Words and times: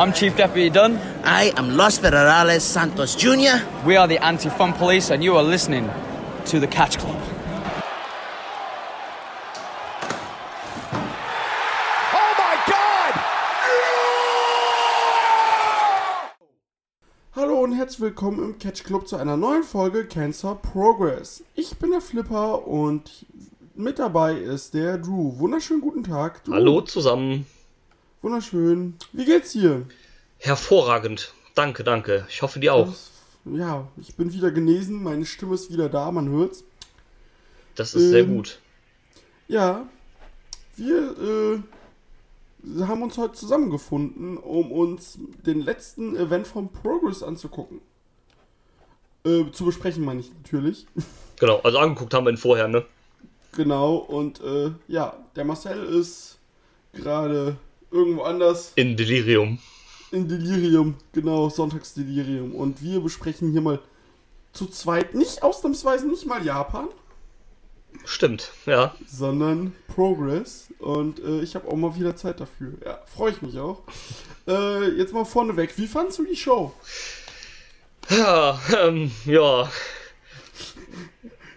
I'm 0.00 0.12
Chief 0.12 0.36
Deputy 0.36 0.70
Dunn. 0.70 0.96
I 1.24 1.52
am 1.56 1.76
Los 1.76 1.98
Federales 1.98 2.60
Santos 2.60 3.16
Jr. 3.16 3.58
We 3.84 3.96
are 3.96 4.06
the 4.06 4.18
Anti 4.18 4.48
Fun 4.48 4.72
Police, 4.72 5.10
and 5.10 5.24
you 5.24 5.36
are 5.36 5.42
listening 5.42 5.90
to 6.46 6.60
the 6.60 6.68
Catch 6.68 6.98
Club. 6.98 7.20
Oh 12.14 12.34
my 12.38 12.56
God! 12.68 13.14
Hallo 17.34 17.64
und 17.64 17.72
herzlich 17.72 18.00
willkommen 18.00 18.38
im 18.38 18.58
Catch 18.60 18.84
Club 18.84 19.08
zu 19.08 19.16
einer 19.16 19.36
neuen 19.36 19.64
Folge 19.64 20.04
Cancer 20.06 20.54
Progress. 20.54 21.42
Ich 21.56 21.76
bin 21.76 21.90
der 21.90 22.02
Flipper 22.02 22.68
und 22.68 23.26
mit 23.74 23.98
dabei 23.98 24.34
ist 24.34 24.74
der 24.74 24.98
Drew. 24.98 25.40
Wunderschönen 25.40 25.80
guten 25.80 26.04
Tag. 26.04 26.44
Drew. 26.44 26.52
Hallo 26.54 26.82
zusammen. 26.82 27.46
Wunderschön. 28.20 28.94
Wie 29.12 29.24
geht's 29.24 29.52
dir? 29.52 29.86
Hervorragend. 30.38 31.32
Danke, 31.54 31.84
danke. 31.84 32.26
Ich 32.28 32.42
hoffe, 32.42 32.58
dir 32.58 32.74
auch. 32.74 32.88
Das, 32.88 33.10
ja, 33.44 33.86
ich 33.96 34.16
bin 34.16 34.32
wieder 34.32 34.50
genesen, 34.50 35.02
meine 35.02 35.24
Stimme 35.24 35.54
ist 35.54 35.72
wieder 35.72 35.88
da, 35.88 36.10
man 36.10 36.28
hört's. 36.28 36.64
Das 37.76 37.94
ist 37.94 38.10
sehr 38.10 38.22
ähm, 38.22 38.36
gut. 38.36 38.58
Ja, 39.46 39.86
wir 40.76 41.62
äh, 42.66 42.82
haben 42.84 43.02
uns 43.02 43.16
heute 43.18 43.34
zusammengefunden, 43.34 44.36
um 44.36 44.72
uns 44.72 45.18
den 45.46 45.60
letzten 45.60 46.16
Event 46.16 46.48
vom 46.48 46.72
Progress 46.72 47.22
anzugucken. 47.22 47.80
Äh, 49.24 49.50
zu 49.52 49.64
besprechen, 49.64 50.04
meine 50.04 50.20
ich 50.20 50.32
natürlich. 50.32 50.86
Genau, 51.40 51.60
also 51.60 51.78
angeguckt 51.78 52.12
haben 52.14 52.26
wir 52.26 52.32
ihn 52.32 52.36
vorher, 52.36 52.66
ne? 52.66 52.84
Genau, 53.52 53.94
und 53.94 54.40
äh, 54.40 54.72
ja, 54.88 55.16
der 55.36 55.44
Marcel 55.44 55.84
ist 55.84 56.40
gerade 56.92 57.56
irgendwo 57.90 58.22
anders 58.22 58.72
In 58.76 58.96
Delirium. 58.96 59.58
in 60.10 60.28
Delirium, 60.28 60.94
genau, 61.12 61.48
Sonntagsdelirium. 61.48 62.54
Und 62.54 62.82
wir 62.82 63.00
besprechen 63.00 63.52
hier 63.52 63.60
mal 63.60 63.80
zu 64.52 64.66
zweit, 64.66 65.14
nicht 65.14 65.42
ausnahmsweise 65.42 66.06
nicht 66.08 66.26
mal 66.26 66.44
Japan, 66.44 66.88
Stimmt, 68.04 68.50
ja. 68.66 68.94
sondern 69.06 69.72
Progress. 69.94 70.68
Und 70.78 71.20
äh, 71.20 71.40
ich 71.42 71.54
habe 71.54 71.68
auch 71.68 71.76
mal 71.76 71.94
wieder 71.96 72.14
Zeit 72.16 72.40
dafür. 72.40 72.72
Ja, 72.84 73.00
freue 73.06 73.32
ich 73.32 73.42
mich 73.42 73.58
auch. 73.58 73.82
Äh, 74.46 74.90
jetzt 74.96 75.12
mal 75.12 75.24
vorneweg, 75.24 75.76
wie 75.76 75.86
fandst 75.86 76.18
du 76.18 76.24
die 76.24 76.36
Show? 76.36 76.72
Ja, 78.10 78.58
ähm, 78.80 79.10
ja. 79.26 79.70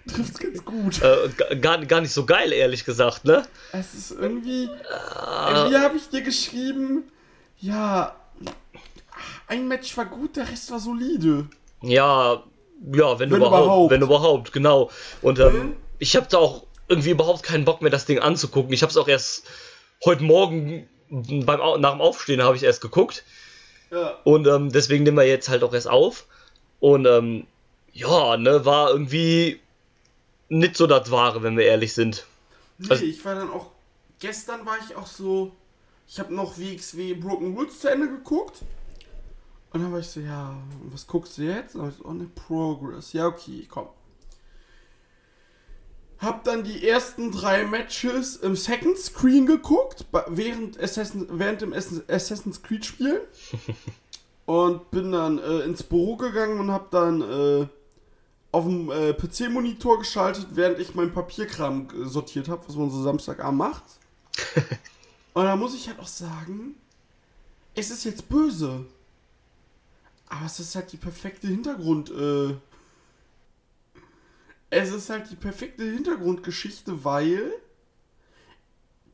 Trifft's 0.08 0.40
ganz 0.40 0.66
gut. 0.66 1.02
Äh, 1.02 1.30
ga- 1.38 1.56
gar, 1.56 1.86
gar 1.86 2.02
nicht 2.02 2.14
so 2.14 2.26
geil, 2.26 2.52
ehrlich 2.52 2.86
gesagt, 2.86 3.26
ne? 3.26 3.44
Es 3.72 3.94
ist 3.94 4.12
irgendwie. 4.12 4.64
Irgendwie 5.50 5.78
habe 5.78 5.98
ich 5.98 6.10
dir 6.10 6.22
geschrieben, 6.22 7.04
ja, 7.60 8.16
ein 9.48 9.68
Match 9.68 9.96
war 9.98 10.06
gut, 10.06 10.36
der 10.38 10.50
Rest 10.50 10.72
war 10.72 10.80
solide. 10.80 11.48
Ja, 11.82 12.44
ja, 12.94 13.20
wenn, 13.20 13.30
Wenn 13.32 13.38
überhaupt, 13.38 13.64
überhaupt. 13.64 13.92
Wenn 13.92 14.02
überhaupt, 14.02 14.52
genau. 14.54 14.90
Und 15.22 15.40
ähm, 15.40 15.76
ich 16.00 16.16
habe 16.16 16.28
da 16.30 16.38
auch 16.38 16.66
irgendwie 16.88 17.12
überhaupt 17.12 17.44
keinen 17.44 17.66
Bock 17.66 17.82
mehr, 17.82 17.92
das 17.92 18.06
Ding 18.06 18.20
anzugucken. 18.20 18.74
Ich 18.74 18.82
habe 18.82 18.90
es 18.90 18.98
auch 18.98 19.08
erst 19.08 19.46
heute 20.04 20.24
Morgen 20.24 20.88
beim, 21.10 21.82
nach 21.82 21.92
dem 21.92 22.02
Aufstehen 22.02 22.42
habe 22.42 22.56
ich 22.56 22.64
erst 22.64 22.82
geguckt. 22.82 23.24
Ja. 23.92 24.18
Und 24.24 24.48
ähm, 24.48 24.72
deswegen 24.72 25.04
nehmen 25.04 25.18
wir 25.18 25.28
jetzt 25.28 25.50
halt 25.50 25.64
auch 25.64 25.74
erst 25.74 25.90
auf. 25.90 26.26
Und 26.80 27.06
ähm, 27.06 27.46
ja, 27.94 28.38
ne, 28.38 28.66
war 28.66 28.90
irgendwie 28.90 29.60
nicht 30.52 30.76
so 30.76 30.86
das 30.86 31.10
Wahre, 31.12 31.42
wenn 31.44 31.58
wir 31.58 31.66
ehrlich 31.66 31.94
sind. 31.94 32.26
Nee, 32.78 32.90
Also- 32.90 33.06
ich 33.06 33.24
war 33.26 33.36
dann 33.36 33.50
auch. 33.50 33.72
Gestern 34.20 34.66
war 34.66 34.76
ich 34.88 34.96
auch 34.96 35.08
so. 35.08 35.52
Ich 36.08 36.20
habe 36.20 36.34
noch 36.34 36.58
WXW 36.58 37.14
Broken 37.16 37.56
Woods 37.56 37.80
zu 37.80 37.90
Ende 37.90 38.10
geguckt. 38.10 38.62
Und 39.72 39.82
dann 39.82 39.92
war 39.94 40.00
ich 40.00 40.08
so, 40.08 40.20
ja, 40.20 40.54
was 40.92 41.08
guckst 41.08 41.38
du 41.38 41.44
jetzt? 41.44 41.76
Und 41.76 41.82
dann 41.82 41.88
hab 41.88 41.94
ich 41.98 42.04
so, 42.04 42.10
oh 42.10 42.14
ne, 42.14 42.30
Progress. 42.36 43.14
Ja, 43.14 43.28
okay, 43.28 43.66
komm. 43.70 43.88
Hab 46.20 46.44
dann 46.44 46.64
die 46.64 46.88
ersten 46.88 47.32
drei 47.32 47.66
Matches 47.66 48.36
im 48.36 48.56
Second 48.56 48.98
Screen 48.98 49.46
geguckt, 49.48 50.06
während, 50.28 50.80
Assassin, 50.80 51.28
während 51.32 51.62
dem 51.62 51.74
Ass- 51.74 52.04
Assassin's 52.10 52.62
Creed 52.62 52.86
Spiel. 52.86 53.22
und 54.46 54.92
bin 54.92 55.14
dann 55.14 55.40
äh, 55.40 55.60
ins 55.62 55.82
Büro 55.84 56.18
gegangen 56.18 56.60
und 56.60 56.72
hab 56.72 56.92
dann 56.92 57.22
äh, 57.22 57.68
auf 58.52 58.66
dem 58.66 58.92
äh, 58.92 59.14
PC-Monitor 59.14 60.00
geschaltet, 60.00 60.48
während 60.52 60.80
ich 60.80 60.94
meinen 60.94 61.14
Papierkram 61.14 61.88
äh, 61.90 62.06
sortiert 62.06 62.50
habe, 62.50 62.68
was 62.68 62.76
man 62.76 62.90
so 62.90 63.02
Samstagabend 63.02 63.58
macht. 63.58 63.84
Und 65.34 65.46
da 65.46 65.56
muss 65.56 65.74
ich 65.74 65.88
halt 65.88 66.00
auch 66.00 66.08
sagen, 66.08 66.76
es 67.76 67.90
ist 67.90 68.04
jetzt 68.04 68.28
böse. 68.28 68.86
Aber 70.28 70.46
es 70.46 70.60
ist 70.60 70.76
halt 70.76 70.92
die 70.92 70.98
perfekte 70.98 71.48
Hintergrund. 71.48 72.10
Äh, 72.12 72.56
es 74.70 74.90
ist 74.92 75.10
halt 75.10 75.30
die 75.30 75.36
perfekte 75.36 75.84
Hintergrundgeschichte, 75.84 77.04
weil 77.04 77.54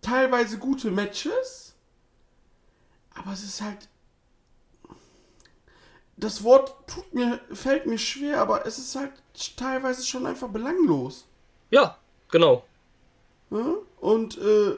teilweise 0.01 0.57
gute 0.59 0.91
Matches, 0.91 1.73
aber 3.15 3.33
es 3.33 3.43
ist 3.43 3.61
halt 3.61 3.89
das 6.17 6.43
Wort 6.43 6.75
tut 6.87 7.13
mir, 7.13 7.39
fällt 7.53 7.85
mir 7.85 7.99
schwer, 7.99 8.41
aber 8.41 8.65
es 8.65 8.79
ist 8.79 8.95
halt 8.95 9.11
teilweise 9.55 10.05
schon 10.05 10.25
einfach 10.25 10.49
belanglos. 10.49 11.25
Ja, 11.69 11.97
genau. 12.29 12.63
Und 13.99 14.37
äh, 14.37 14.77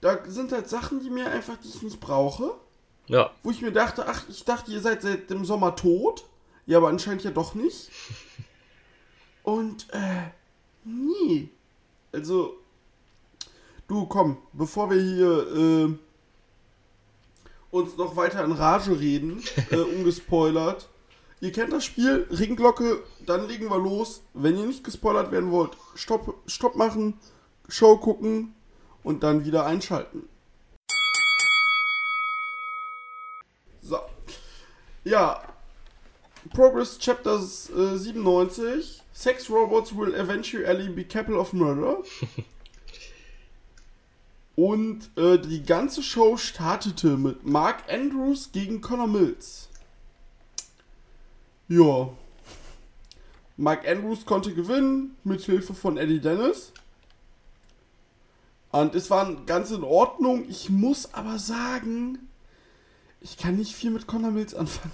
da 0.00 0.18
sind 0.26 0.52
halt 0.52 0.68
Sachen, 0.68 1.00
die 1.00 1.10
mir 1.10 1.30
einfach, 1.30 1.56
die 1.58 1.68
ich 1.68 1.82
nicht 1.82 2.00
brauche. 2.00 2.54
Ja, 3.06 3.30
Wo 3.42 3.50
ich 3.50 3.60
mir 3.60 3.72
dachte, 3.72 4.06
ach, 4.08 4.24
ich 4.28 4.44
dachte, 4.44 4.70
ihr 4.72 4.80
seid 4.80 5.02
seit 5.02 5.28
dem 5.28 5.44
Sommer 5.44 5.76
tot. 5.76 6.24
Ja, 6.66 6.78
aber 6.78 6.88
anscheinend 6.88 7.24
ja 7.24 7.30
doch 7.30 7.54
nicht. 7.54 7.90
Und, 9.42 9.88
äh, 9.92 10.30
nee. 10.84 11.50
Also, 12.12 12.56
du, 13.88 14.06
komm, 14.06 14.38
bevor 14.52 14.90
wir 14.90 15.00
hier, 15.00 15.56
äh, 15.56 15.98
uns 17.72 17.96
noch 17.96 18.14
weiter 18.14 18.44
in 18.44 18.52
Rage 18.52 19.00
reden, 19.00 19.42
äh, 19.70 19.76
ungespoilert. 19.76 20.88
Ihr 21.40 21.50
kennt 21.50 21.72
das 21.72 21.84
Spiel, 21.84 22.28
Ringglocke, 22.30 23.02
dann 23.26 23.48
legen 23.48 23.68
wir 23.68 23.78
los. 23.78 24.22
Wenn 24.34 24.56
ihr 24.56 24.66
nicht 24.66 24.84
gespoilert 24.84 25.32
werden 25.32 25.50
wollt, 25.50 25.76
Stopp, 25.96 26.34
Stopp 26.46 26.76
machen, 26.76 27.18
Show 27.68 27.96
gucken 27.96 28.54
und 29.02 29.24
dann 29.24 29.44
wieder 29.44 29.66
einschalten. 29.66 30.28
So. 33.80 33.98
Ja. 35.02 35.42
Progress 36.54 36.98
Chapters 36.98 37.70
äh, 37.70 37.96
97. 37.96 39.02
Sex 39.12 39.50
robots 39.50 39.96
will 39.96 40.14
eventually 40.14 40.88
be 40.88 41.04
capable 41.04 41.40
of 41.40 41.52
murder. 41.52 42.02
Und 44.54 45.10
äh, 45.16 45.38
die 45.38 45.62
ganze 45.62 46.02
Show 46.02 46.36
startete 46.36 47.16
mit 47.16 47.46
Mark 47.46 47.84
Andrews 47.90 48.50
gegen 48.52 48.80
Connor 48.80 49.06
Mills. 49.06 49.68
Ja. 51.68 52.10
Mark 53.56 53.88
Andrews 53.88 54.26
konnte 54.26 54.52
gewinnen 54.54 55.16
mit 55.24 55.42
Hilfe 55.42 55.72
von 55.74 55.96
Eddie 55.96 56.20
Dennis. 56.20 56.72
Und 58.70 58.94
es 58.94 59.10
war 59.10 59.32
ganz 59.46 59.70
in 59.70 59.84
Ordnung. 59.84 60.48
Ich 60.48 60.68
muss 60.68 61.14
aber 61.14 61.38
sagen, 61.38 62.28
ich 63.20 63.36
kann 63.36 63.56
nicht 63.56 63.74
viel 63.74 63.90
mit 63.90 64.06
Connor 64.06 64.30
Mills 64.30 64.54
anfangen. 64.54 64.92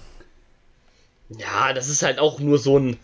Ja, 1.29 1.73
das 1.73 1.89
ist 1.89 2.01
halt 2.01 2.19
auch 2.19 2.39
nur 2.39 2.57
so 2.57 2.79
ein 2.79 2.97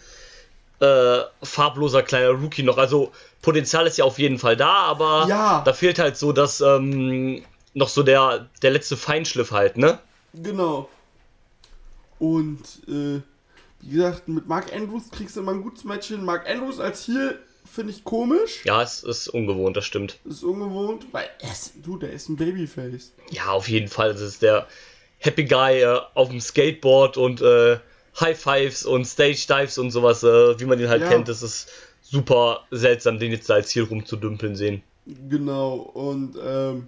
äh, 0.80 1.20
farbloser 1.44 2.04
kleiner 2.04 2.30
Rookie 2.30 2.64
noch. 2.64 2.78
Also 2.78 3.12
Potenzial 3.46 3.88
ist 3.88 3.98
ja 3.98 4.04
auf 4.06 4.20
jeden 4.20 4.40
Fall 4.40 4.58
da, 4.58 4.74
aber 4.74 5.26
Ja. 5.30 5.62
da 5.64 5.72
fehlt 5.74 6.00
halt 6.00 6.18
so 6.18 6.32
das 6.34 6.60
ähm, 6.62 7.44
noch 7.74 7.90
so 7.90 8.04
der, 8.04 8.48
der 8.62 8.72
letzte 8.72 8.98
Feinschliff 8.98 9.52
halt, 9.52 9.78
ne? 9.78 10.00
Genau. 10.34 10.90
Und 12.20 12.62
äh, 12.88 13.22
wie 13.82 13.96
gesagt, 13.96 14.28
mit 14.28 14.48
Mark 14.48 14.74
Andrews 14.74 15.12
kriegst 15.12 15.36
du 15.36 15.42
immer 15.42 15.52
ein 15.54 15.62
gutes 15.62 15.84
Match 15.84 16.08
hin. 16.08 16.24
Mark 16.24 16.50
Andrews 16.50 16.80
als 16.80 17.04
hier 17.06 17.38
finde 17.72 17.92
ich 17.94 18.04
komisch. 18.04 18.64
Ja, 18.66 18.82
es 18.82 19.04
ist 19.04 19.28
ungewohnt, 19.28 19.76
das 19.78 19.86
stimmt. 19.86 20.18
Ist 20.26 20.44
ungewohnt, 20.44 21.06
weil 21.12 21.28
er 21.40 21.52
ist, 21.52 21.74
du, 21.84 21.98
der 21.98 22.12
ist 22.12 22.30
ein 22.30 22.36
Babyface. 22.38 23.12
Ja, 23.32 23.48
auf 23.50 23.68
jeden 23.68 23.88
Fall. 23.90 24.14
Das 24.14 24.22
ist 24.22 24.42
der 24.42 24.68
Happy 25.20 25.46
Guy 25.46 25.82
äh, 25.82 26.00
auf 26.14 26.30
dem 26.30 26.40
Skateboard 26.42 27.18
und 27.18 27.42
äh, 27.42 27.78
High 28.20 28.40
Fives 28.40 28.86
und 28.86 29.06
Stage 29.06 29.46
Dives 29.50 29.78
und 29.78 29.92
sowas, 29.92 30.24
äh, 30.24 30.60
wie 30.60 30.66
man 30.66 30.80
ihn 30.80 30.88
halt 30.90 31.02
Ja. 31.04 31.10
kennt. 31.10 31.28
Das 31.28 31.42
ist 31.44 31.68
super 32.10 32.66
seltsam, 32.72 33.20
den 33.20 33.32
jetzt 33.32 33.50
da 33.50 33.56
als 33.56 33.70
Ziel 33.70 33.84
rumzudümpeln 33.84 34.56
sehen. 34.56 34.84
Genau. 35.30 35.76
Und 35.76 36.38
ähm, 36.44 36.88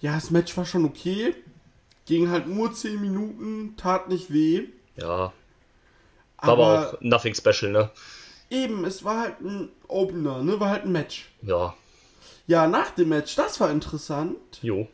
ja, 0.00 0.14
das 0.14 0.30
Match 0.30 0.56
war 0.56 0.64
schon 0.64 0.84
okay. 0.84 1.34
Ging 2.06 2.30
halt 2.30 2.46
nur 2.46 2.72
10 2.72 3.00
Minuten, 3.00 3.74
tat 3.76 4.08
nicht 4.08 4.32
weh. 4.32 4.68
Ja, 4.96 5.06
war 5.08 5.32
Aber, 6.38 6.52
aber 6.66 6.88
auch 6.94 7.00
nothing 7.00 7.34
special, 7.34 7.72
ne? 7.72 7.90
eben, 8.48 8.84
es 8.84 9.02
war 9.02 9.20
halt 9.22 9.40
ein 9.40 9.70
Opener, 9.88 10.42
ne? 10.42 10.60
War 10.60 10.70
halt 10.70 10.84
ein 10.84 10.92
Match. 10.92 11.28
Ja, 11.42 11.74
Ja, 12.46 12.68
nach 12.68 12.90
dem 12.90 13.08
Match, 13.08 13.34
das 13.34 13.58
war 13.60 13.70
interessant. 13.70 14.36
jo. 14.62 14.86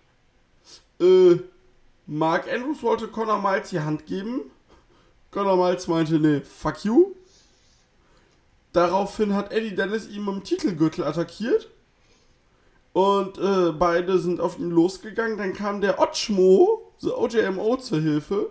Äh, 1.00 1.36
Mark 2.06 2.50
Andrews 2.50 2.82
wollte 2.82 3.08
Conor 3.08 3.40
Miles 3.42 3.70
die 3.70 3.80
Hand 3.80 4.06
geben. 4.06 4.50
Conor 5.30 5.56
Miles 5.56 5.86
meinte, 5.86 6.18
nee, 6.18 6.40
fuck 6.40 6.82
you. 6.84 7.14
Daraufhin 8.72 9.34
hat 9.34 9.52
Eddie 9.52 9.74
Dennis 9.74 10.08
ihn 10.08 10.24
mit 10.24 10.34
dem 10.34 10.44
Titelgürtel 10.44 11.04
attackiert. 11.04 11.68
Und 12.92 13.38
äh, 13.38 13.72
beide 13.72 14.18
sind 14.18 14.40
auf 14.40 14.58
ihn 14.58 14.70
losgegangen. 14.70 15.38
Dann 15.38 15.54
kam 15.54 15.80
der 15.80 16.00
Otschmo, 16.00 16.92
so 16.98 17.16
OJMO 17.18 17.76
zur 17.76 18.00
Hilfe. 18.00 18.50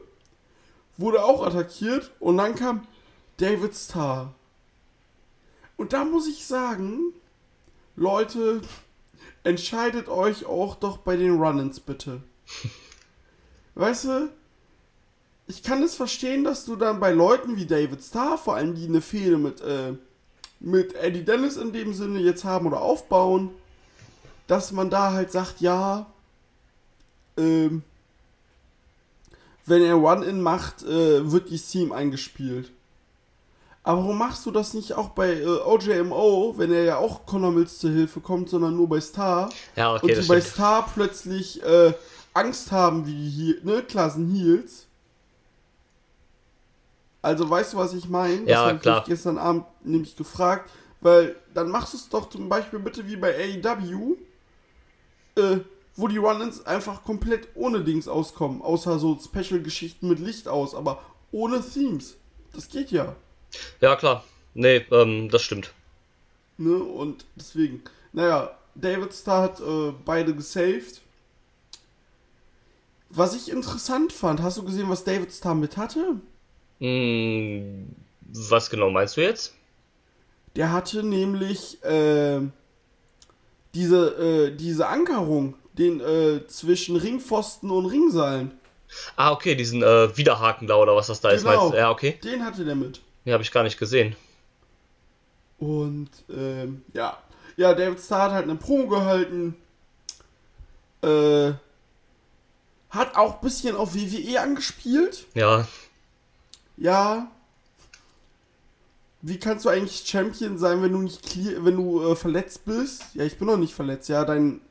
Wurde 0.98 1.24
auch 1.24 1.46
attackiert. 1.46 2.12
Und 2.20 2.38
dann 2.38 2.56
kam 2.56 2.88
David 3.38 3.76
Starr. 3.76 4.34
Und 5.78 5.94
da 5.94 6.06
muss 6.06 6.28
ich 6.28 6.46
sagen, 6.46 7.14
Leute, 7.96 8.62
entscheidet 9.44 10.10
euch 10.10 10.46
auch 10.46 10.76
doch 10.76 10.98
bei 10.98 11.16
den 11.16 11.42
Run-Ins 11.42 11.80
bitte. 11.80 12.22
Weißt 13.76 14.06
du, 14.06 14.30
ich 15.48 15.64
kann 15.64 15.82
es 15.82 15.96
verstehen, 15.96 16.44
dass 16.44 16.66
du 16.66 16.76
dann 16.76 17.00
bei 17.00 17.12
Leuten 17.12 17.56
wie 17.56 17.66
David 17.66 18.04
Starr, 18.04 18.38
vor 18.38 18.56
allem 18.56 18.76
die 18.76 18.86
eine 18.86 19.02
Fehde 19.02 19.38
mit, 19.38 19.62
äh, 19.62 19.94
mit 20.62 20.96
Eddie 20.96 21.26
Dennis 21.26 21.58
in 21.58 21.74
dem 21.74 21.94
Sinne 21.94 22.20
jetzt 22.20 22.44
haben 22.44 22.68
oder 22.68 22.82
aufbauen, 22.82 23.50
dass 24.48 24.72
man 24.72 24.90
da 24.90 25.12
halt 25.12 25.32
sagt, 25.32 25.60
ja, 25.62 26.06
ähm, 27.38 27.84
wenn 29.66 29.82
er 29.82 29.96
Run-In 29.96 30.42
macht, 30.42 30.84
äh, 30.84 31.32
wird 31.32 31.50
die 31.50 31.58
Team 31.58 31.92
eingespielt. 31.92 32.72
Aber 33.84 34.02
warum 34.02 34.18
machst 34.18 34.46
du 34.46 34.52
das 34.52 34.74
nicht 34.74 34.94
auch 34.94 35.10
bei 35.10 35.34
äh, 35.34 35.46
OJMO, 35.46 36.56
wenn 36.58 36.72
er 36.72 36.84
ja 36.84 36.98
auch 36.98 37.26
Conor 37.26 37.52
Mills 37.52 37.80
zur 37.80 37.90
Hilfe 37.92 38.20
kommt, 38.20 38.50
sondern 38.50 38.76
nur 38.76 38.88
bei 38.88 39.02
Star? 39.02 39.50
Ja, 39.76 39.96
okay, 39.96 40.16
und 40.16 40.24
die 40.24 40.28
bei. 40.28 40.42
Star 40.42 40.88
plötzlich 40.94 41.64
äh, 41.64 41.94
Angst 42.34 42.72
haben, 42.72 43.08
wie 43.08 43.14
die 43.14 43.30
Heal, 43.30 43.60
ne, 43.64 43.82
Klassen 43.82 44.30
Heals. 44.30 44.86
Also 47.22 47.50
weißt 47.50 47.74
du, 47.74 47.78
was 47.78 47.94
ich 47.94 48.10
meine? 48.10 48.50
Ja, 48.50 48.72
ich 48.72 48.82
klar. 48.82 49.00
mich 49.00 49.08
gestern 49.08 49.38
Abend 49.38 49.66
nämlich 49.84 50.16
gefragt, 50.16 50.70
weil 51.02 51.36
dann 51.54 51.70
machst 51.70 51.94
du 51.94 51.98
es 51.98 52.10
doch 52.10 52.30
zum 52.30 52.50
Beispiel 52.50 52.80
bitte 52.80 53.08
wie 53.08 53.16
bei 53.16 53.36
AEW, 53.36 54.16
äh, 55.36 55.60
wo 55.96 56.08
die 56.08 56.18
Run-Ins 56.18 56.66
einfach 56.66 57.04
komplett 57.04 57.50
ohne 57.54 57.84
Dings 57.84 58.08
auskommen, 58.08 58.62
außer 58.62 58.98
so 58.98 59.20
Special-Geschichten 59.20 60.08
mit 60.08 60.20
Licht 60.20 60.48
aus, 60.48 60.74
aber 60.74 61.02
ohne 61.32 61.62
Themes. 61.62 62.18
Das 62.54 62.70
geht 62.70 62.92
ja. 62.92 63.16
Ja, 63.82 63.96
klar. 63.96 64.24
Nee, 64.54 64.86
ähm, 64.92 65.30
das 65.30 65.44
stimmt. 65.44 65.74
Ne? 66.58 66.76
Und 66.78 67.26
deswegen, 67.36 67.84
naja, 68.14 68.52
David 68.76 69.14
Starr 69.14 69.44
hat 69.44 69.60
äh, 69.60 69.94
beide 70.06 70.34
gesaved. 70.36 71.02
Was 73.10 73.36
ich 73.36 73.52
interessant 73.52 74.14
fand, 74.14 74.42
hast 74.42 74.58
du 74.58 74.64
gesehen, 74.64 74.90
was 74.90 75.04
David 75.04 75.32
Starr 75.32 75.56
mit 75.56 75.78
hatte? 75.78 76.22
Hm, 76.82 77.96
was 78.50 78.70
genau 78.70 78.90
meinst 78.90 79.16
du 79.16 79.22
jetzt? 79.22 79.54
Der 80.56 80.72
hatte 80.72 81.04
nämlich 81.04 81.82
äh, 81.84 82.42
diese, 83.74 84.50
äh, 84.50 84.56
diese 84.56 84.88
Ankerung 84.88 85.54
den, 85.74 86.02
äh, 86.02 86.46
zwischen 86.48 86.96
Ringpfosten 86.98 87.70
und 87.70 87.86
Ringseilen. 87.86 88.52
Ah, 89.16 89.32
okay, 89.32 89.56
diesen 89.56 89.84
äh, 89.84 90.18
Widerhaken 90.18 90.68
da 90.68 90.76
oder 90.76 90.96
was 90.96 91.08
das 91.08 91.22
da 91.22 91.30
ist. 91.30 91.44
Genau. 91.44 91.56
Meinst 91.56 91.74
du? 91.74 91.78
Ja, 91.78 91.92
okay. 91.92 92.20
Den 92.24 92.44
hatte 92.44 92.66
der 92.66 92.76
mit. 92.76 93.00
Den 93.26 93.34
habe 93.34 93.44
ich 93.44 93.52
gar 93.52 93.64
nicht 93.64 93.78
gesehen. 93.80 94.16
Und 95.60 96.10
ähm, 96.30 96.84
ja. 96.94 97.18
Ja, 97.58 97.74
David 97.74 98.00
Starr 98.00 98.24
hat 98.24 98.32
halt 98.32 98.44
eine 98.46 98.56
Promo 98.56 98.88
gehalten. 98.88 99.56
Äh, 101.04 101.54
hat 102.90 103.16
auch 103.16 103.36
ein 103.36 103.42
bisschen 103.42 103.76
auf 103.76 103.94
WWE 103.94 104.42
angespielt. 104.42 105.26
Ja, 105.36 105.68
Ja. 106.82 107.30
Wie 109.22 109.38
kannst 109.38 109.66
du 109.66 109.70
eigentlich 109.70 110.04
Champion 110.08 110.58
sein, 110.58 110.82
wenn 110.82 110.94
du 110.94 110.98
nicht 111.00 111.22
clear, 111.22 111.64
wenn 111.64 111.76
du 111.76 112.02
äh, 112.12 112.16
verletzt 112.16 112.66
bist? 112.66 113.04
Ja, 113.14 113.24
ich 113.24 113.38
bin 113.38 113.48
noch 113.48 113.58
nicht 113.58 113.76
verletzt. 113.76 114.10
Ja, 114.10 114.26
dein 114.26 114.62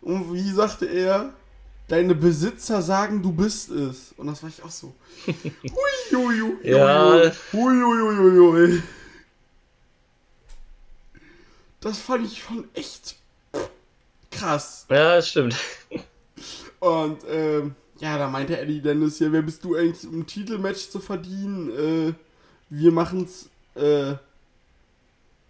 und 0.00 0.32
wie 0.34 0.50
sagte 0.52 0.86
er, 0.86 1.32
deine 1.88 2.14
Besitzer 2.14 2.82
sagen, 2.82 3.22
du 3.22 3.32
bist 3.32 3.70
es. 3.70 4.12
Und 4.16 4.26
das 4.26 4.42
war 4.42 4.50
ich 4.50 4.62
auch 4.64 4.70
so. 4.70 4.94
Hui, 5.26 6.56
Ja. 6.64 7.30
hui. 7.52 8.82
Das 11.80 11.98
fand 11.98 12.26
ich 12.26 12.42
schon 12.42 12.68
echt 12.74 13.16
krass. 14.30 14.86
ja, 14.90 15.16
das 15.16 15.28
stimmt. 15.28 15.56
Und 16.80 17.18
ähm, 17.28 17.74
ja, 18.00 18.18
da 18.18 18.28
meinte 18.28 18.58
Eddie 18.58 18.80
Dennis, 18.80 19.18
ja, 19.18 19.32
wer 19.32 19.42
bist 19.42 19.64
du 19.64 19.74
eigentlich, 19.74 20.06
um 20.06 20.20
ein 20.20 20.26
Titelmatch 20.26 20.88
zu 20.90 21.00
verdienen? 21.00 21.70
Äh, 21.70 22.14
wir 22.68 22.92
machen's, 22.92 23.48
äh, 23.74 24.14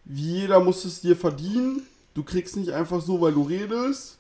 wie 0.05 0.41
jeder 0.41 0.61
muss 0.61 0.85
es 0.85 1.01
dir 1.01 1.17
verdienen. 1.17 1.83
Du 2.15 2.23
kriegst 2.23 2.57
nicht 2.57 2.71
einfach 2.71 3.01
so, 3.01 3.21
weil 3.21 3.33
du 3.33 3.43
redest. 3.43 4.19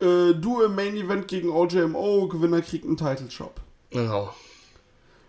Äh, 0.00 0.34
du 0.34 0.62
im 0.62 0.74
Main 0.74 0.96
Event 0.96 1.28
gegen 1.28 1.50
OJMO, 1.50 2.28
Gewinner 2.28 2.60
kriegt 2.60 2.84
einen 2.84 2.96
Title 2.96 3.30
Shop. 3.30 3.60
Genau. 3.90 4.34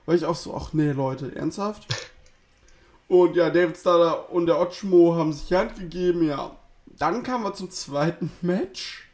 Weil 0.05 0.17
ich 0.17 0.25
auch 0.25 0.35
so, 0.35 0.55
ach 0.55 0.73
nee, 0.73 0.91
Leute, 0.91 1.35
ernsthaft? 1.35 1.85
Und 3.07 3.35
ja, 3.35 3.49
David 3.49 3.77
Starr 3.77 4.31
und 4.31 4.47
der 4.47 4.59
Otschmo 4.59 5.13
haben 5.15 5.33
sich 5.33 5.47
die 5.47 5.55
Hand 5.55 5.75
gegeben, 5.77 6.25
ja. 6.27 6.55
Dann 6.97 7.21
kamen 7.21 7.43
wir 7.43 7.53
zum 7.53 7.69
zweiten 7.69 8.31
Match. 8.41 9.07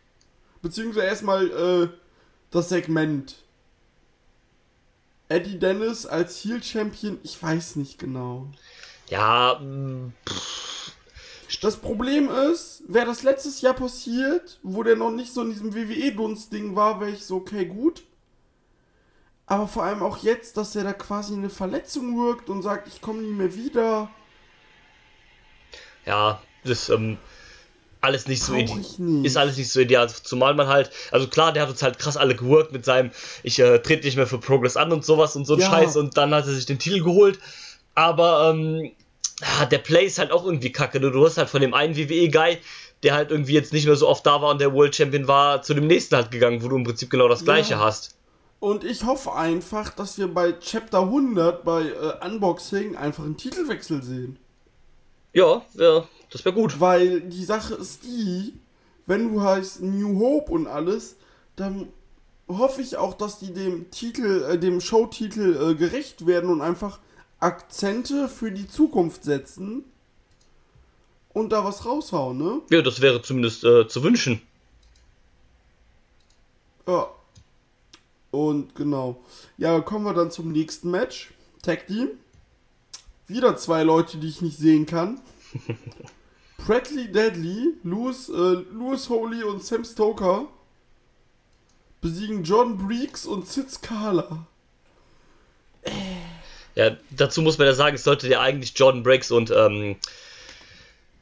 Beziehungsweise 0.61 1.07
erstmal 1.07 1.47
äh, 1.49 1.89
das 2.51 2.69
Segment. 2.69 3.43
Eddie 5.29 5.59
Dennis 5.59 6.05
als 6.05 6.43
Heel 6.43 6.61
Champion, 6.63 7.19
ich 7.23 7.41
weiß 7.41 7.75
nicht 7.77 7.99
genau. 7.99 8.47
Ja, 9.09 9.59
mm, 9.59 10.13
Das 11.61 11.77
Problem 11.77 12.29
ist, 12.29 12.83
wäre 12.87 13.05
das 13.07 13.23
letztes 13.23 13.61
Jahr 13.61 13.73
passiert, 13.73 14.59
wo 14.63 14.83
der 14.83 14.95
noch 14.95 15.11
nicht 15.11 15.33
so 15.33 15.41
in 15.41 15.49
diesem 15.49 15.73
WWE-Dunst-Ding 15.75 16.75
war, 16.75 16.99
wäre 16.99 17.11
ich 17.11 17.25
so, 17.25 17.37
okay, 17.37 17.65
gut. 17.65 18.03
Aber 19.47 19.67
vor 19.67 19.83
allem 19.83 20.01
auch 20.03 20.17
jetzt, 20.19 20.55
dass 20.57 20.75
er 20.77 20.83
da 20.85 20.93
quasi 20.93 21.33
eine 21.33 21.49
Verletzung 21.49 22.17
wirkt 22.17 22.49
und 22.49 22.61
sagt, 22.61 22.87
ich 22.87 23.01
komme 23.01 23.21
nie 23.21 23.33
mehr 23.33 23.53
wieder. 23.55 24.09
ja, 26.05 26.41
das 26.63 26.89
ähm, 26.89 27.17
alles 28.01 28.27
nicht 28.27 28.41
so 28.43 28.53
Brauch 28.53 28.61
ide- 28.61 28.79
ich 28.81 28.97
nicht. 28.99 29.25
ist 29.25 29.37
alles 29.37 29.57
nicht 29.57 29.69
so 29.71 29.79
ideal. 29.79 30.09
Zumal 30.09 30.53
man 30.55 30.67
halt, 30.67 30.89
also 31.11 31.27
klar, 31.27 31.51
der 31.51 31.63
hat 31.63 31.69
uns 31.69 31.83
halt 31.83 31.99
krass 31.99 32.15
alle 32.17 32.35
geworkt 32.35 32.71
mit 32.71 32.85
seinem, 32.85 33.11
ich 33.43 33.59
äh, 33.59 33.79
trete 33.79 34.05
nicht 34.05 34.15
mehr 34.15 34.27
für 34.27 34.37
Progress 34.37 34.77
an 34.77 34.91
und 34.91 35.03
sowas 35.05 35.35
und 35.35 35.45
so 35.45 35.55
ein 35.55 35.59
Ja. 35.59 35.69
Scheiß 35.69 35.97
und 35.97 36.15
dann 36.17 36.33
hat 36.33 36.45
er 36.47 36.53
sich 36.53 36.65
den 36.65 36.79
Titel 36.79 37.03
geholt. 37.03 37.39
Aber 37.95 38.51
ähm, 38.53 38.91
ja, 39.41 39.65
der 39.65 39.79
Play 39.79 40.05
ist 40.05 40.19
halt 40.19 40.31
auch 40.31 40.45
irgendwie 40.45 40.71
kacke. 40.71 40.99
Du, 41.01 41.09
du 41.11 41.25
hast 41.25 41.37
halt 41.37 41.49
von 41.49 41.61
dem 41.61 41.73
einen 41.73 41.95
WWE-Guy, 41.97 42.57
der 43.03 43.13
halt 43.13 43.31
irgendwie 43.31 43.53
jetzt 43.53 43.73
nicht 43.73 43.85
mehr 43.85 43.95
so 43.95 44.07
oft 44.07 44.25
da 44.25 44.41
war 44.41 44.51
und 44.51 44.61
der 44.61 44.73
World 44.73 44.95
Champion 44.95 45.27
war, 45.27 45.61
zu 45.61 45.73
dem 45.73 45.87
nächsten 45.87 46.15
halt 46.15 46.31
gegangen, 46.31 46.61
wo 46.63 46.67
du 46.69 46.75
im 46.77 46.83
Prinzip 46.83 47.09
genau 47.09 47.27
das 47.27 47.43
gleiche 47.43 47.73
Ja. 47.73 47.79
hast. 47.79 48.15
Und 48.61 48.83
ich 48.83 49.05
hoffe 49.05 49.33
einfach, 49.33 49.89
dass 49.91 50.17
wir 50.17 50.27
bei 50.33 50.51
Chapter 50.53 50.99
100 51.03 51.63
bei 51.63 51.83
äh, 51.83 52.25
Unboxing 52.25 52.97
einfach 52.97 53.23
einen 53.23 53.37
Titelwechsel 53.37 54.03
sehen. 54.03 54.37
Ja, 55.33 55.61
ja, 55.75 56.03
das 56.31 56.45
wäre 56.45 56.55
gut. 56.55 56.79
Weil 56.79 57.21
die 57.21 57.43
Sache 57.43 57.75
ist 57.75 58.03
die, 58.03 58.53
wenn 59.05 59.33
du 59.33 59.41
heißt 59.41 59.81
New 59.81 60.19
Hope 60.19 60.51
und 60.51 60.67
alles, 60.67 61.15
dann 61.55 61.89
hoffe 62.47 62.81
ich 62.81 62.97
auch, 62.97 63.13
dass 63.13 63.39
die 63.39 63.53
dem 63.53 63.91
Titel, 63.91 64.43
äh, 64.43 64.57
dem 64.57 64.81
Showtitel 64.81 65.71
äh, 65.71 65.75
gerecht 65.75 66.25
werden 66.25 66.49
und 66.49 66.61
einfach 66.61 66.99
Akzente 67.39 68.27
für 68.27 68.51
die 68.51 68.67
Zukunft 68.67 69.23
setzen 69.23 69.83
und 71.29 71.51
da 71.51 71.63
was 71.63 71.85
raushauen, 71.85 72.37
ne? 72.37 72.61
Ja, 72.69 72.81
das 72.81 73.01
wäre 73.01 73.21
zumindest 73.21 73.63
äh, 73.63 73.87
zu 73.87 74.03
wünschen. 74.03 74.41
Ja. 76.87 77.07
Und 78.31 78.75
genau. 78.75 79.21
Ja, 79.57 79.79
kommen 79.79 80.05
wir 80.05 80.13
dann 80.13 80.31
zum 80.31 80.51
nächsten 80.51 80.91
Match. 80.91 81.31
Tag 81.61 81.87
Team. 81.87 82.09
Wieder 83.27 83.57
zwei 83.57 83.83
Leute, 83.83 84.17
die 84.17 84.27
ich 84.27 84.41
nicht 84.41 84.57
sehen 84.57 84.85
kann. 84.85 85.19
Bradley 86.65 87.11
Deadly, 87.11 87.73
Louis, 87.83 88.29
äh, 88.29 88.63
Louis 88.71 89.09
Holy 89.09 89.43
und 89.43 89.63
Sam 89.63 89.83
Stoker 89.83 90.47
besiegen 92.01 92.43
John 92.43 92.77
Breeks 92.77 93.25
und 93.25 93.47
Sid 93.47 93.69
Scala. 93.71 94.45
Ja, 96.75 96.95
dazu 97.11 97.41
muss 97.41 97.57
man 97.57 97.67
ja 97.67 97.73
sagen, 97.73 97.95
es 97.95 98.03
sollte 98.03 98.27
ja 98.29 98.41
eigentlich 98.41 98.73
Jordan 98.77 99.03
Breaks 99.03 99.31
und 99.31 99.49
ähm, 99.51 99.95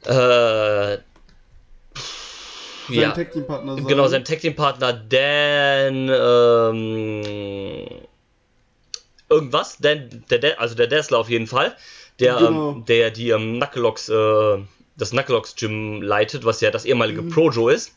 äh, 0.04 0.98
Sein 2.88 2.96
ja, 2.96 3.12
Tag 3.12 3.32
Team 3.32 3.46
Partner 3.48 3.76
sein. 3.76 3.88
genau, 3.88 4.08
sein 4.08 4.24
Tag 4.26 4.40
Team 4.40 4.56
Partner 4.56 4.94
Dan 4.94 6.10
ähm, 6.10 7.88
irgendwas, 9.30 9.78
Dan, 9.80 10.24
der, 10.30 10.40
der, 10.40 10.60
also 10.62 10.76
der 10.76 10.88
Dazzler 10.88 11.18
auf 11.20 11.30
jeden 11.30 11.48
Fall, 11.48 11.76
der, 12.20 12.36
Genau. 12.36 12.72
ähm, 12.74 12.86
der 12.86 13.12
die 13.12 13.30
ähm, 13.30 13.58
Knucklelocks, 13.60 14.10
äh, 14.10 14.58
das 14.98 15.12
Knucklelocks 15.12 15.56
Gym 15.56 16.02
leitet, 16.02 16.44
was 16.46 16.62
ja 16.62 16.72
das 16.72 16.86
ehemalige 16.86 17.22
Mhm. 17.22 17.30
Projo 17.30 17.70
ist. 17.70 17.94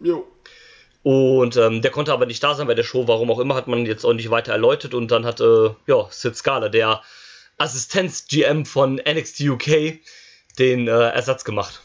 Jo. 0.00 0.26
Und 1.02 1.56
ähm, 1.56 1.80
der 1.80 1.90
konnte 1.90 2.12
aber 2.12 2.26
nicht 2.26 2.42
da 2.42 2.54
sein 2.54 2.66
bei 2.66 2.74
der 2.74 2.82
Show, 2.82 3.06
warum 3.08 3.30
auch 3.30 3.38
immer, 3.38 3.54
hat 3.54 3.68
man 3.68 3.86
jetzt 3.86 4.04
auch 4.04 4.12
nicht 4.12 4.30
weiter 4.30 4.52
erläutert. 4.52 4.94
Und 4.94 5.10
dann 5.10 5.24
hat 5.24 5.40
äh, 5.40 5.70
ja, 5.86 6.06
Sid 6.10 6.36
Scala, 6.36 6.68
der 6.68 7.02
Assistenz-GM 7.56 8.66
von 8.66 8.96
NXT 8.96 9.40
UK, 9.42 10.00
den 10.58 10.88
äh, 10.88 10.90
Ersatz 10.90 11.44
gemacht. 11.44 11.82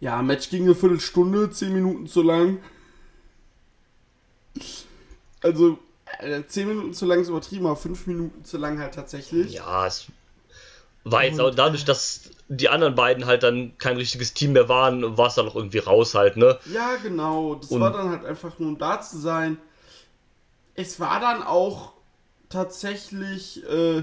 Ja, 0.00 0.22
Match 0.22 0.50
ging 0.50 0.64
eine 0.64 0.74
Viertelstunde, 0.74 1.50
zehn 1.50 1.72
Minuten 1.72 2.06
zu 2.06 2.22
lang. 2.22 2.60
Also, 5.42 5.78
äh, 6.20 6.42
zehn 6.46 6.68
Minuten 6.68 6.94
zu 6.94 7.06
lang 7.06 7.20
ist 7.20 7.28
übertrieben, 7.28 7.66
aber 7.66 7.76
fünf 7.76 8.06
Minuten 8.06 8.44
zu 8.44 8.58
lang 8.58 8.78
halt 8.78 8.94
tatsächlich. 8.94 9.54
Ja, 9.54 9.86
es 9.86 10.06
war 11.04 11.24
jetzt 11.24 11.40
auch 11.40 11.54
dadurch, 11.54 11.84
dass 11.84 12.30
die 12.48 12.68
anderen 12.68 12.94
beiden 12.94 13.26
halt 13.26 13.42
dann 13.42 13.76
kein 13.78 13.96
richtiges 13.96 14.32
Team 14.34 14.52
mehr 14.52 14.68
waren, 14.68 15.16
war 15.18 15.28
es 15.28 15.34
dann 15.34 15.48
auch 15.48 15.54
irgendwie 15.56 15.78
raus 15.78 16.14
halt, 16.14 16.36
ne? 16.36 16.58
Ja, 16.72 16.96
genau. 16.96 17.56
Das 17.56 17.70
Und- 17.70 17.80
war 17.80 17.92
dann 17.92 18.10
halt 18.10 18.24
einfach 18.24 18.58
nur, 18.58 18.70
um 18.70 18.78
da 18.78 19.00
zu 19.00 19.18
sein. 19.18 19.58
Es 20.74 20.98
war 21.00 21.20
dann 21.20 21.42
auch 21.42 21.92
tatsächlich, 22.48 23.62
äh, 23.68 24.02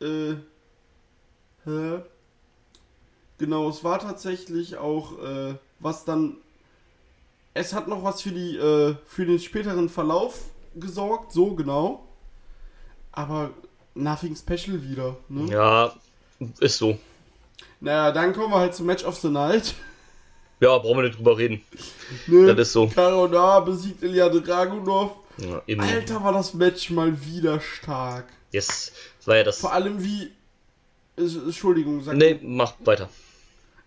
äh, 0.00 0.36
hä? 1.64 1.98
Genau, 3.38 3.68
es 3.68 3.84
war 3.84 3.98
tatsächlich 3.98 4.76
auch, 4.78 5.18
äh, 5.22 5.54
was 5.78 6.04
dann, 6.04 6.36
es 7.52 7.74
hat 7.74 7.88
noch 7.88 8.02
was 8.02 8.22
für 8.22 8.30
die, 8.32 8.56
äh, 8.56 8.94
für 9.06 9.26
den 9.26 9.38
späteren 9.38 9.88
Verlauf 9.88 10.40
gesorgt, 10.74 11.32
so 11.32 11.54
genau. 11.54 12.06
Aber 13.12 13.50
nothing 13.96 14.36
special 14.36 14.82
wieder, 14.82 15.16
ne? 15.28 15.50
Ja, 15.52 15.92
ist 16.60 16.78
so. 16.78 16.98
Naja, 17.80 18.12
dann 18.12 18.32
kommen 18.32 18.50
wir 18.52 18.58
halt 18.60 18.74
zum 18.74 18.86
Match 18.86 19.04
of 19.04 19.16
the 19.18 19.28
Night. 19.28 19.74
Ja, 20.60 20.78
brauchen 20.78 20.98
wir 20.98 21.02
nicht 21.04 21.18
drüber 21.18 21.36
reden. 21.36 21.60
Ne? 22.26 22.54
Das 22.54 22.68
ist 22.68 22.72
so. 22.72 22.88
Karona 22.88 23.60
besiegt 23.60 24.02
Ilya 24.02 24.28
Dragunov. 24.28 25.12
Ja. 25.38 25.60
Alter, 25.78 26.24
war 26.24 26.32
das 26.32 26.54
Match 26.54 26.88
mal 26.90 27.24
wieder 27.26 27.60
stark. 27.60 28.26
Yes. 28.52 28.92
Das 29.18 29.26
war 29.26 29.36
ja 29.36 29.44
das. 29.44 29.58
Vor 29.58 29.72
allem 29.72 30.02
wie. 30.02 30.32
Entschuldigung, 31.16 32.02
sag 32.02 32.16
Nee, 32.16 32.38
mach 32.42 32.74
weiter. 32.84 33.08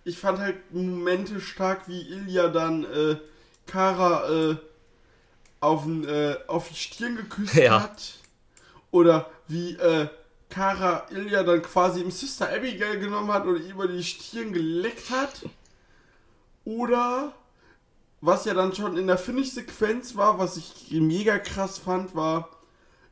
Ich 0.04 0.18
fand 0.18 0.40
halt 0.40 0.58
Momente 0.74 1.42
stark, 1.42 1.88
wie 1.88 2.02
Ilya 2.02 2.50
dann 2.50 2.84
äh, 2.86 3.18
Kara 3.66 4.30
äh, 4.52 4.56
auf, 5.60 5.84
den, 5.84 6.08
äh, 6.08 6.36
auf 6.48 6.70
die 6.70 6.76
Stirn 6.76 7.16
geküsst 7.16 7.56
Ja. 7.56 7.82
hat. 7.84 8.14
Oder 8.92 9.30
wie 9.50 9.74
äh, 9.76 10.08
Kara 10.50 11.06
Ilya 11.12 11.44
dann 11.44 11.62
quasi 11.62 12.02
im 12.02 12.12
Sister 12.12 12.50
Abigail 12.50 13.00
genommen 13.00 13.32
hat 13.32 13.46
und 13.46 13.58
über 13.58 13.88
die 13.88 14.04
Stirn 14.04 14.54
geleckt 14.54 15.10
hat. 15.10 15.42
Oder 16.66 17.34
was 18.22 18.46
ja 18.46 18.54
dann 18.54 18.74
schon 18.74 18.98
in 18.98 19.08
der 19.08 19.18
Finish-Sequenz 19.18 20.16
war, 20.16 20.40
was 20.40 20.58
ich 20.58 20.92
mega 20.92 21.40
krass 21.40 21.78
fand, 21.78 22.16
war, 22.16 22.50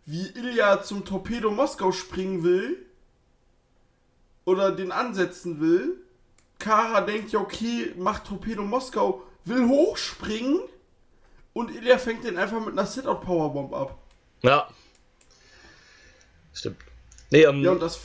wie 0.06 0.28
Ilya 0.28 0.84
zum 0.84 1.06
Torpedo 1.06 1.52
Moskau 1.52 1.92
springen 1.92 2.44
will. 2.44 2.86
Oder 4.46 4.72
den 4.72 4.92
ansetzen 4.92 5.60
will. 5.60 5.98
Kara 6.60 7.02
denkt 7.02 7.32
ja, 7.32 7.40
okay, 7.40 7.94
macht 7.98 8.26
Torpedo 8.26 8.64
Moskau, 8.64 9.24
will 9.46 9.68
hochspringen. 9.68 10.60
Und 11.54 11.76
Ilya 11.76 11.98
fängt 11.98 12.24
den 12.24 12.38
einfach 12.38 12.60
mit 12.60 12.70
einer 12.70 12.86
Sit-Out-Powerbomb 12.86 13.74
ab. 13.74 13.98
Ja. 14.42 14.68
Stimmt. 16.58 16.78
Nee, 17.30 17.44
ähm, 17.44 17.62
Ja, 17.64 17.72
und 17.72 17.82
das, 17.82 18.00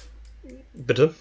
bitte. 0.74 1.14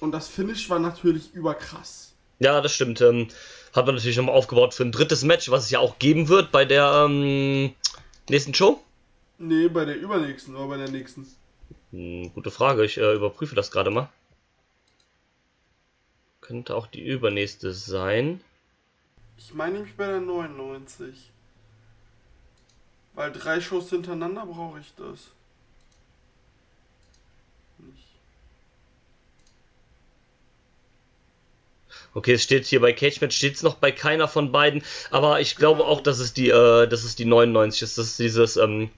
und 0.00 0.12
das 0.12 0.28
Finish 0.28 0.68
war 0.70 0.78
natürlich 0.78 1.32
überkrass. 1.34 2.14
Ja, 2.38 2.60
das 2.60 2.72
stimmt. 2.72 3.00
Ähm, 3.00 3.28
hat 3.74 3.86
man 3.86 3.96
natürlich 3.96 4.16
nochmal 4.16 4.36
aufgebaut 4.36 4.74
für 4.74 4.84
ein 4.84 4.92
drittes 4.92 5.24
Match, 5.24 5.50
was 5.50 5.64
es 5.64 5.70
ja 5.70 5.80
auch 5.80 5.98
geben 5.98 6.28
wird 6.28 6.52
bei 6.52 6.64
der 6.64 7.06
ähm, 7.08 7.74
nächsten 8.28 8.54
Show. 8.54 8.80
Nee, 9.38 9.68
bei 9.68 9.84
der 9.84 9.96
übernächsten 9.96 10.54
oder 10.54 10.68
bei 10.68 10.76
der 10.76 10.88
nächsten. 10.90 11.26
Hm, 11.90 12.32
gute 12.34 12.50
Frage, 12.50 12.84
ich 12.84 12.96
äh, 12.98 13.14
überprüfe 13.14 13.54
das 13.56 13.70
gerade 13.70 13.90
mal. 13.90 14.08
Könnte 16.40 16.76
auch 16.76 16.86
die 16.86 17.04
übernächste 17.04 17.72
sein. 17.72 18.40
Ich 19.36 19.52
meine 19.52 19.74
nämlich 19.74 19.96
bei 19.96 20.06
der 20.06 20.20
99. 20.20 21.30
Weil 23.14 23.32
drei 23.32 23.60
Shows 23.60 23.90
hintereinander 23.90 24.46
brauche 24.46 24.78
ich 24.78 24.92
das. 24.96 25.28
Nicht. 27.78 28.08
Okay, 32.18 32.32
es 32.32 32.42
steht 32.42 32.66
hier 32.66 32.80
bei 32.80 32.92
Cage 32.92 33.20
Match, 33.20 33.36
steht 33.36 33.54
es 33.54 33.62
noch 33.62 33.76
bei 33.76 33.92
keiner 33.92 34.26
von 34.26 34.50
beiden, 34.50 34.82
aber 35.12 35.40
ich 35.40 35.54
glaube 35.54 35.84
auch, 35.84 36.00
dass 36.00 36.18
es 36.18 36.32
die, 36.32 36.48
äh, 36.48 36.88
dass 36.88 37.04
es 37.04 37.14
die 37.14 37.24
99 37.24 37.82
ist. 37.82 37.96
Das 37.96 38.06
ist 38.06 38.18
dieses, 38.18 38.56
ähm, 38.56 38.90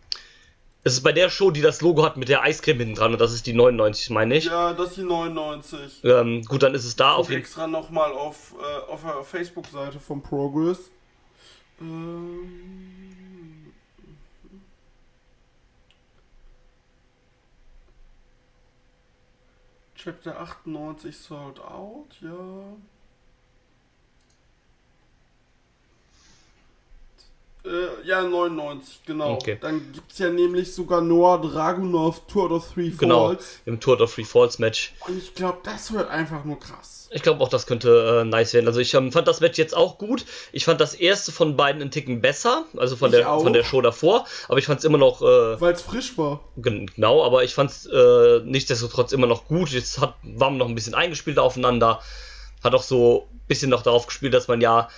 es 0.85 0.95
ist 0.95 1.03
bei 1.03 1.12
der 1.12 1.29
Show, 1.29 1.50
die 1.50 1.61
das 1.61 1.83
Logo 1.83 2.03
hat 2.03 2.17
mit 2.17 2.31
der 2.31 2.43
Eiscreme 2.43 2.79
hinten 2.79 2.95
dran 2.95 3.12
und 3.12 3.21
das 3.21 3.35
ist 3.35 3.47
die 3.47 3.53
99, 3.53 4.09
meine 4.09 4.37
ich. 4.37 4.47
Ja, 4.47 4.73
das 4.73 4.89
ist 4.89 4.97
die 4.97 5.03
99. 5.03 6.03
Ähm, 6.03 6.43
gut, 6.47 6.62
dann 6.62 6.75
ist 6.75 6.87
es 6.87 6.97
da 6.97 7.12
auf 7.12 7.27
Guck 7.27 7.31
jeden 7.31 7.43
extra 7.43 7.67
nochmal 7.67 8.12
auf, 8.12 8.55
äh, 8.59 8.91
auf 8.91 9.03
der 9.03 9.23
Facebook-Seite 9.23 10.00
vom 10.00 10.23
Progress. 10.23 10.91
Ähm, 11.79 13.71
Chapter 19.95 20.41
98 20.41 21.15
Sold 21.19 21.61
Out, 21.61 22.17
ja. 22.23 22.77
Äh, 27.64 28.07
ja, 28.09 28.23
99, 28.23 29.02
genau. 29.05 29.33
Okay. 29.35 29.59
Dann 29.61 29.93
gibt 29.93 30.12
es 30.12 30.19
ja 30.19 30.31
nämlich 30.31 30.75
sogar 30.75 31.00
Noah 31.02 31.40
Dragunov 31.43 32.26
Tour 32.26 32.50
of 32.52 32.73
Three 32.73 32.90
Genau, 32.90 33.26
Falls. 33.29 33.59
im 33.67 33.79
Tour 33.81 34.00
of 34.00 34.12
Free 34.12 34.25
Falls 34.25 34.59
Match. 34.59 34.95
Und 35.07 35.19
ich 35.19 35.35
glaube, 35.35 35.59
das 35.62 35.93
wird 35.93 36.09
einfach 36.09 36.45
nur 36.45 36.59
krass. 36.59 37.09
Ich 37.12 37.23
glaube 37.23 37.43
auch, 37.43 37.49
das 37.49 37.67
könnte 37.67 38.21
äh, 38.23 38.25
nice 38.25 38.55
werden. 38.55 38.67
Also 38.69 38.81
ich 38.81 38.95
ähm, 38.95 39.12
fand 39.12 39.29
das 39.29 39.40
Match 39.40 39.59
jetzt 39.59 39.76
auch 39.76 39.99
gut. 39.99 40.25
Ich 40.52 40.64
fand 40.64 40.81
das 40.81 40.95
erste 40.95 41.33
von 41.33 41.57
beiden 41.57 41.83
einen 41.83 41.90
Ticken 41.90 42.21
besser, 42.21 42.64
also 42.76 42.97
von 42.97 43.11
Ich 43.11 43.17
der 43.19 43.31
auch. 43.31 43.43
von 43.43 43.52
der 43.52 43.64
Show 43.64 43.81
davor. 43.83 44.26
Aber 44.49 44.59
ich 44.59 44.64
fand 44.67 44.79
es 44.79 44.85
immer 44.85 44.97
noch 44.99 45.21
äh, 45.21 45.61
Weil 45.61 45.75
es 45.75 45.83
frisch 45.83 46.17
war. 46.17 46.40
gen- 46.57 46.87
genau. 46.87 47.25
Aber 47.25 47.43
ich 47.45 47.52
fand 47.52 47.71
es 47.73 47.85
äh, 47.87 48.40
nichtsdestotrotz 48.45 49.12
immer 49.12 49.26
noch 49.26 49.47
gut. 49.49 49.71
Jetzt 49.71 50.00
hat 50.00 50.14
waren 50.23 50.57
noch 50.57 50.69
ein 50.69 50.75
bisschen 50.75 50.95
eingespielt 50.95 51.38
aufeinander. 51.38 52.00
Hat 52.62 52.75
auch 52.75 52.83
so 52.83 53.26
ein 53.33 53.40
bisschen 53.49 53.71
noch 53.71 53.83
darauf 53.83 54.07
gespielt, 54.07 54.33
dass 54.33 54.47
man 54.49 54.61
ja 54.61 54.88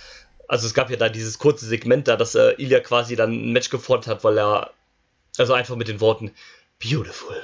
also 0.53 0.67
es 0.67 0.75
gab 0.75 0.91
ja 0.91 0.97
da 0.97 1.09
dieses 1.09 1.39
kurze 1.39 1.65
Segment 1.65 2.07
da, 2.07 2.15
dass 2.15 2.35
äh, 2.35 2.51
Ilya 2.59 2.79
quasi 2.81 3.15
dann 3.15 3.31
ein 3.31 3.53
Match 3.53 3.71
gefordert 3.71 4.05
hat, 4.05 4.23
weil 4.23 4.37
er 4.37 4.69
also 5.39 5.53
einfach 5.53 5.75
mit 5.75 5.87
den 5.87 5.99
Worten 5.99 6.29
beautiful. 6.79 7.41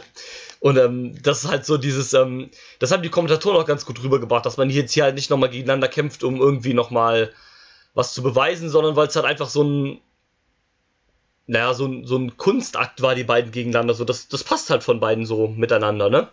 Und 0.59 0.77
ähm, 0.77 1.19
das 1.23 1.43
ist 1.43 1.49
halt 1.49 1.65
so 1.65 1.77
dieses, 1.77 2.13
ähm, 2.13 2.51
das 2.77 2.91
haben 2.91 3.01
die 3.01 3.09
Kommentatoren 3.09 3.57
auch 3.57 3.65
ganz 3.65 3.87
gut 3.87 4.03
rübergebracht, 4.03 4.45
dass 4.45 4.57
man 4.57 4.69
jetzt 4.69 4.93
hier 4.93 5.05
halt 5.05 5.15
nicht 5.15 5.31
nochmal 5.31 5.49
gegeneinander 5.49 5.87
kämpft, 5.87 6.23
um 6.23 6.39
irgendwie 6.39 6.75
nochmal 6.75 7.33
was 7.95 8.13
zu 8.13 8.21
beweisen, 8.21 8.69
sondern 8.69 8.95
weil 8.95 9.07
es 9.07 9.15
halt 9.15 9.25
einfach 9.25 9.49
so 9.49 9.63
ein, 9.63 10.01
naja, 11.47 11.73
so 11.73 11.87
ein, 11.87 12.05
so 12.05 12.15
ein 12.15 12.37
Kunstakt 12.37 13.01
war, 13.01 13.15
die 13.15 13.23
beiden 13.23 13.51
gegeneinander. 13.51 13.95
So, 13.95 14.05
das, 14.05 14.27
das 14.27 14.43
passt 14.43 14.69
halt 14.69 14.83
von 14.83 14.99
beiden 14.99 15.25
so 15.25 15.47
miteinander, 15.47 16.11
ne? 16.11 16.27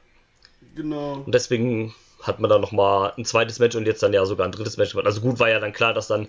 Genau. 0.74 1.22
Und 1.24 1.34
deswegen 1.34 1.94
hat 2.26 2.40
man 2.40 2.50
dann 2.50 2.60
nochmal 2.60 3.12
ein 3.16 3.24
zweites 3.24 3.58
Match 3.58 3.76
und 3.76 3.86
jetzt 3.86 4.02
dann 4.02 4.12
ja 4.12 4.24
sogar 4.24 4.46
ein 4.46 4.52
drittes 4.52 4.76
Match. 4.76 4.96
Also 4.96 5.20
gut 5.20 5.38
war 5.38 5.48
ja 5.48 5.60
dann 5.60 5.72
klar, 5.72 5.94
dass 5.94 6.08
dann 6.08 6.28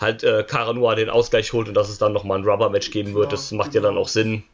halt 0.00 0.22
äh, 0.24 0.44
Karanua 0.46 0.94
den 0.94 1.10
Ausgleich 1.10 1.52
holt 1.52 1.68
und 1.68 1.74
dass 1.74 1.88
es 1.88 1.98
dann 1.98 2.12
nochmal 2.12 2.38
ein 2.38 2.44
Rubber-Match 2.44 2.90
geben 2.90 3.14
wird. 3.14 3.28
Klar, 3.28 3.40
Das 3.40 3.52
macht 3.52 3.74
ja 3.74 3.80
dann 3.80 3.92
genau. 3.92 4.02
auch 4.02 4.08
Sinn. 4.08 4.44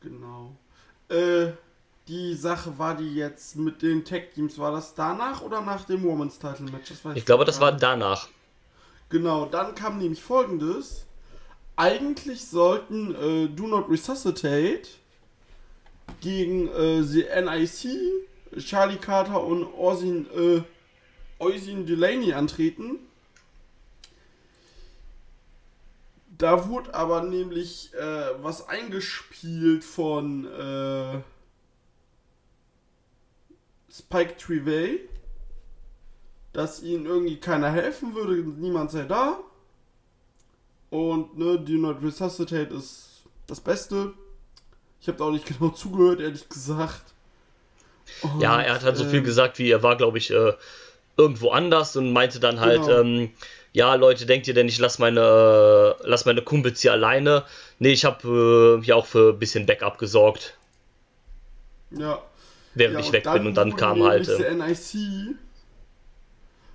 Genau. 0.00 0.56
Äh, 1.08 1.52
die 2.08 2.34
Sache 2.34 2.78
war 2.78 2.96
die 2.96 3.14
jetzt 3.14 3.56
mit 3.56 3.82
den 3.82 4.04
Tag 4.04 4.32
Teams, 4.34 4.58
war 4.58 4.70
das 4.70 4.94
danach 4.94 5.42
oder 5.42 5.60
nach 5.60 5.84
dem 5.84 6.04
Women's 6.04 6.38
Title 6.38 6.70
Match? 6.70 6.92
Weiß 7.02 7.16
Ich 7.16 7.26
glaube, 7.26 7.44
das 7.44 7.60
war 7.60 7.72
danach. 7.72 8.28
Genau, 9.08 9.46
dann 9.46 9.74
kam 9.74 9.98
nämlich 9.98 10.22
folgendes. 10.22 11.06
Eigentlich 11.76 12.46
sollten 12.46 13.14
äh, 13.14 13.48
Do 13.48 13.66
Not 13.66 13.90
Resuscitate 13.90 14.88
gegen 16.20 16.68
äh, 16.68 17.02
die 17.02 17.24
NIC, 17.24 18.28
Charlie 18.58 18.96
Carter 18.96 19.42
und 19.42 19.64
Orsin, 19.64 20.26
äh, 20.34 20.62
Oisin 21.38 21.86
Delaney 21.86 22.32
antreten. 22.32 22.98
Da 26.38 26.68
wurde 26.68 26.94
aber 26.94 27.22
nämlich 27.22 27.94
äh, 27.94 28.42
was 28.42 28.68
eingespielt 28.68 29.84
von 29.84 30.46
äh, 30.46 31.20
Spike 33.90 34.36
Trivey, 34.36 35.08
dass 36.52 36.82
ihnen 36.82 37.06
irgendwie 37.06 37.38
keiner 37.38 37.70
helfen 37.70 38.14
würde, 38.14 38.34
niemand 38.36 38.90
sei 38.90 39.04
da. 39.04 39.40
Und 40.90 41.36
ne, 41.38 41.58
Do 41.58 41.72
Not 41.72 42.02
Resuscitate 42.02 42.74
ist 42.74 43.24
das 43.46 43.60
Beste. 43.60 44.12
Ich 45.00 45.08
habe 45.08 45.18
da 45.18 45.24
auch 45.24 45.30
nicht 45.30 45.46
genau 45.58 45.70
zugehört, 45.70 46.20
ehrlich 46.20 46.48
gesagt. 46.48 47.14
Und, 48.22 48.40
Ja, 48.40 48.60
er 48.60 48.74
hat 48.74 48.84
halt 48.84 48.96
so 48.96 49.04
viel 49.04 49.18
ähm, 49.18 49.24
gesagt, 49.24 49.58
wie 49.58 49.70
er 49.70 49.82
war, 49.82 49.96
glaube 49.96 50.18
ich, 50.18 50.30
äh, 50.30 50.52
irgendwo 51.16 51.50
anders 51.50 51.96
und 51.96 52.12
meinte 52.12 52.40
dann 52.40 52.60
halt, 52.60 52.82
Genau. 52.82 53.00
ähm, 53.00 53.30
ja, 53.72 53.94
Leute, 53.94 54.24
denkt 54.26 54.48
ihr 54.48 54.54
denn, 54.54 54.68
ich 54.68 54.78
lass 54.78 54.98
meine, 54.98 55.96
lass 56.02 56.24
meine 56.24 56.42
Kumpels 56.42 56.80
hier 56.80 56.92
alleine? 56.92 57.44
Nee, 57.78 57.92
ich 57.92 58.04
habe 58.04 58.80
äh, 58.82 58.86
ja 58.86 58.94
auch 58.94 59.06
für 59.06 59.32
ein 59.34 59.38
bisschen 59.38 59.66
Backup 59.66 59.98
gesorgt, 59.98 60.56
Ja. 61.90 62.22
während 62.74 62.94
ja, 62.94 63.00
ich 63.00 63.12
weg 63.12 63.24
bin 63.32 63.46
und 63.46 63.54
dann 63.54 63.76
kam 63.76 64.02
halt. 64.02 64.28
Äh, 64.28 64.54
NIC 64.54 65.36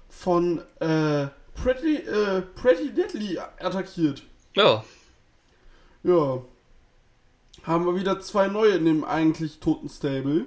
von 0.10 0.60
äh, 0.80 1.28
Pretty, 1.56 1.96
äh, 1.98 2.42
Pretty 2.56 2.92
Deadly 2.94 3.38
attackiert. 3.60 4.24
ja, 4.56 4.84
Ja. 6.04 6.42
Haben 7.64 7.86
wir 7.86 7.96
wieder 7.96 8.20
zwei 8.20 8.48
neue 8.48 8.72
in 8.72 8.86
dem 8.86 9.04
eigentlich 9.04 9.60
toten 9.60 9.88
Stable. 9.88 10.46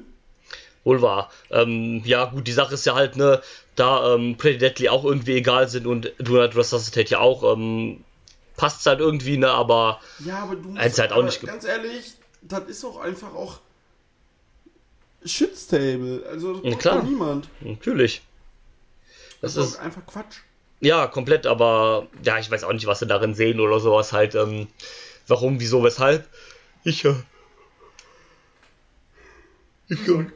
Wohl 0.85 1.03
wahr. 1.03 1.31
Ähm, 1.51 2.03
ja, 2.05 2.27
gut, 2.27 2.47
die 2.47 2.53
Sache 2.53 2.75
ist 2.75 2.85
ja 2.87 2.95
halt, 2.95 3.17
ne, 3.17 3.41
da 3.77 4.15
ähm, 4.15 4.37
Pretty 4.37 4.59
Deadly 4.59 4.89
auch 4.89 5.05
irgendwie 5.05 5.35
egal 5.35 5.69
sind 5.69 5.87
und 5.87 6.13
Do 6.19 6.35
Not 6.35 6.55
Resuscitate 6.57 7.11
ja 7.11 7.19
auch, 7.21 7.55
ähm, 7.57 8.05
passt 8.57 8.87
halt 8.87 9.01
irgendwie, 9.01 9.37
ne, 9.37 9.51
aber 9.51 10.01
Ja, 10.25 10.39
aber 10.45 10.57
du 10.57 10.69
musst 10.69 10.99
halt 10.99 11.13
auch 11.13 11.23
nicht 11.23 11.43
ganz 11.45 11.65
ehrlich, 11.65 12.13
das 12.43 12.65
ist 12.69 12.85
auch 12.85 12.99
einfach 13.01 13.35
auch 13.35 13.59
Shitstable. 15.25 16.25
Also 16.29 16.61
das 16.61 16.73
Ja, 16.73 16.79
klar. 16.79 17.03
niemand. 17.03 17.49
natürlich. 17.61 18.23
Das, 19.41 19.55
Das 19.55 19.69
ist 19.71 19.77
einfach 19.79 20.05
Quatsch. 20.07 20.37
ja, 20.81 21.07
komplett, 21.07 21.47
aber 21.47 22.07
ja, 22.23 22.39
ich 22.39 22.51
weiß 22.51 22.65
auch 22.65 22.73
nicht, 22.73 22.87
was 22.87 22.99
sie 22.99 23.07
darin 23.07 23.35
sehen 23.35 23.61
oder 23.61 23.81
sowas 23.81 24.13
halt, 24.13 24.35
ähm, 24.35 24.69
warum, 25.27 25.61
wieso, 25.61 25.83
weshalb. 25.83 26.29
Ich, 26.85 27.05
äh, 27.07 27.15
ich, 29.89 30.07
äh, 30.09 30.27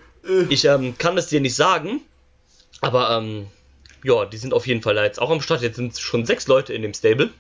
ich 0.48 0.64
ähm, 0.64 0.96
kann 0.98 1.16
es 1.18 1.26
dir 1.28 1.40
nicht 1.40 1.54
sagen, 1.56 2.00
aber 2.80 3.10
ähm, 3.18 3.46
ja, 4.04 4.24
die 4.26 4.36
sind 4.36 4.54
auf 4.54 4.66
jeden 4.66 4.82
Fall 4.82 4.94
da 4.94 5.04
jetzt 5.04 5.20
auch 5.20 5.30
am 5.30 5.40
Start. 5.40 5.62
Jetzt 5.62 5.76
sind 5.76 5.98
schon 5.98 6.24
sechs 6.26 6.46
Leute 6.46 6.72
in 6.72 6.82
dem 6.82 6.94
Stable. 6.94 7.30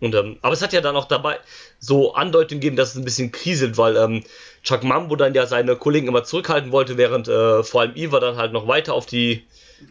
Und, 0.00 0.14
ähm, 0.14 0.38
aber 0.40 0.54
es 0.54 0.62
hat 0.62 0.72
ja 0.72 0.80
dann 0.80 0.96
auch 0.96 1.04
dabei 1.06 1.38
so 1.78 2.14
Andeutungen 2.14 2.60
gegeben, 2.60 2.76
dass 2.76 2.90
es 2.90 2.96
ein 2.96 3.04
bisschen 3.04 3.32
kriselt, 3.32 3.76
weil 3.76 3.96
ähm, 3.96 4.24
Chuck 4.62 4.82
Mambo 4.82 5.14
dann 5.14 5.34
ja 5.34 5.46
seine 5.46 5.76
Kollegen 5.76 6.08
immer 6.08 6.24
zurückhalten 6.24 6.72
wollte, 6.72 6.96
während 6.96 7.28
äh, 7.28 7.62
vor 7.62 7.82
allem 7.82 7.92
Eva 7.96 8.18
dann 8.18 8.36
halt 8.36 8.52
noch 8.54 8.66
weiter 8.66 8.94
auf 8.94 9.04
die, 9.04 9.44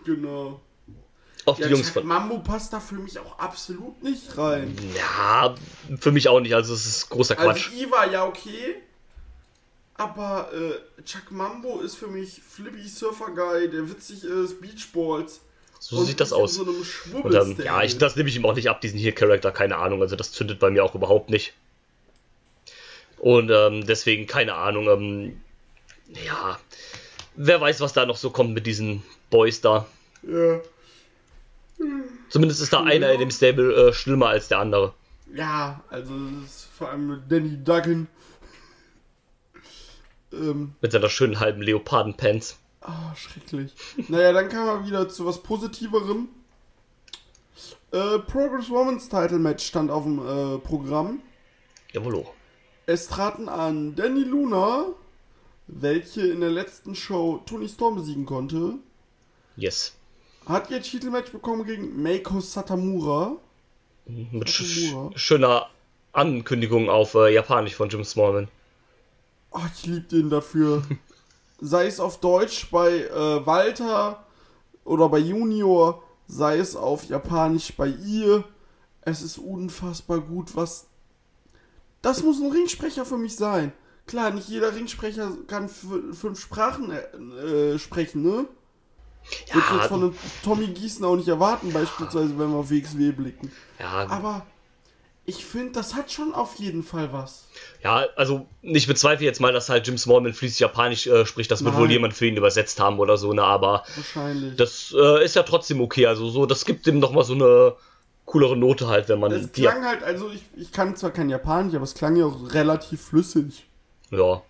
Genau. 0.06 0.60
auf 1.46 1.58
die 1.58 1.64
Ja, 1.64 1.68
Jungs 1.70 1.94
Chuck. 1.94 2.04
Mambo 2.06 2.40
passt 2.40 2.74
da 2.74 2.80
für 2.80 2.96
mich 2.96 3.20
auch 3.20 3.38
absolut 3.38 4.02
nicht 4.02 4.36
rein. 4.36 4.76
Ja, 4.98 5.54
für 6.00 6.12
mich 6.12 6.28
auch 6.28 6.40
nicht, 6.40 6.56
also 6.56 6.74
es 6.74 6.88
ist 6.88 7.10
großer 7.10 7.36
Quatsch. 7.36 7.68
Also 7.70 7.78
Eva 7.80 8.06
ja 8.12 8.26
okay, 8.26 8.78
aber 10.00 10.50
äh, 10.54 11.02
Chuck 11.04 11.30
Mambo 11.32 11.82
ist 11.82 11.96
für 11.96 12.08
mich 12.08 12.42
Flippy 12.42 12.88
Surfer 12.88 13.32
Guy, 13.36 13.70
der 13.70 13.90
witzig 13.90 14.24
ist, 14.24 14.62
Beachballs. 14.62 15.42
so 15.80 15.98
und 15.98 16.06
sieht 16.06 16.20
das 16.20 16.34
aus. 16.34 16.56
So 16.56 16.64
Und, 16.64 16.86
Schwubbelstable. 16.86 17.66
ja, 17.66 17.84
ich, 17.84 17.98
das 17.98 18.16
nehme 18.16 18.30
ich 18.30 18.36
ihm 18.36 18.46
auch 18.46 18.56
nicht 18.56 18.70
ab, 18.70 18.82
diesen 18.82 18.98
hier 18.98 19.14
Charakter, 19.14 19.52
keine 19.52 19.78
Ahnung. 19.78 20.02
Also 20.02 20.16
das 20.16 20.32
zündet 20.32 20.60
bei 20.60 20.70
mir 20.70 20.84
auch 20.84 20.96
überhaupt 20.96 21.30
nicht. 21.30 21.54
Und 23.18 23.52
ähm, 23.52 23.86
deswegen, 23.86 24.26
keine 24.28 24.54
Ahnung, 24.56 24.88
ähm, 24.88 25.42
ja, 26.26 26.58
wer 27.36 27.60
weiß, 27.60 27.82
was 27.82 27.92
da 27.94 28.06
noch 28.06 28.18
so 28.18 28.30
kommt 28.30 28.54
mit 28.54 28.66
diesen 28.66 29.04
Boys 29.30 29.62
da. 29.62 29.86
ja. 30.24 30.60
Zumindest 32.30 32.62
ist 32.62 32.74
da 32.74 32.84
einer 32.84 33.12
in 33.14 33.20
dem 33.22 33.32
Stable 33.32 33.74
äh, 33.90 33.94
schlimmer 33.94 34.28
als 34.28 34.50
der 34.50 34.60
andere. 34.60 34.94
ja, 35.34 35.82
also 35.90 36.14
das 36.42 36.50
ist 36.50 36.68
vor 36.78 36.90
allem 36.90 37.08
mit 37.08 37.32
Danny 37.32 37.58
Duggan. 37.64 38.08
Ähm, 40.34 40.74
Mit 40.82 40.92
seiner 40.92 41.10
schönen 41.10 41.40
halben 41.40 41.62
Leopardenpants. 41.62 42.58
ah, 42.82 43.14
schrecklich. 43.16 43.74
naja, 44.08 44.32
dann 44.34 44.50
kam 44.50 44.68
er 44.68 44.86
wieder 44.86 45.10
zu 45.10 45.26
was 45.26 45.42
Positiverem. 45.44 46.30
Äh, 47.92 48.20
Progress 48.20 48.70
Women's 48.70 49.10
Title 49.10 49.40
Match 49.40 49.66
stand 49.66 49.90
auf 49.92 50.04
dem 50.04 50.20
äh, 50.20 50.58
Programm. 50.60 51.22
Jawollo. 51.92 52.34
Es 52.86 53.08
traten 53.08 53.50
an 53.50 53.96
Danny 53.96 54.22
Luna, 54.24 54.86
welche 55.68 56.22
in 56.28 56.40
der 56.40 56.52
letzten 56.52 56.96
Show 56.96 57.42
Tony 57.46 57.68
Storm 57.68 57.96
besiegen 57.96 58.26
konnte, 58.26 58.76
Yes. 59.56 59.96
hat 60.48 60.70
ihr 60.72 60.82
Titelmatch 60.82 61.32
bekommen 61.32 61.66
gegen 61.66 62.02
Meiko 62.02 62.40
Satamura. 62.40 63.36
Mit 64.06 64.50
sch 64.50 64.92
Nakamura. 64.92 65.18
schöner 65.18 65.70
Ankündigung 66.14 66.90
auf 66.90 67.14
äh, 67.16 67.34
Japanisch 67.34 67.76
von 67.76 67.90
Jim 67.90 68.04
Smallman. 68.04 68.48
Oh, 69.52 69.60
ich 69.76 69.86
lieb 69.86 70.10
den 70.10 70.30
dafür. 70.30 70.84
sei 71.62 71.88
es 71.88 72.00
auf 72.00 72.20
Deutsch 72.20 72.70
bei 72.72 73.04
äh, 73.06 73.46
Walter 73.46 74.26
oder 74.84 75.10
bei 75.10 75.20
Junior, 75.20 76.04
sei 76.28 76.58
es 76.58 76.76
auf 76.76 77.06
Japanisch 77.06 77.74
bei 77.76 77.88
ihr. 77.88 78.44
Es 79.02 79.22
ist 79.22 79.38
unfassbar 79.38 80.20
gut, 80.20 80.56
was. 80.56 80.88
Das 82.02 82.24
muss 82.24 82.40
ein 82.40 82.52
Ringsprecher 82.52 83.06
für 83.06 83.18
mich 83.18 83.36
sein. 83.36 83.74
Klar, 84.08 84.32
nicht 84.32 84.50
jeder 84.50 84.74
Ringsprecher 84.74 85.32
kann 85.48 85.70
fünf 85.70 86.40
Sprachen 86.40 86.92
äh, 86.92 87.74
äh, 87.74 87.80
sprechen, 87.80 88.24
ne? 88.24 88.46
Würde 89.52 89.66
ich 89.68 89.76
jetzt 89.76 89.88
von 89.88 90.02
einem 90.02 90.16
Tommy 90.44 90.68
Gießen 90.68 91.06
auch 91.06 91.16
nicht 91.16 91.28
erwarten, 91.28 91.72
beispielsweise, 91.72 92.40
wenn 92.40 92.50
wir 92.50 92.58
auf 92.58 92.72
WXW 92.72 93.12
blicken. 93.12 93.52
ja, 93.78 94.08
Aber 94.10 94.46
ich 95.30 95.46
finde, 95.46 95.74
das 95.74 95.94
hat 95.94 96.12
schon 96.12 96.34
auf 96.34 96.56
jeden 96.56 96.82
Fall 96.82 97.14
was. 97.14 97.48
Ja, 97.84 98.08
also 98.16 98.48
ich 98.64 98.88
bezweifle 98.88 99.26
jetzt 99.26 99.40
mal, 99.40 99.54
dass 99.54 99.70
halt 99.70 99.86
Jim 99.86 99.98
Smallman 99.98 100.34
fließend 100.34 100.60
Japanisch 100.60 101.06
äh, 101.06 101.24
spricht. 101.26 101.52
Das 101.52 101.64
wird 101.64 101.78
wohl 101.78 101.90
jemand 101.92 102.16
für 102.16 102.26
ihn 102.26 102.36
übersetzt 102.36 102.80
haben 102.80 102.98
oder 102.98 103.16
so, 103.16 103.32
ne? 103.32 103.44
Aber 103.44 103.84
Wahrscheinlich. 103.96 104.56
das 104.56 104.94
äh, 104.98 105.24
ist 105.24 105.36
ja 105.36 105.44
trotzdem 105.44 105.82
okay. 105.82 106.08
Also 106.08 106.30
so, 106.30 106.48
das 106.48 106.66
gibt 106.66 106.88
ihm 106.88 106.98
nochmal 106.98 107.24
so 107.24 107.34
eine 107.34 107.76
coolere 108.26 108.58
Note 108.58 108.88
halt, 108.88 109.08
wenn 109.08 109.20
man 109.20 109.32
Es 109.32 109.52
klang 109.52 109.86
halt, 109.86 110.04
also 110.04 110.32
ich, 110.32 110.42
ich 110.56 110.72
kann 110.72 110.96
zwar 110.96 111.12
kein 111.12 111.30
Japanisch, 111.30 111.76
aber 111.76 111.84
es 111.84 111.94
klang 111.94 112.16
ja 112.16 112.26
auch 112.26 112.54
relativ 112.54 113.02
flüssig. 113.02 113.68
Ja. 114.10 114.42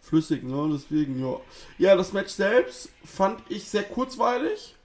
Flüssig, 0.00 0.44
ne? 0.44 0.70
Deswegen, 0.72 1.20
ja. 1.20 1.40
Ja, 1.78 1.96
das 1.96 2.12
Match 2.12 2.30
selbst 2.30 2.90
fand 3.04 3.40
ich 3.48 3.68
sehr 3.68 3.82
kurzweilig. 3.82 4.76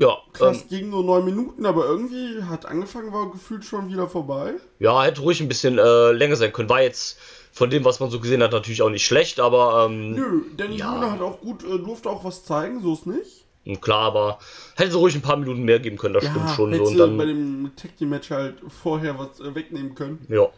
Ja, 0.00 0.16
Krass, 0.32 0.62
ähm, 0.62 0.68
ging 0.70 0.88
nur 0.88 1.04
neun 1.04 1.26
Minuten, 1.26 1.66
aber 1.66 1.84
irgendwie 1.84 2.42
hat 2.44 2.64
angefangen, 2.64 3.12
war 3.12 3.30
gefühlt 3.30 3.66
schon 3.66 3.90
wieder 3.90 4.08
vorbei. 4.08 4.54
ja, 4.78 5.02
hätte 5.02 5.20
ruhig 5.20 5.42
ein 5.42 5.48
bisschen 5.48 5.76
äh, 5.78 6.12
länger 6.12 6.36
sein 6.36 6.54
können. 6.54 6.70
War 6.70 6.80
jetzt 6.80 7.18
von 7.52 7.68
dem, 7.68 7.84
was 7.84 8.00
man 8.00 8.08
so 8.08 8.18
gesehen 8.18 8.42
hat, 8.42 8.52
natürlich 8.52 8.80
auch 8.80 8.88
nicht 8.88 9.04
schlecht, 9.04 9.40
aber 9.40 9.84
ähm, 9.86 10.12
Nö, 10.12 10.42
Danny 10.56 10.76
Ja. 10.76 10.94
Luna 10.94 11.12
hat 11.12 11.20
auch 11.20 11.40
gut, 11.40 11.62
äh, 11.64 11.78
durfte 11.78 12.08
auch 12.08 12.24
was 12.24 12.44
zeigen, 12.44 12.80
so 12.80 12.94
ist 12.94 13.06
nicht. 13.06 13.44
klar, 13.82 14.06
aber 14.06 14.38
hätte 14.76 14.92
so 14.92 15.00
ruhig 15.00 15.14
ein 15.14 15.20
paar 15.20 15.36
Minuten 15.36 15.64
mehr 15.64 15.80
geben 15.80 15.98
können, 15.98 16.14
das 16.14 16.24
stimmt 16.24 16.48
schon 16.56 16.72
so. 16.72 16.78
hätte 16.78 16.88
Und 16.92 16.96
dann, 16.96 17.18
bei 17.18 17.26
dem 17.26 17.70
Tag 17.76 17.94
Team 17.98 18.08
Match 18.08 18.30
halt 18.30 18.54
vorher 18.68 19.18
was 19.18 19.38
äh, 19.40 19.54
wegnehmen 19.54 19.94
können 19.94 20.24
ja. 20.30 20.48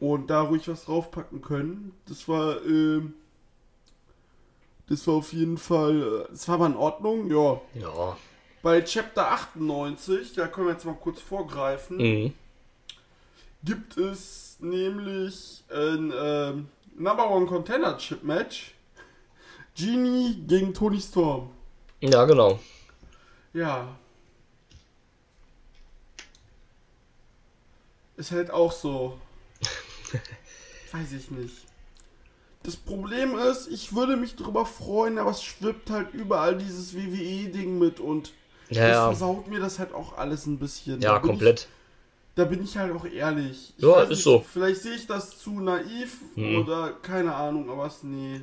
und 0.00 0.28
da 0.28 0.40
ruhig 0.40 0.66
was 0.66 0.86
draufpacken 0.86 1.40
können. 1.40 1.92
Das 2.08 2.26
war, 2.26 2.56
ähm, 2.66 3.14
das 4.88 5.06
war 5.06 5.14
auf 5.14 5.32
jeden 5.32 5.56
Fall, 5.56 6.24
äh, 6.26 6.32
das 6.32 6.48
war 6.48 6.56
aber 6.56 6.66
in 6.66 6.76
Ordnung, 6.76 7.30
ja. 7.30 7.60
Ja. 7.80 8.16
Bei 8.66 8.82
Chapter 8.82 9.30
98, 9.30 10.32
da 10.32 10.48
können 10.48 10.66
wir 10.66 10.72
jetzt 10.72 10.84
mal 10.84 10.96
kurz 10.96 11.20
vorgreifen, 11.20 11.98
Mhm. 11.98 12.32
gibt 13.62 13.96
es 13.96 14.56
nämlich 14.58 15.62
ein 15.70 16.12
ähm, 16.12 16.68
Number 16.96 17.30
One 17.30 17.46
Contender 17.46 17.96
Chip 17.96 18.24
Match. 18.24 18.74
Genie 19.76 20.42
gegen 20.48 20.74
Tony 20.74 21.00
Storm. 21.00 21.50
Ja, 22.00 22.24
genau. 22.24 22.58
Ja. 23.52 23.96
Ist 28.16 28.32
halt 28.32 28.50
auch 28.50 28.72
so. 28.72 29.16
Weiß 30.90 31.12
ich 31.12 31.30
nicht. 31.30 31.54
Das 32.64 32.74
Problem 32.74 33.38
ist, 33.38 33.68
ich 33.68 33.94
würde 33.94 34.16
mich 34.16 34.34
drüber 34.34 34.66
freuen, 34.66 35.18
aber 35.18 35.30
es 35.30 35.44
schwippt 35.44 35.88
halt 35.88 36.12
überall 36.14 36.58
dieses 36.58 36.96
WWE-Ding 36.96 37.78
mit 37.78 38.00
und 38.00 38.32
Ja, 38.70 38.82
das 38.88 38.92
ja. 38.96 39.04
versaut 39.06 39.48
mir 39.48 39.60
das 39.60 39.78
halt 39.78 39.92
auch 39.94 40.16
alles 40.18 40.46
ein 40.46 40.58
bisschen. 40.58 41.00
Ja, 41.00 41.18
komplett. 41.18 41.60
Ich, 41.60 41.68
da 42.34 42.44
bin 42.44 42.62
ich 42.62 42.76
halt 42.76 42.92
auch 42.94 43.04
ehrlich. 43.04 43.72
Ich 43.76 43.82
Ja, 43.82 44.02
ist 44.02 44.22
so. 44.22 44.44
Vielleicht 44.52 44.82
sehe 44.82 44.94
ich 44.94 45.06
das 45.06 45.38
zu 45.38 45.60
naiv 45.60 46.20
Mhm. 46.34 46.56
oder 46.62 46.92
keine 47.02 47.34
Ahnung, 47.34 47.70
aber 47.70 47.86
es 47.86 48.02
nee. 48.02 48.40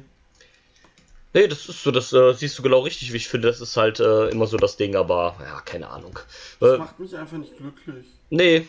Nee, 1.35 1.47
das 1.47 1.67
ist 1.67 1.81
so, 1.83 1.89
das 1.91 2.13
äh, 2.13 2.33
siehst 2.33 2.57
du 2.59 2.63
genau 2.63 2.81
richtig, 2.81 3.11
wie 3.11 3.17
ich 3.17 3.27
finde. 3.27 3.47
Das 3.47 3.59
ist 3.59 3.75
halt 3.75 3.99
äh, 3.99 4.29
immer 4.29 4.45
so 4.45 4.57
das 4.57 4.77
Ding, 4.77 4.95
aber 4.95 5.35
ja, 5.41 5.61
keine 5.61 5.89
Ahnung. 5.89 6.17
Das 6.59 6.73
Äh, 6.75 6.77
macht 6.77 6.99
mich 6.99 7.15
einfach 7.17 7.37
nicht 7.37 7.57
glücklich. 7.57 8.05
nee. 8.29 8.67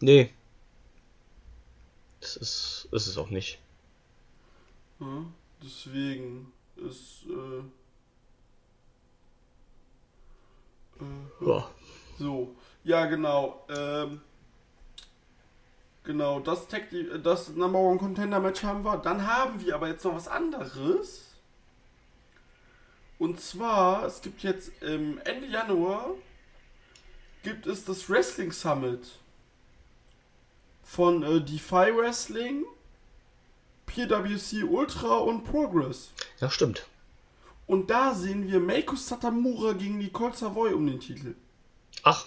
Nee. 0.00 0.30
Das 2.20 2.36
ist, 2.36 2.88
ist 2.90 3.06
es 3.06 3.16
auch 3.18 3.30
nicht. 3.30 3.58
Ja, 5.00 5.24
deswegen 5.62 6.52
ist 6.76 7.24
äh, 7.28 7.62
äh, 11.00 11.46
Ja. 11.46 11.68
so. 12.18 12.54
Ja, 12.84 13.06
genau. 13.06 13.64
Ähm, 13.70 14.20
genau, 16.04 16.40
das, 16.40 16.68
Tag, 16.68 16.88
das 17.22 17.48
Number 17.50 17.78
One 17.78 17.98
Contender 17.98 18.40
Match 18.40 18.62
haben 18.62 18.84
wir. 18.84 18.98
Dann 18.98 19.26
haben 19.26 19.64
wir 19.64 19.74
aber 19.74 19.88
jetzt 19.88 20.04
noch 20.04 20.14
was 20.14 20.28
anderes. 20.28 21.34
Und 23.18 23.40
zwar, 23.40 24.04
es 24.04 24.20
gibt 24.20 24.42
jetzt 24.42 24.70
ähm, 24.82 25.20
Ende 25.24 25.46
Januar 25.46 26.10
gibt 27.42 27.66
es 27.66 27.84
das 27.84 28.08
Wrestling 28.10 28.52
Summit 28.52 29.18
von 30.82 31.22
äh, 31.22 31.40
Defy 31.40 31.94
Wrestling, 31.96 32.64
PWC 33.86 34.64
Ultra 34.64 35.16
und 35.18 35.44
Progress. 35.44 36.10
Ja, 36.40 36.50
stimmt. 36.50 36.86
Und 37.66 37.90
da 37.90 38.14
sehen 38.14 38.46
wir 38.48 38.60
Meiko 38.60 38.94
Satamura 38.96 39.72
gegen 39.72 39.98
Nicole 39.98 40.34
Savoy 40.34 40.72
um 40.74 40.86
den 40.86 41.00
Titel. 41.00 41.34
Ach. 42.02 42.26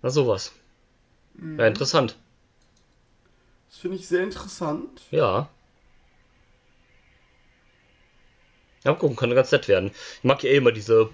Na 0.00 0.10
sowas. 0.10 0.52
Ja, 1.34 1.66
interessant. 1.66 2.16
Das 3.68 3.78
finde 3.78 3.96
ich 3.96 4.08
sehr 4.08 4.22
interessant. 4.22 5.02
Ja. 5.10 5.48
Ja, 8.84 8.94
gucken, 8.94 9.16
kann 9.16 9.34
ganz 9.34 9.52
nett 9.52 9.68
werden. 9.68 9.92
Ich 10.18 10.24
mag 10.24 10.42
ja 10.42 10.50
eh 10.50 10.56
immer 10.56 10.72
diese 10.72 11.10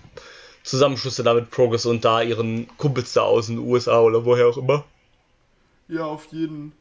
Zusammenschlüsse 0.63 1.23
da 1.23 1.35
mit 1.35 1.51
Progress 1.51 1.87
und 1.87 2.05
da 2.05 2.23
ihren 2.23 2.69
Kumpels 2.79 3.13
da 3.13 3.23
aus 3.23 3.47
den 3.47 3.59
USA 3.59 4.01
oder 4.01 4.25
woher 4.25 4.47
auch 4.47 4.57
immer. 4.57 4.85
Ja, 5.89 6.05
auf 6.05 6.27
jeden. 6.27 6.73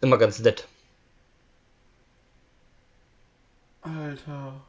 Immer 0.00 0.18
ganz 0.18 0.38
nett. 0.40 0.66
Alter. 3.82 4.60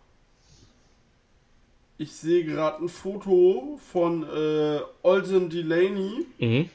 Ich 1.97 2.11
sehe 2.13 2.43
gerade 2.43 2.83
ein 2.83 2.89
Foto 2.89 3.79
von 3.91 4.23
äh, 4.23 4.79
Olsen 5.03 5.49
Delaney, 5.49 6.25
Mhm. 6.39 6.69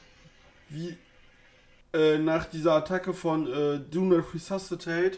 wie 0.69 0.97
äh, 1.93 2.17
nach 2.17 2.45
dieser 2.45 2.73
Attacke 2.73 3.13
von 3.13 3.45
äh, 3.51 3.79
Do 3.91 4.01
Not 4.01 4.33
Resuscitate. 4.33 5.17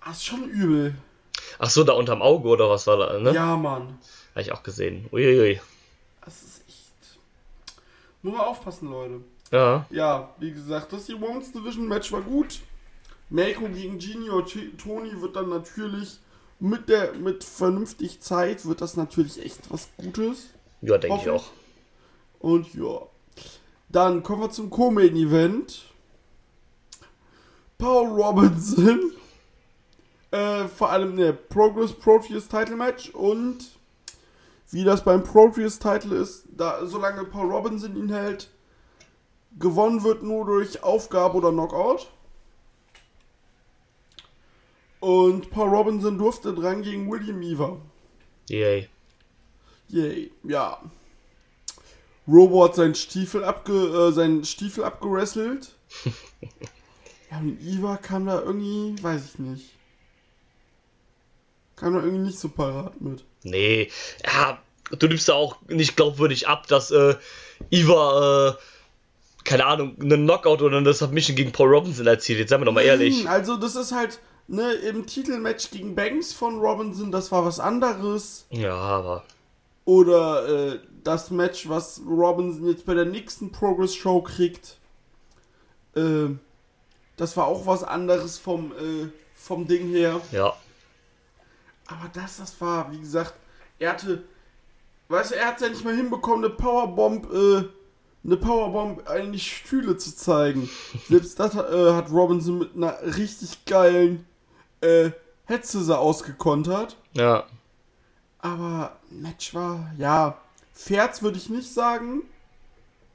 Ah, 0.00 0.12
ist 0.12 0.24
schon 0.24 0.48
übel. 0.48 0.94
Ach 1.58 1.68
so, 1.68 1.84
da 1.84 1.92
unterm 1.92 2.22
Auge 2.22 2.48
oder 2.48 2.70
was 2.70 2.86
war 2.86 2.96
da, 2.96 3.18
ne? 3.18 3.32
Ja, 3.32 3.56
Mann. 3.56 3.98
Habe 4.32 4.42
ich 4.42 4.52
auch 4.52 4.62
gesehen. 4.62 5.06
Uiuiui. 5.12 5.60
Das 6.24 6.42
ist 6.42 6.62
echt. 6.68 7.18
Nur 8.22 8.34
mal 8.34 8.44
aufpassen, 8.46 8.90
Leute. 8.90 9.20
Ja. 9.52 9.86
Ja, 9.90 10.34
wie 10.38 10.52
gesagt, 10.52 10.92
das 10.92 11.08
Women's 11.10 11.52
Division 11.52 11.86
Match 11.88 12.10
war 12.12 12.22
gut. 12.22 12.60
Meiko 13.28 13.68
gegen 13.68 13.98
Junior 13.98 14.44
Tony 14.46 15.20
wird 15.20 15.36
dann 15.36 15.48
natürlich 15.48 16.20
mit 16.58 16.88
der 16.88 17.12
mit 17.14 17.44
vernünftig 17.44 18.20
Zeit 18.20 18.66
wird 18.66 18.80
das 18.80 18.96
natürlich 18.96 19.44
echt 19.44 19.70
was 19.70 19.88
Gutes. 19.96 20.50
Ja, 20.80 20.98
denke 20.98 21.18
ich 21.22 21.30
auch. 21.30 21.44
Und 22.38 22.74
ja. 22.74 23.02
Dann 23.88 24.22
kommen 24.22 24.42
wir 24.42 24.50
zum 24.50 24.70
Co-Main 24.70 25.16
Event. 25.16 25.84
Paul 27.78 28.08
Robinson. 28.08 29.12
Äh, 30.32 30.66
vor 30.66 30.90
allem 30.90 31.16
der 31.16 31.32
Progress 31.32 31.92
Proteus 31.92 32.48
Title 32.48 32.74
Match 32.74 33.10
und 33.10 33.64
wie 34.72 34.82
das 34.82 35.04
beim 35.04 35.22
Proteus 35.22 35.78
Title 35.78 36.16
ist, 36.16 36.44
da 36.48 36.84
solange 36.84 37.24
Paul 37.24 37.50
Robinson 37.50 37.96
ihn 37.96 38.12
hält, 38.12 38.50
gewonnen 39.56 40.02
wird 40.02 40.24
nur 40.24 40.44
durch 40.44 40.82
Aufgabe 40.82 41.36
oder 41.36 41.52
Knockout. 41.52 42.08
Und 45.00 45.50
Paul 45.50 45.68
Robinson 45.68 46.18
durfte 46.18 46.54
dran 46.54 46.82
gegen 46.82 47.10
William 47.10 47.42
Eva. 47.42 47.78
Yay. 48.48 48.88
Yay, 49.88 50.30
ja. 50.44 50.80
Robo 52.28 52.64
hat 52.64 52.74
seinen 52.74 52.94
Stiefel, 52.94 53.44
abge, 53.44 53.72
äh, 53.72 54.12
seinen 54.12 54.44
Stiefel 54.44 54.84
abgerasselt. 54.84 55.68
ja, 57.30 57.38
und 57.38 57.60
Iva 57.62 57.96
kam 57.96 58.26
da 58.26 58.40
irgendwie, 58.40 59.00
weiß 59.02 59.22
ich 59.34 59.38
nicht. 59.38 59.64
Kam 61.76 61.94
da 61.94 62.00
irgendwie 62.00 62.26
nicht 62.26 62.38
so 62.38 62.48
parat 62.48 63.00
mit. 63.00 63.22
Nee, 63.42 63.90
ja, 64.24 64.58
du 64.98 65.06
nimmst 65.06 65.28
ja 65.28 65.34
auch 65.34 65.56
nicht 65.68 65.94
glaubwürdig 65.94 66.48
ab, 66.48 66.66
dass 66.66 66.90
äh, 66.90 67.14
Iva, 67.70 68.48
äh, 68.48 69.44
keine 69.44 69.66
Ahnung, 69.66 69.96
einen 70.00 70.24
Knockout 70.24 70.62
oder 70.62 70.78
eine 70.78 70.92
Submission 70.94 71.36
gegen 71.36 71.52
Paul 71.52 71.68
Robinson 71.68 72.06
erzielt. 72.06 72.40
Jetzt 72.40 72.50
seien 72.50 72.60
wir 72.60 72.64
doch 72.64 72.72
mal 72.72 72.82
ehrlich. 72.82 73.28
Also, 73.28 73.56
das 73.56 73.76
ist 73.76 73.92
halt, 73.92 74.18
ne, 74.48 74.72
im 74.72 75.06
Titelmatch 75.06 75.70
gegen 75.70 75.94
Banks 75.94 76.32
von 76.32 76.58
Robinson, 76.58 77.10
das 77.10 77.32
war 77.32 77.44
was 77.44 77.60
anderes. 77.60 78.46
Ja, 78.50 78.74
aber. 78.74 79.24
Oder 79.84 80.48
äh, 80.48 80.80
das 81.04 81.30
Match, 81.30 81.68
was 81.68 82.02
Robinson 82.06 82.66
jetzt 82.66 82.86
bei 82.86 82.94
der 82.94 83.04
nächsten 83.04 83.52
Progress 83.52 83.94
Show 83.94 84.20
kriegt. 84.22 84.78
Äh, 85.94 86.30
das 87.16 87.36
war 87.36 87.46
auch 87.46 87.66
was 87.66 87.84
anderes 87.84 88.38
vom, 88.38 88.72
äh, 88.72 89.08
vom 89.34 89.66
Ding 89.66 89.88
her. 89.88 90.20
Ja. 90.32 90.54
Aber 91.86 92.10
das, 92.12 92.38
das 92.38 92.60
war, 92.60 92.90
wie 92.90 92.98
gesagt, 92.98 93.34
er 93.78 93.92
hatte, 93.92 94.24
weißt 95.08 95.30
du, 95.30 95.36
er 95.36 95.46
hat 95.46 95.56
es 95.56 95.62
ja 95.62 95.68
nicht 95.68 95.84
mal 95.84 95.94
hinbekommen, 95.94 96.44
eine 96.44 96.54
Powerbomb, 96.54 97.32
äh, 97.32 97.68
eine 98.24 98.36
Powerbomb 98.36 99.04
die 99.32 99.38
Stühle 99.38 99.96
zu 99.96 100.14
zeigen. 100.16 100.68
Selbst 101.08 101.38
das 101.38 101.54
äh, 101.54 101.92
hat 101.92 102.10
Robinson 102.10 102.58
mit 102.58 102.74
einer 102.74 102.98
richtig 103.16 103.64
geilen 103.66 104.26
äh, 104.86 105.12
Headschissor 105.46 105.98
ausgekontert. 105.98 106.96
Ja. 107.12 107.46
Aber 108.38 108.96
Match 109.10 109.54
war, 109.54 109.92
ja, 109.98 110.38
Ferz 110.72 111.22
würde 111.22 111.38
ich 111.38 111.48
nicht 111.48 111.72
sagen, 111.72 112.22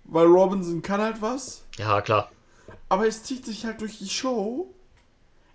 weil 0.04 0.26
Robinson 0.26 0.82
kann 0.82 1.02
halt 1.02 1.22
was. 1.22 1.64
Ja, 1.78 2.02
klar. 2.02 2.32
Aber 2.90 3.08
es 3.08 3.24
zieht 3.24 3.46
sich 3.46 3.66
halt 3.66 3.82
durch 3.82 4.00
die 4.00 4.10
Show. 4.10 4.74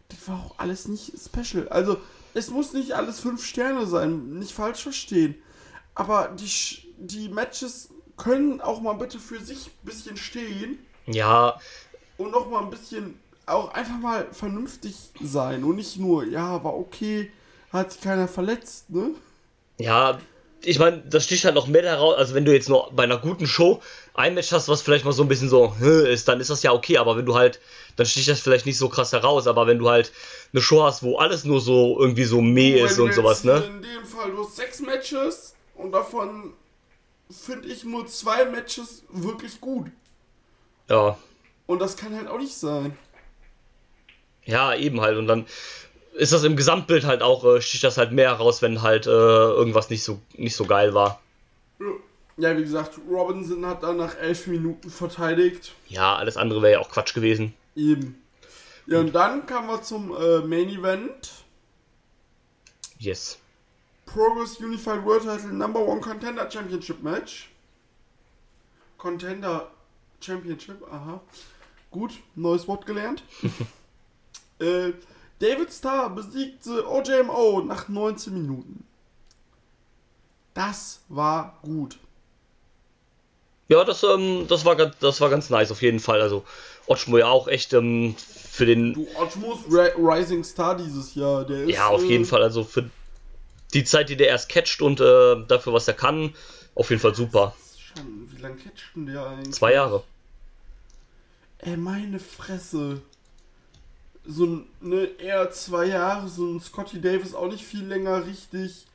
Das 0.09 0.29
war 0.29 0.37
auch 0.37 0.59
alles 0.59 0.89
nicht 0.89 1.13
special. 1.19 1.69
Also, 1.69 1.99
es 2.33 2.51
muss 2.51 2.73
nicht 2.73 2.93
alles 2.93 3.21
fünf 3.21 3.45
Sterne 3.45 3.87
sein, 3.87 4.39
nicht 4.39 4.53
falsch 4.53 4.83
verstehen. 4.83 5.35
Aber 5.95 6.29
die, 6.29 6.95
die 6.99 7.29
Matches 7.29 7.89
können 8.17 8.61
auch 8.61 8.81
mal 8.81 8.95
bitte 8.95 9.19
für 9.19 9.41
sich 9.41 9.67
ein 9.67 9.85
bisschen 9.87 10.17
stehen 10.17 10.79
Ja, 11.07 11.59
und 12.19 12.35
auch 12.35 12.49
mal 12.49 12.63
ein 12.63 12.71
bisschen, 12.71 13.19
auch 13.47 13.73
einfach 13.73 13.99
mal 13.99 14.27
vernünftig 14.33 14.97
sein. 15.23 15.65
Und 15.65 15.77
nicht 15.77 15.99
nur, 15.99 16.25
ja, 16.25 16.63
war 16.63 16.77
okay, 16.77 17.31
hat 17.73 17.93
sich 17.93 18.01
keiner 18.01 18.29
verletzt, 18.29 18.91
ne? 18.91 19.11
ja, 19.79 20.19
ich 20.63 20.79
meine, 20.79 20.99
das 20.99 21.25
sticht 21.25 21.45
halt 21.45 21.55
noch 21.55 21.69
mehr 21.69 21.85
heraus. 21.85 22.17
Also, 22.17 22.35
wenn 22.35 22.45
du 22.45 22.53
jetzt 22.53 22.69
nur 22.69 22.91
bei 22.93 23.05
einer 23.05 23.19
guten 23.19 23.47
Show 23.47 23.81
ein 24.15 24.35
Match 24.35 24.51
hast, 24.53 24.69
was 24.69 24.83
vielleicht 24.83 25.05
mal 25.05 25.13
so 25.13 25.23
ein 25.23 25.29
bisschen 25.29 25.49
so 25.49 25.75
ist, 25.81 26.27
dann 26.27 26.41
ist 26.41 26.51
das 26.51 26.63
ja 26.63 26.73
okay. 26.73 26.99
Aber 26.99 27.17
wenn 27.17 27.27
du 27.27 27.37
halt, 27.37 27.61
dann 27.97 28.07
sticht 28.07 28.29
das 28.29 28.41
vielleicht 28.41 28.67
nicht 28.67 28.79
so 28.79 28.89
krass 28.89 29.13
heraus. 29.13 29.47
Aber 29.47 29.67
wenn 29.67 29.79
du 29.79 29.89
halt 29.89 30.13
eine 30.53 30.63
Show 30.63 30.83
hast, 30.83 31.03
wo 31.03 31.19
alles 31.19 31.45
nur 31.45 31.61
so 31.61 31.99
irgendwie 32.01 32.25
so 32.25 32.41
meh 32.41 32.81
ist 32.81 32.99
und 32.99 33.15
sowas, 33.15 33.45
ne? 33.45 33.63
In 33.65 33.83
dem 33.83 34.05
Fall, 34.05 34.31
du 34.33 34.45
hast 34.45 34.57
sechs 34.57 34.81
Matches 34.81 35.55
und 35.77 35.93
davon 35.93 36.55
finde 37.31 37.69
ich 37.69 37.85
nur 37.85 38.07
zwei 38.07 38.45
Matches 38.47 39.05
wirklich 39.11 39.61
gut. 39.61 39.87
Ja. 40.89 41.17
Und 41.67 41.81
das 41.81 41.97
kann 41.97 42.17
halt 42.17 42.29
auch 42.29 42.39
nicht 42.39 42.57
sein. 42.57 42.97
Ja, 44.47 44.75
eben 44.75 45.01
halt. 45.01 45.19
Und 45.19 45.27
dann 45.27 45.47
ist 46.15 46.33
das 46.33 46.45
im 46.45 46.57
Gesamtbild 46.57 47.05
halt 47.05 47.23
auch, 47.23 47.45
äh, 47.45 47.61
sticht 47.61 47.85
das 47.85 47.99
halt 47.99 48.13
mehr 48.13 48.31
heraus, 48.31 48.63
wenn 48.63 48.83
halt 48.83 49.07
äh, 49.07 49.11
irgendwas 49.11 49.91
nicht 49.91 50.03
so, 50.03 50.21
nicht 50.35 50.57
so 50.57 50.65
geil 50.65 50.95
war. 50.95 51.21
Ja, 52.39 52.57
wie 52.57 52.63
gesagt, 52.63 52.99
Robinson 53.11 53.65
hat 53.67 53.83
dann 53.83 53.97
nach 53.97 54.17
elf 54.17 54.47
Minuten 54.47 54.91
verteidigt. 54.91 55.73
Ja, 55.89 56.17
alles 56.17 56.37
andere 56.37 56.63
wäre 56.63 56.75
ja 56.75 56.81
auch 56.81 56.91
Quatsch 56.91 57.15
gewesen. 57.15 57.55
Eben. 57.75 58.23
Ja, 58.87 59.01
und 59.01 59.15
dann 59.15 59.47
kamen 59.47 59.69
wir 59.69 59.83
zum 59.83 60.15
äh, 60.15 60.39
Main 60.41 60.69
Event. 60.69 61.33
Yes. 62.99 63.39
Progress 64.07 64.59
Unified 64.59 65.05
World 65.05 65.23
Title 65.23 65.53
Number 65.53 65.81
One 65.81 66.01
Contender 66.01 66.51
Championship 66.51 67.03
Match. 67.03 67.51
Contender 68.97 69.71
Championship, 70.21 70.83
aha. 70.91 71.21
Gut, 71.91 72.13
neues 72.35 72.67
Wort 72.69 72.87
gelernt. 72.87 73.23
äh, 74.59 74.93
David 75.39 75.73
Starr 75.73 76.11
besiegte 76.11 76.89
OJMO 76.89 77.63
nach 77.63 77.89
19 77.89 78.33
Minuten. 78.33 78.85
Das 80.55 81.01
war 81.09 81.59
gut. 81.63 81.99
Ja, 83.69 83.85
das, 83.85 84.03
ähm, 84.05 84.47
das, 84.49 84.65
war, 84.65 84.77
ganz- 84.77 84.97
das 85.01 85.21
war 85.21 85.29
ganz 85.29 85.51
nice 85.51 85.71
auf 85.71 85.83
jeden 85.83 86.01
Fall. 86.01 86.23
Also, 86.23 86.45
Otschmo 86.87 87.19
ja 87.19 87.27
auch 87.27 87.49
echt 87.49 87.73
ähm, 87.73 88.15
für 88.17 88.65
den. 88.65 88.95
Du, 88.95 89.07
Otschmus 89.17 89.59
Rising 89.69 90.45
Star 90.45 90.77
dieses 90.77 91.15
Jahr, 91.15 91.45
der 91.45 91.65
ist. 91.65 91.71
Ja, 91.71 91.89
auf 91.89 92.03
äh, 92.05 92.07
jeden 92.07 92.25
Fall. 92.25 92.43
Also 92.43 92.65
für 92.65 92.89
die 93.75 93.85
Zeit, 93.85 94.09
die 94.09 94.17
der 94.17 94.29
erst 94.29 94.49
catcht 94.49 94.81
und 94.81 95.01
äh, 95.01 95.37
dafür, 95.47 95.73
was 95.73 95.89
er 95.89 95.95
kann, 95.95 96.35
auf 96.75 96.91
jeden 96.91 97.03
Fall 97.03 97.15
super. 97.15 97.55
Schon, 97.77 98.31
wie 98.33 98.41
lange 98.41 98.57
catcht 98.57 98.95
denn 98.95 99.07
der 99.07 99.27
eigentlich? 99.27 99.55
Zwei 99.55 99.73
Jahre. 99.73 100.05
Ey, 101.59 101.77
meine 101.77 102.19
Fresse. 102.19 103.03
So 104.29 104.45
ein, 104.47 104.67
ne, 104.81 105.05
eher 105.19 105.51
zwei 105.51 105.87
Jahre, 105.87 106.29
so 106.29 106.45
ein 106.45 106.61
Scotty 106.61 107.01
Davis 107.01 107.35
auch 107.35 107.49
nicht 107.49 107.65
viel 107.65 107.85
länger 107.85 108.27
richtig. 108.27 108.87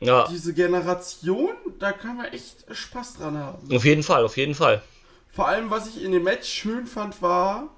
Ja, 0.00 0.26
Diese 0.28 0.54
Generation, 0.54 1.54
da 1.80 1.90
kann 1.92 2.18
man 2.18 2.26
echt 2.26 2.64
Spaß 2.70 3.14
dran 3.14 3.36
haben. 3.36 3.74
auf 3.74 3.84
jeden 3.84 4.02
Fall, 4.04 4.24
auf 4.24 4.36
jeden 4.36 4.54
Fall. 4.54 4.82
Vor 5.28 5.48
allem, 5.48 5.70
was 5.70 5.88
ich 5.88 6.02
in 6.04 6.12
dem 6.12 6.22
Match 6.24 6.48
schön 6.48 6.86
fand, 6.86 7.20
war, 7.20 7.68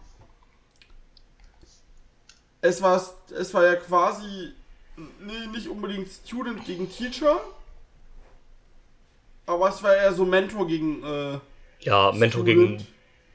es 2.60 2.82
war, 2.82 3.02
es 3.30 3.54
war 3.54 3.64
ja 3.64 3.76
quasi 3.76 4.52
nee, 5.20 5.46
nicht 5.52 5.68
unbedingt 5.68 6.08
Student 6.10 6.64
gegen 6.66 6.90
Teacher, 6.90 7.40
aber 9.46 9.68
es 9.70 9.82
war 9.82 9.94
eher 9.96 10.12
so 10.12 10.24
Mentor 10.24 10.66
gegen 10.66 11.02
äh, 11.02 11.38
Ja, 11.80 12.12
Mentor 12.12 12.42
Student. 12.42 12.46
gegen 12.80 12.86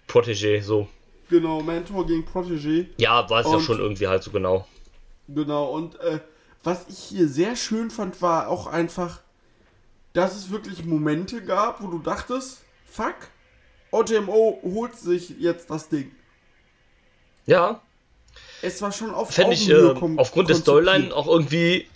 Protégé, 0.07 0.61
so. 0.61 0.87
Genau 1.29 1.61
Mentor 1.61 2.05
gegen 2.05 2.23
Protégé. 2.23 2.88
Ja, 2.97 3.29
war 3.29 3.41
es 3.45 3.51
ja 3.51 3.59
schon 3.59 3.79
irgendwie 3.79 4.07
halt 4.07 4.23
so 4.23 4.31
genau. 4.31 4.67
Genau, 5.27 5.71
und 5.71 5.99
äh, 5.99 6.19
was 6.63 6.85
ich 6.88 6.97
hier 6.97 7.27
sehr 7.27 7.55
schön 7.55 7.89
fand, 7.89 8.21
war 8.21 8.47
auch 8.49 8.67
einfach, 8.67 9.21
dass 10.13 10.35
es 10.35 10.49
wirklich 10.51 10.85
Momente 10.85 11.43
gab, 11.43 11.81
wo 11.81 11.88
du 11.88 11.99
dachtest, 11.99 12.61
fuck, 12.85 13.15
OJMO 13.91 14.59
holt 14.63 14.95
sich 14.95 15.29
jetzt 15.39 15.69
das 15.69 15.89
Ding. 15.89 16.11
Ja, 17.45 17.81
Es 18.61 18.81
war 18.81 18.91
schon 18.91 19.11
auf 19.13 19.31
fände 19.31 19.53
ich 19.53 19.69
äh, 19.69 19.93
aufgrund 20.17 20.49
der. 20.49 20.55
Storyline 20.55 21.15
auch 21.15 21.27
irgendwie, 21.27 21.88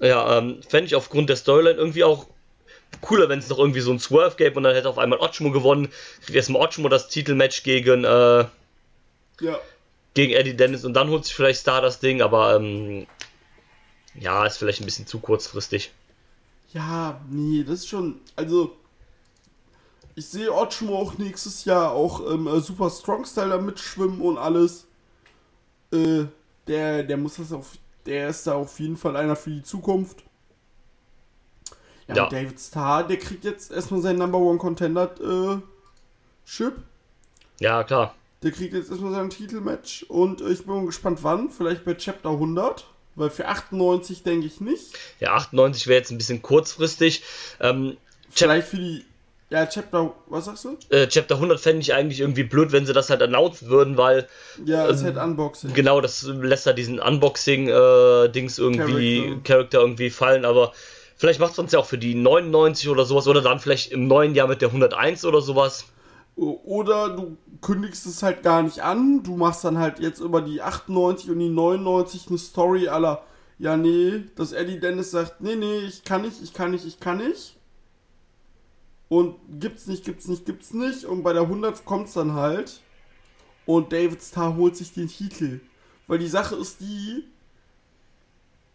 ja, 0.00 0.38
ähm, 0.38 0.62
fände 0.66 0.86
ich 0.86 0.94
aufgrund 0.94 1.28
der 1.28 1.36
Storyline 1.36 1.76
irgendwie 1.76 2.04
auch 2.04 2.26
cooler, 3.00 3.28
wenn 3.28 3.38
es 3.38 3.48
noch 3.48 3.58
irgendwie 3.58 3.80
so 3.80 3.92
ein 3.92 3.98
Swerve 4.00 4.36
gäbe 4.36 4.56
und 4.56 4.64
dann 4.64 4.74
hätte 4.74 4.88
auf 4.88 4.98
einmal 4.98 5.20
Ochmo 5.20 5.50
gewonnen, 5.50 5.88
kriegt 6.22 6.36
erstmal 6.36 6.62
Ochmo 6.62 6.88
das 6.88 7.08
Titelmatch 7.08 7.62
gegen, 7.62 8.04
äh, 8.04 8.44
Ja, 9.40 9.60
gegen 10.14 10.32
Eddie 10.32 10.56
Dennis 10.56 10.84
und 10.84 10.94
dann 10.94 11.08
holt 11.10 11.24
sich 11.24 11.34
vielleicht 11.34 11.60
Star 11.60 11.80
das 11.82 12.00
Ding, 12.00 12.22
aber 12.22 12.56
ähm, 12.56 13.06
ja, 14.14 14.44
ist 14.46 14.58
vielleicht 14.58 14.80
ein 14.80 14.86
bisschen 14.86 15.06
zu 15.06 15.20
kurzfristig. 15.20 15.92
ja, 16.72 17.20
nee, 17.28 17.64
das 17.64 17.80
ist 17.80 17.88
schon, 17.88 18.20
also, 18.36 18.76
ich 20.14 20.26
sehe 20.26 20.52
Ochmo 20.52 20.96
auch 20.98 21.18
nächstes 21.18 21.64
Jahr 21.64 21.92
auch 21.92 22.20
im 22.20 22.46
äh, 22.46 22.60
Super 22.60 22.90
Strong 22.90 23.24
Style 23.24 23.60
mitschwimmen 23.60 24.20
und 24.20 24.38
alles. 24.38 24.86
Äh, 25.92 26.24
der, 26.66 27.02
der 27.04 27.16
muss 27.16 27.36
das 27.36 27.52
auf, 27.52 27.72
der 28.06 28.28
ist 28.28 28.46
da 28.46 28.54
auf 28.54 28.78
jeden 28.80 28.96
Fall 28.96 29.16
einer 29.16 29.36
für 29.36 29.50
die 29.50 29.62
Zukunft. 29.62 30.22
Ja, 32.10 32.16
Ja. 32.16 32.28
David 32.28 32.58
Starr, 32.60 33.06
der 33.06 33.18
kriegt 33.18 33.44
jetzt 33.44 33.70
erstmal 33.72 34.00
seinen 34.02 34.18
Number 34.18 34.38
One 34.38 34.58
Contender 34.58 35.10
äh, 35.20 35.58
Chip. 36.46 36.74
Ja, 37.60 37.84
klar. 37.84 38.14
Der 38.42 38.52
kriegt 38.52 38.72
jetzt 38.72 38.90
erstmal 38.90 39.12
sein 39.12 39.28
Titelmatch 39.30 40.04
und 40.08 40.40
äh, 40.40 40.48
ich 40.50 40.64
bin 40.64 40.86
gespannt, 40.86 41.18
wann. 41.22 41.50
Vielleicht 41.50 41.84
bei 41.84 41.94
Chapter 41.94 42.30
100, 42.30 42.86
weil 43.14 43.28
für 43.30 43.46
98 43.46 44.22
denke 44.22 44.46
ich 44.46 44.60
nicht. 44.60 44.96
Ja, 45.20 45.34
98 45.34 45.86
wäre 45.88 45.98
jetzt 45.98 46.10
ein 46.10 46.16
bisschen 46.18 46.40
kurzfristig. 46.42 47.22
Ähm, 47.60 47.96
Vielleicht 48.30 48.68
für 48.68 48.76
die. 48.76 49.04
Ja, 49.50 49.66
Chapter. 49.66 50.14
Was 50.28 50.44
sagst 50.44 50.64
du? 50.64 50.76
äh, 50.90 51.08
Chapter 51.08 51.34
100 51.34 51.58
fände 51.60 51.80
ich 51.82 51.92
eigentlich 51.92 52.20
irgendwie 52.20 52.44
blöd, 52.44 52.70
wenn 52.72 52.86
sie 52.86 52.92
das 52.92 53.10
halt 53.10 53.20
announced 53.20 53.68
würden, 53.68 53.96
weil 53.96 54.28
Ja, 54.64 54.86
ist 54.86 55.00
Ähm, 55.00 55.06
halt 55.06 55.16
Unboxing. 55.16 55.74
genau 55.74 56.00
das 56.00 56.22
lässt 56.22 56.66
da 56.68 56.72
diesen 56.72 57.00
Unboxing-Dings 57.00 58.58
irgendwie, 58.58 59.22
Character. 59.22 59.42
Charakter 59.44 59.80
irgendwie 59.80 60.10
fallen, 60.10 60.44
aber 60.44 60.72
vielleicht 61.20 61.38
macht 61.38 61.52
es 61.52 61.58
uns 61.58 61.72
ja 61.72 61.78
auch 61.78 61.84
für 61.84 61.98
die 61.98 62.14
99 62.14 62.88
oder 62.88 63.04
sowas 63.04 63.28
oder 63.28 63.42
dann 63.42 63.60
vielleicht 63.60 63.92
im 63.92 64.08
neuen 64.08 64.34
Jahr 64.34 64.48
mit 64.48 64.62
der 64.62 64.68
101 64.68 65.26
oder 65.26 65.42
sowas. 65.42 65.84
Oder 66.34 67.10
du 67.10 67.36
kündigst 67.60 68.06
es 68.06 68.22
halt 68.22 68.42
gar 68.42 68.62
nicht 68.62 68.80
an. 68.80 69.22
Du 69.22 69.36
machst 69.36 69.62
dann 69.62 69.76
halt 69.76 69.98
jetzt 69.98 70.20
über 70.20 70.40
die 70.40 70.62
98 70.62 71.28
und 71.28 71.38
die 71.38 71.50
99 71.50 72.28
eine 72.28 72.38
Story 72.38 72.88
aller. 72.88 73.22
Ja, 73.58 73.76
nee, 73.76 74.24
dass 74.34 74.52
Eddie 74.52 74.80
Dennis 74.80 75.10
sagt, 75.10 75.42
nee, 75.42 75.56
nee, 75.56 75.80
ich 75.80 76.04
kann 76.04 76.22
nicht, 76.22 76.42
ich 76.42 76.54
kann 76.54 76.70
nicht, 76.70 76.86
ich 76.86 76.98
kann 76.98 77.18
nicht. 77.18 77.58
Und 79.10 79.36
gibt's 79.60 79.86
nicht, 79.86 80.06
gibt's 80.06 80.26
nicht, 80.26 80.46
gibt's 80.46 80.72
nicht. 80.72 81.04
Und 81.04 81.22
bei 81.22 81.34
der 81.34 81.42
100 81.42 81.84
kommt's 81.84 82.14
dann 82.14 82.32
halt. 82.32 82.80
Und 83.66 83.92
David 83.92 84.22
Starr 84.22 84.56
holt 84.56 84.74
sich 84.74 84.94
den 84.94 85.08
Titel. 85.08 85.60
Weil 86.06 86.18
die 86.18 86.28
Sache 86.28 86.56
ist 86.56 86.80
die, 86.80 87.24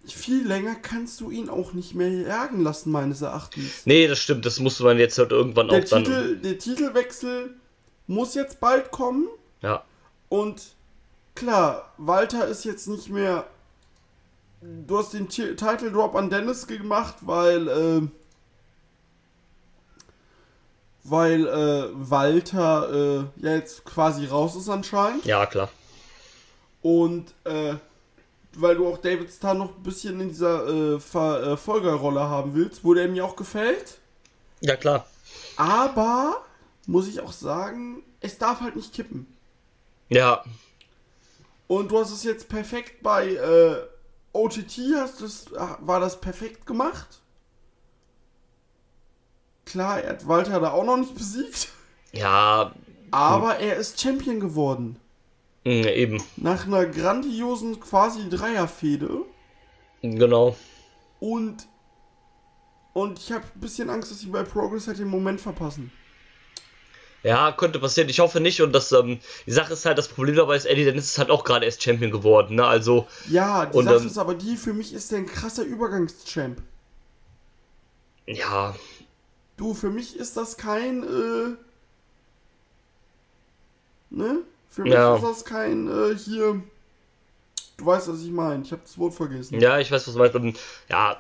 viel 0.08 0.46
länger 0.48 0.76
kannst 0.76 1.20
du 1.22 1.30
ihn 1.32 1.50
auch 1.50 1.74
nicht 1.74 1.96
mehr 1.96 2.10
jagen 2.10 2.62
lassen, 2.62 2.92
meines 2.92 3.22
Erachtens. 3.22 3.86
Nee, 3.86 4.08
das 4.08 4.20
stimmt, 4.20 4.46
das 4.46 4.60
musste 4.60 4.84
man 4.84 4.98
jetzt 5.00 5.18
halt 5.18 5.32
irgendwann 5.32 5.68
Der, 5.68 5.84
auch 5.84 5.86
dann. 5.90 6.04
Titel, 6.04 6.38
der 6.38 6.58
Titelwechsel 6.60 7.56
muss 8.08 8.36
jetzt 8.36 8.60
bald 8.60 8.92
kommen. 8.92 9.28
Ja. 9.62 9.84
Und 10.30 10.62
klar, 11.34 11.94
Walter 11.98 12.48
ist 12.48 12.66
jetzt 12.66 12.88
nicht 12.88 13.10
mehr. 13.10 13.46
Du 14.62 14.98
hast 14.98 15.14
den 15.14 15.28
Ti- 15.30 15.56
Title 15.56 15.92
Drop 15.92 16.16
an 16.16 16.30
Dennis 16.30 16.66
gemacht, 16.68 17.16
weil. 17.22 17.68
Äh, 17.68 18.02
weil 21.04 21.46
äh, 21.48 21.90
Walter 21.94 22.92
äh, 22.92 23.46
ja 23.46 23.54
jetzt 23.56 23.86
quasi 23.86 24.26
raus 24.26 24.56
ist 24.56 24.70
anscheinend. 24.70 25.24
Ja, 25.26 25.46
klar. 25.46 25.70
Und 26.82 27.26
äh, 27.44 27.76
weil 28.62 28.76
du 28.76 28.88
auch 28.88 28.98
David 28.98 29.32
Starr 29.32 29.54
noch 29.54 29.76
ein 29.76 29.84
bisschen 29.84 30.20
in 30.20 30.30
dieser 30.30 30.68
äh, 30.68 31.00
Ver 31.00 31.44
äh, 31.44 31.58
Folgerrolle 31.58 32.22
haben 32.22 32.56
willst, 32.56 32.84
wo 32.84 32.94
der 32.94 33.08
mir 33.08 33.26
auch 33.26 33.36
gefällt. 33.36 34.00
Ja, 34.62 34.76
klar. 34.76 35.06
Aber, 35.58 36.44
muss 36.88 37.08
ich 37.08 37.20
auch 37.22 37.32
sagen, 37.32 38.04
es 38.20 38.38
darf 38.38 38.62
halt 38.62 38.76
nicht 38.76 38.94
kippen. 38.94 39.28
Ja, 40.10 40.44
Und 41.68 41.92
du 41.92 42.00
hast 42.00 42.12
es 42.12 42.24
jetzt 42.24 42.48
perfekt 42.50 43.02
bei 43.02 43.28
äh, 43.34 43.78
OTT, 44.34 44.78
hast 44.96 45.22
du's, 45.22 45.54
ah, 45.58 45.78
war 45.82 46.00
das 46.00 46.20
perfekt 46.22 46.66
gemacht. 46.68 47.22
Klar, 49.66 50.02
er 50.02 50.12
hat 50.12 50.28
Walter 50.28 50.60
da 50.60 50.72
auch 50.72 50.84
noch 50.84 50.98
nicht 50.98 51.16
besiegt, 51.16 51.70
ja, 52.12 52.72
aber 53.12 53.58
er 53.58 53.78
ist 53.78 54.00
Champion 54.00 54.40
geworden. 54.40 55.00
Mh, 55.66 55.90
eben. 55.92 56.24
Nach 56.38 56.66
einer 56.66 56.86
grandiosen 56.86 57.80
quasi 57.80 58.30
Dreierfehde. 58.30 59.26
Genau. 60.02 60.56
Und, 61.20 61.68
und 62.94 63.20
ich 63.20 63.32
habe 63.32 63.46
ein 63.54 63.60
bisschen 63.60 63.90
Angst, 63.90 64.12
dass 64.12 64.20
sie 64.20 64.28
bei 64.28 64.44
Progress 64.44 64.88
halt 64.88 65.00
den 65.00 65.08
Moment 65.10 65.42
verpassen. 65.42 65.92
Ja, 67.24 67.52
könnte 67.52 67.80
passieren. 67.80 68.10
Ich 68.10 68.20
hoffe 68.20 68.40
nicht. 68.40 68.62
Und 68.62 68.72
das, 68.74 68.92
ähm, 68.92 69.20
die 69.46 69.52
Sache 69.52 69.74
ist 69.74 69.86
halt, 69.86 69.98
das 69.98 70.08
Problem 70.08 70.36
dabei 70.36 70.56
ist, 70.56 70.66
Eddie 70.66 70.86
Dennis 70.86 71.06
ist 71.12 71.18
halt 71.18 71.30
auch 71.32 71.44
gerade 71.44 71.66
erst 71.66 71.82
Champion 71.84 72.12
geworden, 72.12 72.56
ne? 72.56 72.66
Also, 72.66 73.08
Ja, 73.26 73.66
die 73.66 73.78
Und, 73.78 73.86
Sache 73.86 74.02
ähm, 74.02 74.08
ist 74.08 74.18
aber 74.18 74.36
die, 74.36 74.58
für 74.58 74.74
mich 74.74 74.94
ist 74.94 75.12
der 75.12 75.20
ein 75.20 75.26
krasser 75.26 75.64
Übergangschamp. 75.64 76.62
ja, 78.28 78.76
Du, 79.58 79.74
für 79.74 79.90
mich 79.90 80.16
ist 80.18 80.38
das 80.38 80.58
kein, 80.58 81.04
äh, 81.04 81.56
ne? 84.10 84.44
Für 84.76 84.84
mich 84.84 84.92
Ja. 84.94 85.16
ist 85.16 85.24
das 85.24 85.46
kein, 85.46 85.88
äh, 85.88 86.16
hier, 86.18 86.62
du 87.78 87.86
weißt, 87.86 88.10
was 88.10 88.22
ich 88.22 88.30
meine. 88.32 88.62
Ich 88.62 88.72
habe 88.74 88.82
das 88.82 88.98
Wort 88.98 89.14
vergessen. 89.14 89.58
ja, 89.62 89.80
ich 89.80 89.90
weiß, 89.90 90.06
was 90.06 90.14
du 90.32 90.40
meinst. 90.40 90.60
Ja, 90.90 91.18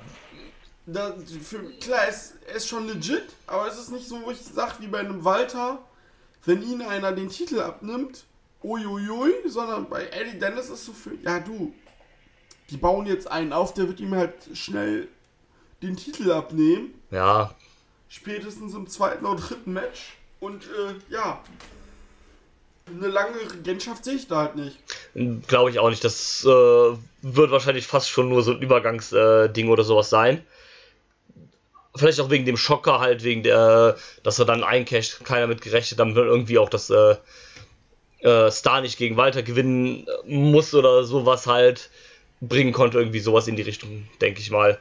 Da, 0.85 1.15
für, 1.41 1.63
klar, 1.79 2.01
es 2.09 2.33
ist 2.53 2.67
schon 2.67 2.85
legit, 2.87 3.23
aber 3.47 3.67
es 3.67 3.79
ist 3.79 3.91
nicht 3.91 4.07
so, 4.07 4.21
wo 4.23 4.29
ich 4.31 4.39
sage, 4.39 4.73
wie 4.79 4.87
bei 4.87 4.99
einem 4.99 5.23
Walter, 5.23 5.79
wenn 6.43 6.61
ihn 6.61 6.81
einer 6.81 7.13
den 7.13 7.29
Titel 7.29 7.61
abnimmt, 7.61 8.25
uiuiui, 8.61 9.31
sondern 9.47 9.89
bei 9.89 10.05
Eddie 10.09 10.37
Dennis 10.37 10.69
ist 10.69 10.85
so 10.85 10.91
für, 10.93 11.11
ja 11.23 11.39
du, 11.39 11.73
die 12.69 12.77
bauen 12.77 13.05
jetzt 13.07 13.31
einen 13.31 13.53
auf, 13.53 13.73
der 13.73 13.87
wird 13.87 13.99
ihm 14.01 14.13
halt 14.13 14.33
schnell 14.53 15.07
den 15.81 15.95
Titel 15.95 16.29
abnehmen, 16.31 16.93
ja, 17.09 17.55
spätestens 18.09 18.73
im 18.73 18.85
zweiten 18.87 19.25
oder 19.25 19.39
dritten 19.39 19.71
Match 19.73 20.17
und 20.39 20.65
äh, 20.65 20.95
ja, 21.13 21.41
eine 22.87 23.07
lange 23.07 23.35
Regentschaft 23.51 24.05
sehe 24.05 24.15
ich 24.15 24.27
da 24.27 24.37
halt 24.37 24.55
nicht. 24.55 24.77
glaube 25.47 25.71
ich 25.71 25.79
auch 25.79 25.89
nicht. 25.89 26.03
Das 26.03 26.45
äh, 26.45 26.47
wird 26.47 27.51
wahrscheinlich 27.51 27.87
fast 27.87 28.09
schon 28.09 28.29
nur 28.29 28.43
so 28.43 28.51
ein 28.51 28.61
Übergangsding 28.61 29.67
äh, 29.67 29.69
oder 29.69 29.83
sowas 29.83 30.09
sein. 30.09 30.43
Vielleicht 31.95 32.19
auch 32.19 32.29
wegen 32.29 32.45
dem 32.45 32.57
Schocker 32.57 32.99
halt, 32.99 33.23
wegen 33.23 33.41
der, 33.41 33.97
dass 34.23 34.37
er 34.37 34.45
dann 34.45 34.63
eincasht, 34.63 35.23
keiner 35.23 35.47
mit 35.47 35.61
gerechnet, 35.61 35.99
damit 35.99 36.15
man 36.15 36.25
irgendwie 36.25 36.59
auch 36.59 36.69
das 36.69 36.89
äh, 36.89 37.15
äh, 38.19 38.51
Star 38.51 38.81
nicht 38.81 38.97
gegen 38.97 39.17
Walter 39.17 39.43
gewinnen 39.43 40.05
muss 40.25 40.73
oder 40.73 41.03
sowas 41.05 41.47
halt 41.47 41.89
bringen 42.41 42.73
konnte, 42.73 42.97
irgendwie 42.99 43.19
sowas 43.19 43.47
in 43.47 43.55
die 43.55 43.61
Richtung, 43.61 44.07
denke 44.21 44.41
ich 44.41 44.51
mal. 44.51 44.77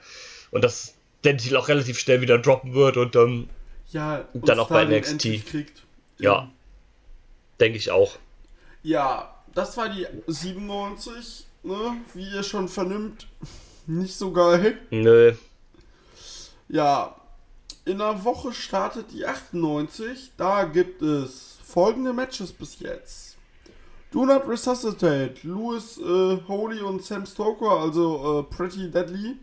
Und 0.51 0.65
dass 0.65 0.95
der 1.23 1.37
Titel 1.37 1.57
auch 1.57 1.69
relativ 1.69 1.99
schnell 1.99 2.21
wieder 2.21 2.39
droppen 2.39 2.75
wird 2.75 2.97
und 2.97 3.17
ähm, 3.17 3.49
Ja, 3.93 4.25
und 4.35 4.49
Dann 4.49 4.59
auch 4.59 4.69
bei 4.69 4.85
NXT. 4.85 5.47
Kriegt. 5.47 5.83
ja, 6.19 6.51
denke 7.61 7.79
ich 7.79 7.91
auch. 7.91 8.13
Ja, 8.83 9.35
das 9.55 9.77
war 9.77 9.89
die 9.89 10.07
97, 10.27 11.47
ne? 11.63 11.97
Wie 12.13 12.29
ihr 12.29 12.43
schon 12.43 12.69
vernimmt, 12.69 13.27
nicht 13.87 14.15
so 14.17 14.33
geil. 14.33 14.79
Nö, 14.91 15.35
Ja, 16.69 17.17
in 17.85 18.01
einer 18.01 18.25
Woche 18.25 18.53
startet 18.53 19.13
die 19.13 19.27
98. 19.27 20.33
Da 20.37 20.65
gibt 20.65 21.03
es 21.03 21.59
folgende 21.65 22.13
Matches 22.13 22.53
bis 22.53 22.79
jetzt. 22.81 23.37
Do 24.11 24.25
Not 24.25 24.47
Resuscitate, 24.49 25.35
Louis 25.43 25.99
äh, 25.99 26.39
Holy 26.47 26.81
und 26.81 27.03
Sam 27.03 27.27
Stoker, 27.27 27.81
also 27.81 28.41
äh, 28.41 28.55
Pretty 28.55 28.91
Deadly, 28.91 29.37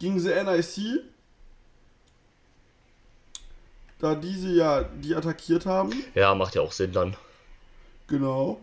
gegen 0.00 0.18
the 0.18 0.30
NIC. 0.30 1.04
Da 4.04 4.14
diese 4.14 4.50
ja 4.50 4.82
die 4.82 5.14
attackiert 5.14 5.64
haben. 5.64 5.90
ja, 6.14 6.34
macht 6.34 6.54
ja 6.54 6.60
auch 6.60 6.72
Sinn 6.72 6.92
dann. 6.92 7.16
Genau. 8.06 8.60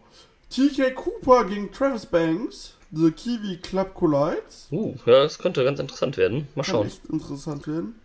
TK 0.51 0.93
Cooper 0.93 1.45
gegen 1.45 1.71
Travis 1.71 2.05
Banks. 2.05 2.75
The 2.91 3.09
Kiwi 3.09 3.57
Club 3.57 3.95
Collides. 3.95 4.67
Uh, 4.69 4.93
ja, 5.07 5.23
das 5.23 5.39
könnte 5.39 5.63
ganz 5.63 5.79
interessant 5.79 6.15
werden. 6.17 6.47
Mal 6.53 6.61
Kann 6.61 6.71
schauen. 6.71 6.85
echt 6.85 7.07
interessant 7.07 7.65
werden. 7.65 7.99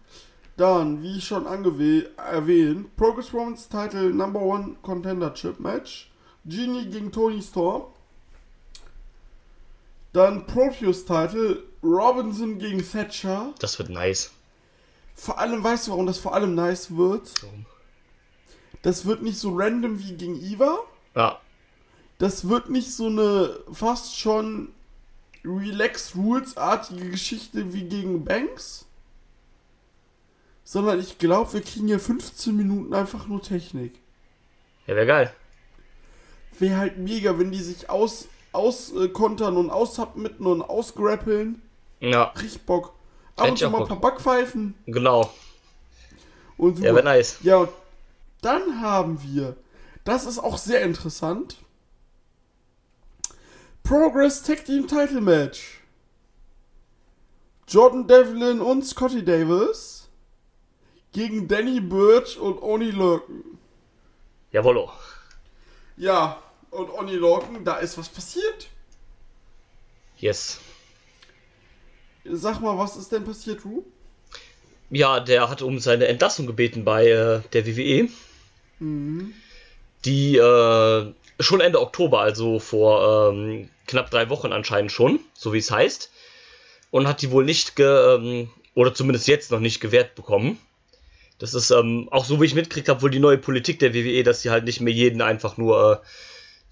Dann, 0.57 1.03
wie 1.03 1.20
schon 1.20 1.44
erwähnt, 2.16 2.96
Progress 2.96 3.35
Women's 3.35 3.68
Title 3.68 4.14
Number 4.14 4.40
One 4.40 4.77
Contender 4.81 5.35
Chip 5.35 5.61
Match. 5.61 6.11
Genie 6.46 6.87
gegen 6.87 7.12
Tony 7.12 7.42
Storm. 7.42 7.83
Dann 10.14 10.46
Proteus 10.46 11.05
Title 11.05 11.64
Robinson 11.83 12.57
gegen 12.57 12.83
Thatcher. 12.83 13.53
Das 13.59 13.79
wird 13.79 13.90
nice. 13.90 14.31
Vor 15.16 15.38
allem, 15.38 15.64
weißt 15.64 15.87
du, 15.87 15.92
warum 15.92 16.07
das 16.07 16.18
vor 16.18 16.35
allem 16.35 16.55
nice 16.55 16.94
wird? 16.94 17.33
Warum? 17.42 17.66
Das 18.83 19.07
wird 19.07 19.22
nicht 19.22 19.38
so 19.38 19.57
random 19.57 19.98
wie 19.98 20.12
gegen 20.14 20.37
Eva. 20.40 20.79
Ja, 21.16 21.40
Das 22.18 22.48
wird 22.48 22.70
nicht 22.70 22.92
so 22.92 23.07
eine 23.07 23.59
fast 23.72 24.18
schon 24.18 24.68
Relax 25.44 26.14
Rules-artige 26.14 27.11
Geschichte 27.11 27.72
wie 27.72 27.85
gegen 27.85 28.24
Banks. 28.24 28.87
Sondern 30.64 31.00
ich 31.00 31.18
glaube, 31.18 31.55
wir 31.55 31.62
kriegen 31.62 31.87
hier 31.87 32.00
15 32.00 32.55
Minuten 32.57 32.92
einfach 32.92 33.26
nur 33.26 33.40
Technik. 33.42 33.94
ja 34.87 34.94
wäre 34.96 35.07
geil. 35.07 35.35
Wäre 36.59 36.76
halt 36.79 36.98
mega, 36.98 37.38
wenn 37.38 37.52
die 37.52 37.61
sich 37.62 37.88
aus, 37.88 38.29
auskontern 38.52 39.57
und 39.57 39.70
aussubmitten 39.70 40.46
und 40.46 40.62
ausgrappeln. 40.62 41.62
Ja, 42.00 42.24
Richtig 42.24 42.62
Bock. 42.66 42.95
Ab 43.37 43.51
und 43.51 43.59
zu 43.59 43.70
mal 43.70 43.83
ein 43.83 43.88
paar 43.88 44.01
Backpfeifen 44.01 44.75
genau. 44.87 45.31
und. 46.57 46.79
Ja, 46.79 46.94
wäre 46.94 47.05
nice. 47.05 47.38
Ja, 47.42 47.59
und 47.59 47.70
dann 48.40 48.81
haben 48.81 49.22
wir, 49.22 49.57
das 50.05 50.25
ist 50.27 50.38
auch 50.38 50.59
sehr 50.59 50.83
interessant, 50.83 51.59
Progress 53.83 54.42
Tag 54.42 54.64
Team 54.64 54.88
Title 54.88 55.20
Match. 55.20 55.81
Jordan 57.68 58.07
Devlin 58.07 58.61
und 58.61 58.85
Scotty 58.85 59.25
Davis 59.25 60.09
gegen 61.12 61.46
Danny 61.49 61.81
Birch 61.81 62.38
und 62.38 62.61
Oni 62.62 62.90
Lurken. 62.90 63.59
Jawollo. 64.53 64.90
Ja, 65.96 66.42
und 66.70 66.90
Oni 66.90 67.14
Lurken, 67.14 67.64
da 67.64 67.77
ist 67.77 67.96
was 67.96 68.09
passiert. 68.09 68.68
Yes. 70.18 70.59
Sag 72.32 72.60
mal, 72.60 72.76
was 72.76 72.96
ist 72.96 73.12
denn 73.12 73.24
passiert, 73.24 73.64
Ru? 73.64 73.84
Ja, 74.90 75.20
der 75.20 75.48
hat 75.48 75.62
um 75.62 75.78
seine 75.78 76.06
Entlassung 76.06 76.46
gebeten 76.46 76.84
bei 76.84 77.06
äh, 77.08 77.40
der 77.52 77.66
WWE. 77.66 78.08
Die 80.04 80.36
äh, 80.36 81.12
schon 81.40 81.60
Ende 81.60 81.80
Oktober, 81.80 82.20
also 82.20 82.58
vor 82.58 83.32
ähm, 83.32 83.68
knapp 83.86 84.10
drei 84.10 84.28
Wochen 84.28 84.52
anscheinend 84.52 84.92
schon, 84.92 85.20
so 85.34 85.52
wie 85.52 85.58
es 85.58 85.70
heißt. 85.70 86.10
Und 86.90 87.08
hat 87.08 87.22
die 87.22 87.30
wohl 87.30 87.44
nicht, 87.44 87.76
ge, 87.76 87.86
ähm, 87.86 88.50
oder 88.74 88.94
zumindest 88.94 89.26
jetzt 89.26 89.50
noch 89.50 89.60
nicht 89.60 89.80
gewährt 89.80 90.14
bekommen. 90.14 90.58
Das 91.38 91.52
ist 91.52 91.70
ähm, 91.70 92.08
auch 92.10 92.24
so, 92.24 92.40
wie 92.40 92.46
ich 92.46 92.54
mitgekriegt 92.54 92.88
habe, 92.88 93.02
wohl 93.02 93.10
die 93.10 93.18
neue 93.18 93.38
Politik 93.38 93.78
der 93.78 93.92
WWE, 93.92 94.22
dass 94.22 94.42
sie 94.42 94.50
halt 94.50 94.64
nicht 94.64 94.80
mehr 94.80 94.94
jeden 94.94 95.20
einfach 95.20 95.56
nur 95.56 96.00
äh, 96.02 96.06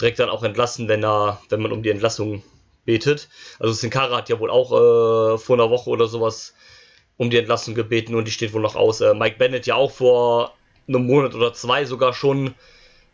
direkt 0.01 0.19
dann 0.19 0.31
auch 0.31 0.43
entlassen, 0.43 0.89
wenn 0.89 1.05
er, 1.05 1.41
wenn 1.49 1.61
man 1.61 1.73
um 1.73 1.83
die 1.83 1.91
Entlassung 1.91 2.43
betet. 2.85 3.29
Also 3.59 3.73
Sin 3.73 3.91
Cara 3.91 4.17
hat 4.17 4.29
ja 4.29 4.39
wohl 4.39 4.51
auch 4.51 4.73
äh, 4.73 5.39
vor 5.39 5.57
einer 5.57 5.71
Woche 5.71 5.91
oder 5.91 6.07
sowas 6.07 6.55
um 7.17 7.31
die 7.31 7.39
Entlassung 7.39 7.75
gebeten 7.75 8.15
und 8.15 8.27
die 8.27 8.33
steht 8.33 8.53
wohl 8.53 8.63
noch 8.63 8.77
aus. 8.77 9.01
Äh, 9.01 9.15
Mike 9.15 9.37
Bennett 9.39 9.67
ja 9.67 9.75
auch 9.75 9.91
vor 9.91 10.55
einem 10.89 11.07
Monat 11.07 11.35
oder 11.35 11.53
zwei 11.53 11.85
sogar 11.85 12.13
schon 12.13 12.55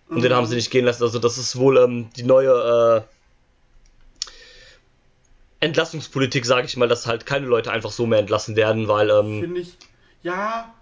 und 0.09 0.23
den 0.23 0.35
haben 0.35 0.47
sie 0.47 0.57
nicht 0.57 0.71
gehen 0.71 0.85
lassen. 0.85 1.05
Also 1.05 1.21
das 1.21 1.39
ist 1.39 1.57
wohl 1.57 1.79
ähm, 1.79 2.11
die 2.17 2.25
neue 2.25 3.07
äh, 3.07 5.65
Entlassungspolitik, 5.65 6.45
sage 6.45 6.67
ich 6.67 6.77
mal, 6.77 6.89
dass 6.89 7.07
halt 7.07 7.27
keine 7.27 7.47
Leute 7.47 7.71
einfach 7.71 7.93
so 7.93 8.07
mehr 8.07 8.19
entlassen 8.19 8.57
werden, 8.57 8.89
weil 8.89 9.11
ähm, 9.11 9.41
Finde 9.41 9.61
ich, 9.61 9.77
ja, 10.23 10.75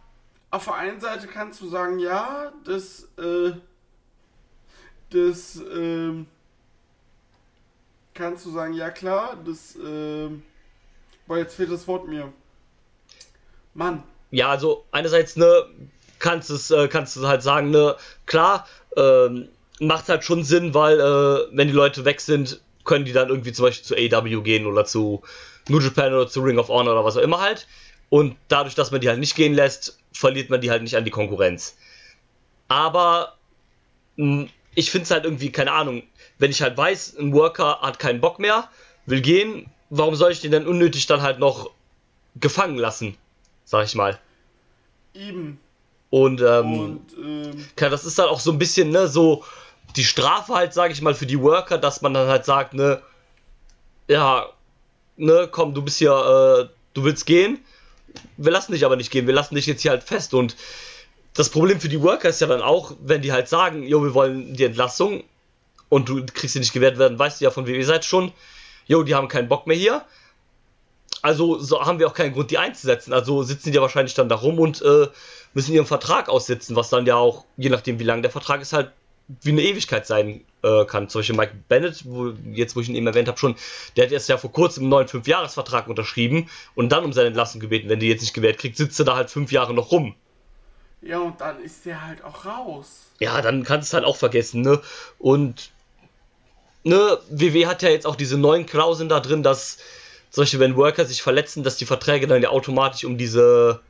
auf 0.51 0.65
der 0.65 0.75
einen 0.75 1.01
Seite 1.01 1.27
kannst 1.27 1.61
du 1.61 1.69
sagen, 1.69 1.99
ja, 1.99 2.53
das, 2.65 3.09
äh, 3.19 3.53
das, 5.11 5.57
ähm, 5.57 6.27
kannst 8.19 8.45
du 8.45 8.51
sagen, 8.51 8.75
ja 8.75 8.91
klar, 8.91 9.39
das, 9.47 9.77
ähm, 9.77 10.43
boah, 11.27 11.39
jetzt 11.39 11.55
fehlt 11.55 11.71
das 11.71 11.87
Wort 11.87 12.09
mir. 12.09 12.33
Mann, 13.75 14.03
ja, 14.31 14.51
also 14.51 14.85
einerseits 14.91 15.37
ne 15.37 15.67
kannst 16.19 16.51
es 16.51 16.71
äh, 16.71 16.89
kannst 16.89 17.17
du 17.17 17.27
halt 17.27 17.43
sagen 17.43 17.71
ne 17.71 17.97
klar 18.27 18.67
ähm, 18.97 19.49
macht 19.81 20.09
halt 20.09 20.25
schon 20.25 20.43
Sinn, 20.43 20.75
weil 20.75 20.99
äh, 20.99 21.57
wenn 21.57 21.69
die 21.69 21.75
Leute 21.75 22.05
weg 22.05 22.21
sind, 22.21 22.61
können 22.85 23.05
die 23.05 23.13
dann 23.13 23.29
irgendwie 23.29 23.53
zum 23.53 23.67
Beispiel 23.67 23.87
zu 23.87 24.17
AW 24.17 24.43
gehen 24.43 24.67
oder 24.67 24.85
zu 24.85 25.23
New 25.69 25.79
Japan 25.79 26.13
oder 26.13 26.29
zu 26.29 26.41
Ring 26.41 26.59
of 26.59 26.69
Honor 26.69 26.93
oder 26.93 27.05
was 27.05 27.17
auch 27.17 27.23
immer 27.23 27.41
halt. 27.41 27.67
Und 28.11 28.37
dadurch, 28.49 28.75
dass 28.75 28.91
man 28.91 29.01
die 29.01 29.09
halt 29.09 29.21
nicht 29.21 29.37
gehen 29.37 29.55
lässt, 29.55 29.99
verliert 30.13 30.51
man 30.51 30.61
die 30.61 30.71
halt 30.71 30.83
nicht 30.83 30.97
an 30.97 31.05
die 31.05 31.11
Konkurrenz. 31.11 31.77
Aber 32.67 33.37
mh, 34.17 34.49
ich 34.79 34.93
finde 34.93 35.03
es 35.03 35.11
halt 35.11 35.25
irgendwie, 35.25 35.51
keine 35.51 35.73
Ahnung, 35.73 36.05
wenn 36.39 36.53
ich 36.53 36.63
halt 36.63 36.77
weiß, 36.77 37.17
ein 37.19 37.33
Worker 37.33 37.81
hat 37.81 37.99
keinen 37.99 38.21
Bock 38.21 38.39
mehr, 38.39 38.71
will 39.07 39.21
gehen, 39.21 39.69
warum 39.91 40.15
soll 40.15 40.31
ich 40.31 40.41
den 40.41 40.53
dann 40.53 40.69
unnötig 40.69 41.07
dann 41.07 41.21
halt 41.21 41.41
noch 41.41 41.71
gefangen 42.37 42.79
lassen, 42.79 43.17
sag 43.65 43.87
ich 43.87 43.97
mal. 43.97 44.21
eben. 45.15 45.59
Und, 46.11 46.41
ähm, 46.43 46.79
Und, 46.81 47.01
ähm, 47.19 47.67
das 47.75 48.05
ist 48.05 48.21
dann 48.21 48.29
auch 48.29 48.39
so 48.39 48.53
ein 48.53 48.59
bisschen, 48.59 48.91
ne, 48.91 49.09
so 49.09 49.45
die 49.97 50.05
Strafe 50.05 50.55
halt, 50.55 50.73
sag 50.75 50.93
ich 50.93 51.03
mal, 51.03 51.15
für 51.15 51.27
die 51.27 51.41
Worker, 51.41 51.77
dass 51.77 52.01
man 52.01 52.15
dann 52.15 52.29
halt 52.29 52.45
sagt, 52.45 52.73
ne, 52.73 53.03
ja, 54.07 54.47
ne, 55.17 55.49
komm, 55.51 55.75
du 55.75 55.83
bist 55.83 55.99
hier, 55.99 56.13
äh, 56.13 56.69
du 56.95 57.03
willst 57.03 57.27
gehen, 57.27 57.59
wir 58.37 58.53
lassen 58.53 58.71
dich 58.71 58.85
aber 58.85 58.95
nicht 58.95 59.11
gehen, 59.11 59.27
wir 59.27 59.35
lassen 59.35 59.57
dich 59.57 59.67
jetzt 59.67 59.83
hier 59.83 59.91
halt 59.91 60.05
fest. 60.05 60.35
Und 60.35 60.55
das 61.35 61.51
Problem 61.51 61.81
für 61.81 61.89
die 61.89 62.03
Worker 62.03 62.29
ist 62.29 62.41
ja 62.41 62.47
dann 62.47 62.63
auch, 62.63 62.93
wenn 63.01 63.23
die 63.23 63.33
halt 63.33 63.49
sagen, 63.49 63.83
jo, 63.83 64.03
wir 64.03 64.15
wollen 64.15 64.55
die 64.55 64.65
Entlassung 64.65 65.25
und 65.89 66.09
du 66.09 66.25
kriegst 66.27 66.55
sie 66.55 66.59
nicht 66.59 66.73
gewährt 66.73 66.99
werden, 66.99 67.19
weißt 67.19 67.41
du 67.41 67.45
ja 67.45 67.51
von 67.51 67.67
WWE 67.67 67.85
seid 67.85 68.05
schon, 68.05 68.33
jo, 68.87 69.03
die 69.03 69.15
haben 69.15 69.29
keinen 69.29 69.49
Bock 69.49 69.67
mehr 69.67 69.77
hier. 69.77 70.05
Also 71.23 71.59
so 71.59 71.85
haben 71.85 71.99
wir 71.99 72.07
auch 72.07 72.15
keinen 72.15 72.33
Grund, 72.33 72.51
die 72.51 72.59
einzusetzen. 72.59 73.13
Also 73.13 73.43
sitzen 73.43 73.71
die 73.71 73.77
ja 73.77 73.83
wahrscheinlich 73.83 74.15
dann 74.15 74.29
da 74.29 74.37
rum 74.37 74.59
und 74.59 74.83
äh, 74.83 75.09
müssen 75.55 75.75
ihren 75.75 75.87
Vertrag 75.87 76.29
aussitzen, 76.29 76.77
was 76.77 76.91
dann 76.91 77.07
ja 77.07 77.17
auch, 77.17 77.45
je 77.57 77.71
nachdem 77.71 77.99
wie 77.99 78.05
lang 78.05 78.23
der 78.23 78.31
Vertrag 78.31 78.61
ist, 78.61 78.73
halt 78.73 78.93
wie 79.43 79.51
eine 79.51 79.63
Ewigkeit 79.63 80.07
sein 80.07 80.45
äh, 80.63 80.85
kann. 80.87 81.09
Zum 81.09 81.21
Beispiel 81.21 81.37
Mike 81.37 81.55
Bennett, 81.69 82.05
wo, 82.07 82.33
jetzt 82.53 82.77
wo 82.77 82.81
ich 82.81 82.89
ihn 82.89 82.95
eben 82.95 83.07
erwähnt 83.07 83.29
habe 83.29 83.39
schon, 83.39 83.57
der 83.97 84.07
hat 84.07 84.13
erst 84.13 84.29
ja 84.29 84.39
vor 84.39 84.53
kurzem 84.53 84.85
einen 84.85 84.91
neuen 84.91 85.09
Fünfjahresvertrag 85.09 85.89
unterschrieben 85.89 86.49
und 86.75 86.91
dann 86.91 87.05
um 87.05 87.13
seine 87.13 87.29
Entlassung 87.29 87.61
gebeten. 87.61 87.89
Wenn 87.89 88.01
die 88.01 88.09
jetzt 88.09 88.23
nicht 88.23 88.35
gewährt 88.35 88.59
kriegt, 88.59 88.77
sitzt 88.77 88.99
er 88.99 89.05
da 89.05 89.17
halt 89.17 89.31
fünf 89.31 89.53
Jahre 89.53 89.75
noch 89.75 89.93
rum. 89.93 90.15
Ja, 91.01 91.19
und 91.19 91.41
dann 91.41 91.63
ist 91.63 91.85
der 91.87 92.05
halt 92.07 92.23
auch 92.25 92.45
raus. 92.45 93.03
Ja, 93.21 93.41
dann 93.43 93.65
kannst 93.65 93.89
du 93.89 93.91
es 93.91 93.95
halt 93.95 94.05
auch 94.05 94.17
vergessen, 94.17 94.63
ne? 94.63 94.81
Und 95.19 95.71
ne, 96.85 97.19
WW 97.31 97.67
hat 97.67 97.83
ja 97.83 97.89
jetzt 97.89 98.07
auch 98.07 98.17
diese 98.17 98.39
neuen 98.39 98.67
Klauseln 98.67 99.09
da 99.09 99.21
drin, 99.21 99.43
dass 99.43 99.79
Beispiel, 100.37 100.61
wenn 100.61 100.77
Worker 100.77 101.05
sich 101.05 101.23
verletzen, 101.23 101.65
dass 101.65 101.77
die 101.77 101.87
Verträge 101.87 102.27
dann 102.27 102.43
ja 102.43 102.51
automatisch 102.51 103.05
um 103.05 103.19
diese 103.19 103.81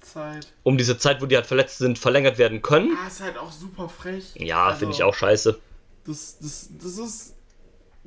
Zeit. 0.00 0.46
um 0.62 0.78
diese 0.78 0.98
Zeit, 0.98 1.20
wo 1.20 1.26
die 1.26 1.36
halt 1.36 1.46
verletzt 1.46 1.78
sind, 1.78 1.98
verlängert 1.98 2.38
werden 2.38 2.62
können. 2.62 2.96
Ah, 3.02 3.06
ist 3.06 3.20
halt 3.20 3.38
auch 3.38 3.52
super 3.52 3.88
frech. 3.88 4.32
Ja, 4.34 4.66
Also, 4.66 4.80
finde 4.80 4.94
ich 4.94 5.02
auch 5.02 5.14
scheiße. 5.14 5.58
Das, 6.06 6.38
das, 6.40 6.68
das 6.80 6.98
ist. 6.98 7.32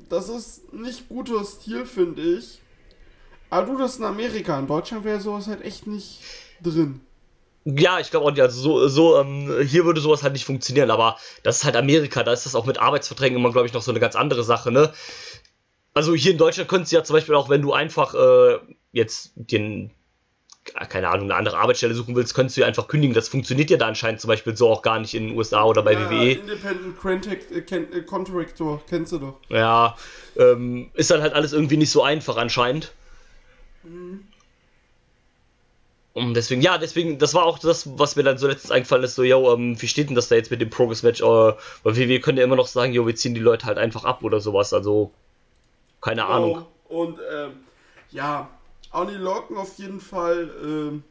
Das 0.09 0.29
ist 0.29 0.73
nicht 0.73 1.07
guter 1.09 1.43
Stil, 1.43 1.85
finde 1.85 2.21
ich. 2.21 2.61
Aber 3.49 3.67
du, 3.67 3.77
das 3.77 3.97
in 3.97 4.05
Amerika. 4.05 4.57
In 4.57 4.65
Deutschland 4.65 5.03
wäre 5.03 5.19
sowas 5.19 5.47
halt 5.47 5.61
echt 5.61 5.87
nicht 5.87 6.21
drin. 6.63 7.01
Ja, 7.77 7.99
ich 7.99 8.11
glaube 8.11 8.25
auch 8.25 8.31
nicht. 8.31 8.41
Also 8.41 8.61
so, 8.61 8.87
so 8.87 9.19
ähm, 9.19 9.61
hier 9.65 9.85
würde 9.85 10.01
sowas 10.01 10.23
halt 10.23 10.33
nicht 10.33 10.45
funktionieren, 10.45 10.91
aber 10.91 11.17
das 11.43 11.57
ist 11.57 11.63
halt 11.65 11.75
Amerika, 11.75 12.23
da 12.23 12.33
ist 12.33 12.45
das 12.45 12.55
auch 12.55 12.65
mit 12.65 12.79
Arbeitsverträgen 12.79 13.37
immer, 13.37 13.51
glaube 13.51 13.67
ich, 13.67 13.73
noch 13.73 13.81
so 13.81 13.91
eine 13.91 13.99
ganz 13.99 14.15
andere 14.15 14.43
Sache, 14.43 14.71
ne? 14.71 14.91
Also 15.93 16.13
hier 16.13 16.31
in 16.31 16.37
Deutschland 16.37 16.69
könntest 16.69 16.91
du 16.91 16.97
ja 16.97 17.03
zum 17.03 17.15
Beispiel 17.15 17.35
auch, 17.35 17.49
wenn 17.49 17.61
du 17.61 17.73
einfach 17.73 18.13
äh, 18.13 18.59
jetzt 18.91 19.31
den, 19.35 19.91
keine 20.63 21.09
Ahnung, 21.09 21.25
eine 21.25 21.35
andere 21.35 21.57
Arbeitsstelle 21.57 21.93
suchen 21.93 22.15
willst, 22.15 22.33
könntest 22.33 22.57
du 22.57 22.61
ja 22.61 22.67
einfach 22.67 22.87
kündigen. 22.87 23.13
Das 23.13 23.27
funktioniert 23.27 23.69
ja 23.69 23.77
da 23.77 23.87
anscheinend 23.87 24.21
zum 24.21 24.29
Beispiel 24.29 24.55
so 24.55 24.69
auch 24.69 24.81
gar 24.81 24.99
nicht 24.99 25.13
in 25.13 25.27
den 25.27 25.37
USA 25.37 25.63
oder 25.63 25.81
bei 25.81 25.93
Ja, 25.93 26.09
WWE. 26.09 26.31
Independent 26.33 26.99
Contract, 26.99 27.51
äh, 27.51 27.75
äh, 27.75 28.01
Contractor, 28.03 28.81
kennst 28.87 29.11
du 29.11 29.17
doch. 29.19 29.39
Ja, 29.49 29.97
ähm, 30.37 30.91
ist 30.93 31.11
dann 31.11 31.21
halt 31.21 31.33
alles 31.33 31.53
irgendwie 31.53 31.77
nicht 31.77 31.91
so 31.91 32.03
einfach 32.03 32.37
anscheinend. 32.37 32.93
Und 36.13 36.33
deswegen, 36.33 36.61
ja, 36.61 36.77
deswegen, 36.77 37.19
das 37.19 37.33
war 37.33 37.45
auch 37.45 37.59
das, 37.59 37.97
was 37.99 38.15
mir 38.15 38.23
dann 38.23 38.37
so 38.37 38.47
letztens 38.47 38.71
eingefallen 38.71 39.03
ist, 39.03 39.15
so, 39.15 39.23
yo, 39.23 39.53
ähm, 39.53 39.79
wie 39.79 39.87
steht 39.87 40.09
denn 40.09 40.15
das 40.15 40.27
da 40.27 40.35
jetzt 40.35 40.49
mit 40.49 40.59
dem 40.59 40.69
Progress-Match? 40.69 41.21
Äh, 41.21 41.25
weil 41.25 41.95
wir, 41.95 42.07
wir 42.07 42.19
können 42.19 42.37
ja 42.37 42.43
immer 42.43 42.55
noch 42.55 42.67
sagen, 42.67 42.93
yo, 42.93 43.05
wir 43.05 43.15
ziehen 43.15 43.35
die 43.35 43.39
Leute 43.39 43.67
halt 43.67 43.77
einfach 43.77 44.05
ab 44.05 44.23
oder 44.23 44.39
sowas, 44.39 44.73
also, 44.73 45.11
keine 46.01 46.25
Ahnung. 46.25 46.65
Oh, 46.87 47.03
und 47.03 47.19
ähm, 47.31 47.51
ja, 48.11 48.49
Oni 48.91 49.13
Locken 49.13 49.55
auf 49.57 49.77
jeden 49.77 49.99
Fall, 49.99 50.51
ähm, 50.63 51.03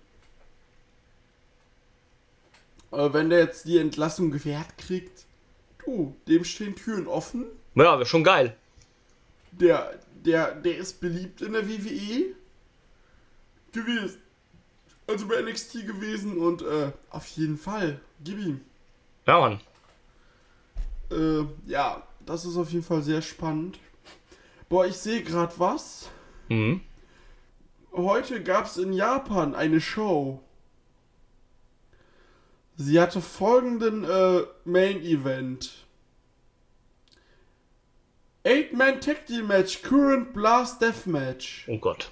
äh, 2.90 3.12
wenn 3.12 3.30
der 3.30 3.38
jetzt 3.38 3.66
die 3.66 3.78
Entlassung 3.78 4.32
gewährt 4.32 4.76
kriegt, 4.78 5.26
du, 5.84 6.16
dem 6.26 6.44
stehen 6.44 6.74
Türen 6.74 7.07
offen. 7.07 7.46
Ja, 7.76 7.99
wäre 7.99 8.07
schon 8.07 8.24
geil. 8.24 8.57
Der, 9.53 9.94
der, 10.24 10.55
der 10.57 10.76
ist 10.76 11.01
beliebt 11.01 11.40
in 11.40 11.53
der 11.53 11.68
WWE 11.68 12.34
gewesen. 13.72 14.20
Also 15.09 15.26
bei 15.26 15.40
NXT 15.40 15.86
gewesen 15.86 16.38
und 16.38 16.61
äh, 16.62 16.92
auf 17.11 17.26
jeden 17.28 17.56
Fall, 17.56 17.98
gib 18.22 18.38
ihm. 18.38 18.61
Ja, 19.26 19.40
Mann. 19.40 19.61
Äh, 21.11 21.46
ja, 21.66 22.02
das 22.26 22.44
ist 22.44 22.59
auf 22.59 22.70
jeden 22.70 22.84
Fall 22.84 23.02
sehr 23.02 23.22
spannend. 23.22 23.78
Boah, 24.68 24.84
ich 24.84 24.96
sehe 24.96 25.22
gerade 25.22 25.54
was. 25.59 26.11
Mhm. 26.48 26.82
Heute 27.92 28.42
gab 28.42 28.66
es 28.66 28.76
in 28.76 28.92
Japan 28.92 29.54
eine 29.54 29.80
Show. 29.80 30.42
Sie 32.76 33.00
hatte 33.00 33.22
folgenden 33.22 34.04
äh, 34.04 34.42
Main 34.64 35.00
Event. 35.00 35.86
Eight-Man 38.44 39.00
Tag 39.00 39.26
Team 39.26 39.46
Match, 39.46 39.82
Current 39.82 40.34
Blast 40.34 40.82
Death 40.82 41.06
Match. 41.06 41.64
Oh 41.66 41.78
Gott. 41.78 42.11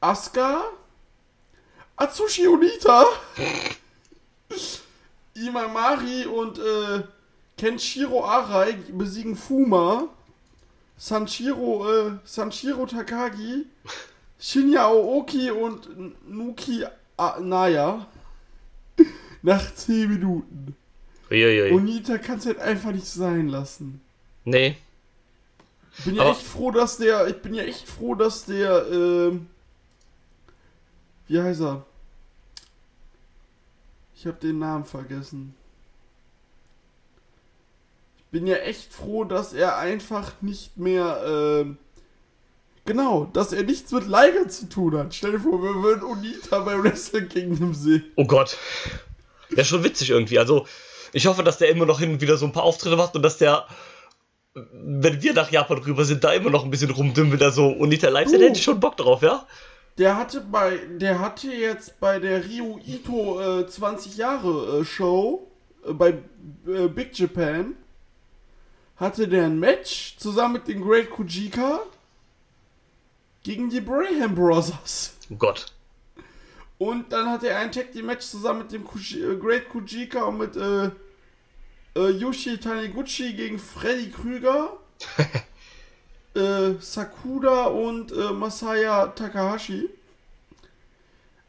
Asuka, 0.00 0.64
Atsushi 2.06 2.48
Onita, 2.48 3.04
Imamari 5.34 6.26
und 6.26 6.58
äh, 6.58 7.02
Kenshiro 7.56 8.24
Arai 8.24 8.72
besiegen 8.92 9.36
Fuma, 9.36 10.08
Sanshiro, 10.96 11.88
äh, 12.08 12.12
Sanshiro 12.24 12.86
Takagi, 12.86 13.66
Shinya 14.40 14.86
Aoki 14.86 15.50
und 15.52 15.88
Nuki 16.28 16.84
A 17.16 17.38
Naya. 17.38 18.06
Nach 19.42 19.72
10 19.74 20.08
Minuten. 20.10 20.74
Uiuiui. 21.30 21.72
Onita 21.72 22.18
kann 22.18 22.38
es 22.38 22.46
halt 22.46 22.58
einfach 22.58 22.90
nicht 22.90 23.06
sein 23.06 23.48
lassen. 23.48 24.00
Nee. 24.44 24.76
Ich 25.98 26.04
bin 26.04 26.16
ja 26.16 26.22
Aber- 26.22 26.32
echt 26.32 26.42
froh, 26.42 26.72
dass 26.72 26.96
der. 26.96 27.28
Ich 27.28 27.40
bin 27.42 27.54
ja 27.54 27.62
echt 27.62 27.88
froh, 27.88 28.16
dass 28.16 28.44
der. 28.44 28.86
Ähm, 28.90 29.46
wie 31.28 31.40
heißt 31.40 31.60
er? 31.60 31.86
Ich 34.22 34.26
habe 34.28 34.38
den 34.38 34.60
Namen 34.60 34.84
vergessen. 34.84 35.52
Ich 38.18 38.24
bin 38.30 38.46
ja 38.46 38.54
echt 38.54 38.92
froh, 38.92 39.24
dass 39.24 39.52
er 39.52 39.78
einfach 39.78 40.34
nicht 40.40 40.76
mehr. 40.76 41.20
Ähm, 41.26 41.76
genau, 42.84 43.24
dass 43.32 43.52
er 43.52 43.64
nichts 43.64 43.90
mit 43.90 44.06
Liger 44.06 44.48
zu 44.48 44.68
tun 44.68 44.96
hat. 44.96 45.12
Stell 45.12 45.32
dir 45.32 45.40
vor, 45.40 45.60
wir 45.60 45.82
würden 45.82 46.04
Onita 46.04 46.60
bei 46.60 46.80
Wrestle 46.80 47.26
Kingdom 47.26 47.74
sehen. 47.74 48.04
Oh 48.14 48.24
Gott. 48.24 48.58
Ja, 49.56 49.64
schon 49.64 49.82
witzig 49.82 50.10
irgendwie. 50.10 50.38
Also, 50.38 50.68
ich 51.12 51.26
hoffe, 51.26 51.42
dass 51.42 51.58
der 51.58 51.70
immer 51.70 51.84
noch 51.84 51.98
hin 51.98 52.12
und 52.12 52.20
wieder 52.20 52.36
so 52.36 52.46
ein 52.46 52.52
paar 52.52 52.62
Auftritte 52.62 52.94
macht 52.94 53.16
und 53.16 53.22
dass 53.24 53.38
der, 53.38 53.66
wenn 54.54 55.20
wir 55.20 55.32
nach 55.32 55.50
Japan 55.50 55.78
rüber 55.78 56.04
sind, 56.04 56.22
da 56.22 56.32
immer 56.32 56.50
noch 56.50 56.62
ein 56.62 56.70
bisschen 56.70 56.92
rumdümpelt. 56.92 57.42
Also, 57.42 57.74
Onita 57.76 58.08
live 58.08 58.30
da 58.30 58.38
hätte 58.38 58.56
ich 58.56 58.62
schon 58.62 58.78
Bock 58.78 58.96
drauf, 58.96 59.22
ja? 59.22 59.48
Der 59.98 60.16
hatte 60.16 60.40
bei, 60.40 60.76
der 60.76 61.18
hatte 61.18 61.52
jetzt 61.52 62.00
bei 62.00 62.18
der 62.18 62.44
Ryu 62.44 62.78
Ito 62.78 63.60
äh, 63.60 63.66
20 63.66 64.16
Jahre 64.16 64.80
äh, 64.80 64.84
Show 64.84 65.50
äh, 65.84 65.92
bei 65.92 66.18
äh, 66.66 66.88
Big 66.88 67.18
Japan 67.18 67.76
hatte 68.96 69.28
der 69.28 69.46
ein 69.46 69.58
Match 69.58 70.16
zusammen 70.16 70.54
mit 70.54 70.68
den 70.68 70.80
Great 70.80 71.10
Kujika 71.10 71.80
gegen 73.42 73.68
die 73.68 73.80
Braham 73.80 74.34
Brothers. 74.34 75.14
Oh 75.30 75.34
Gott. 75.36 75.72
Und 76.78 77.12
dann 77.12 77.30
hatte 77.30 77.48
er 77.48 77.58
ein 77.58 77.70
Tag 77.70 77.92
Team 77.92 78.06
Match 78.06 78.26
zusammen 78.26 78.60
mit 78.60 78.72
dem 78.72 78.84
Kuji, 78.84 79.22
äh, 79.22 79.36
Great 79.36 79.68
Kujika 79.68 80.24
und 80.24 80.38
mit 80.38 80.56
äh, 80.56 80.90
Yoshi 81.94 82.58
Taniguchi 82.58 83.34
gegen 83.34 83.58
Freddy 83.58 84.10
Krüger, 84.10 84.78
äh, 86.34 86.74
Sakuda 86.80 87.64
und 87.66 88.12
äh, 88.12 88.32
Masaya 88.32 89.08
Takahashi. 89.08 89.88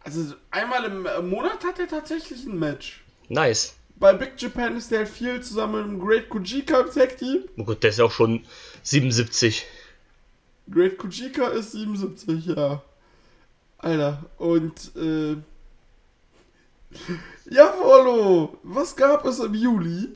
Also 0.03 0.36
einmal 0.51 0.84
im 0.86 1.05
äh, 1.05 1.21
Monat 1.21 1.63
hat 1.63 1.79
er 1.79 1.88
tatsächlich 1.88 2.45
ein 2.45 2.59
Match. 2.59 3.03
Nice. 3.29 3.75
Bei 3.95 4.13
Big 4.13 4.34
Japan 4.38 4.75
ist 4.75 4.91
der 4.91 5.07
viel 5.07 5.41
zusammen 5.41 5.75
mit 5.75 6.01
dem 6.01 6.05
Great 6.05 6.29
Kujika 6.29 6.81
im 6.81 6.91
Tag 6.91 7.17
Team. 7.17 7.43
Oh 7.57 7.63
Gott, 7.63 7.84
der 7.84 7.91
ist 7.91 7.99
ja 7.99 8.05
auch 8.05 8.11
schon 8.11 8.45
77. 8.81 9.65
Great 10.69 10.97
Kujika 10.97 11.47
ist 11.47 11.71
77, 11.71 12.47
ja. 12.47 12.81
Alter, 13.77 14.23
und 14.38 14.95
äh. 14.95 15.38
Jawollo! 17.49 18.57
Was 18.63 18.95
gab 18.95 19.25
es 19.25 19.39
im 19.39 19.53
Juli? 19.53 20.09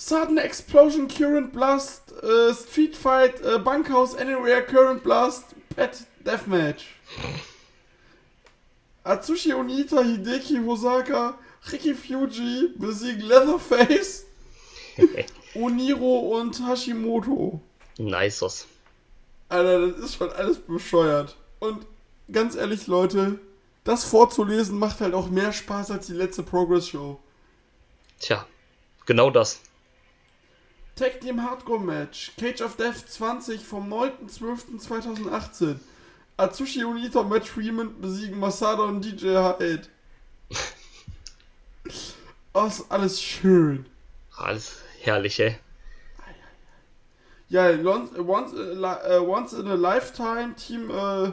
Sudden 0.00 0.38
Explosion, 0.38 1.08
Current 1.08 1.52
Blast, 1.52 2.12
äh, 2.22 2.54
Street 2.54 2.94
Fight, 2.94 3.40
äh, 3.40 3.58
Bunkhouse 3.58 4.14
Anywhere, 4.14 4.62
Current 4.62 5.02
Blast, 5.02 5.46
Pet 5.74 6.06
Deathmatch. 6.24 6.84
Atsushi 9.02 9.52
Onita, 9.52 10.00
Hideki 10.04 10.58
Hosaka, 10.64 11.36
Riki 11.72 11.94
Fuji 11.94 12.74
besiegen 12.76 13.22
Leatherface, 13.22 14.26
Oniro 15.56 16.38
und 16.38 16.64
Hashimoto. 16.64 17.60
Nice. 17.98 18.68
Alter, 19.48 19.88
das 19.88 19.98
ist 19.98 20.14
schon 20.14 20.30
alles 20.30 20.58
bescheuert. 20.60 21.36
Und 21.58 21.84
ganz 22.30 22.54
ehrlich, 22.54 22.86
Leute, 22.86 23.40
das 23.82 24.04
vorzulesen 24.04 24.78
macht 24.78 25.00
halt 25.00 25.14
auch 25.14 25.28
mehr 25.28 25.52
Spaß 25.52 25.90
als 25.90 26.06
die 26.06 26.12
letzte 26.12 26.44
Progress 26.44 26.86
Show. 26.86 27.18
Tja, 28.20 28.46
genau 29.04 29.30
das. 29.30 29.58
Tag 30.98 31.20
Team 31.20 31.40
Hardcore 31.40 31.78
Match, 31.78 32.32
Cage 32.36 32.60
of 32.60 32.74
Death 32.74 33.06
20 33.06 33.64
vom 33.64 33.88
9.12.2018. 33.92 35.76
Atsushi 36.36 36.82
und 36.82 37.28
Matt 37.28 37.46
Freeman 37.46 38.00
besiegen 38.00 38.40
Masada 38.40 38.82
und 38.82 39.04
DJ 39.04 39.28
Hyde. 39.28 39.82
Oh, 42.52 42.64
ist 42.66 42.90
alles 42.90 43.22
schön. 43.22 43.86
Alles 44.36 44.82
herrlich, 45.00 45.38
ey. 45.38 45.56
Ja, 47.48 47.70
once, 47.84 48.10
äh, 48.54 49.18
once 49.20 49.52
in 49.52 49.68
a 49.68 49.74
Lifetime 49.74 50.56
Team 50.56 50.90
äh, 50.90 51.30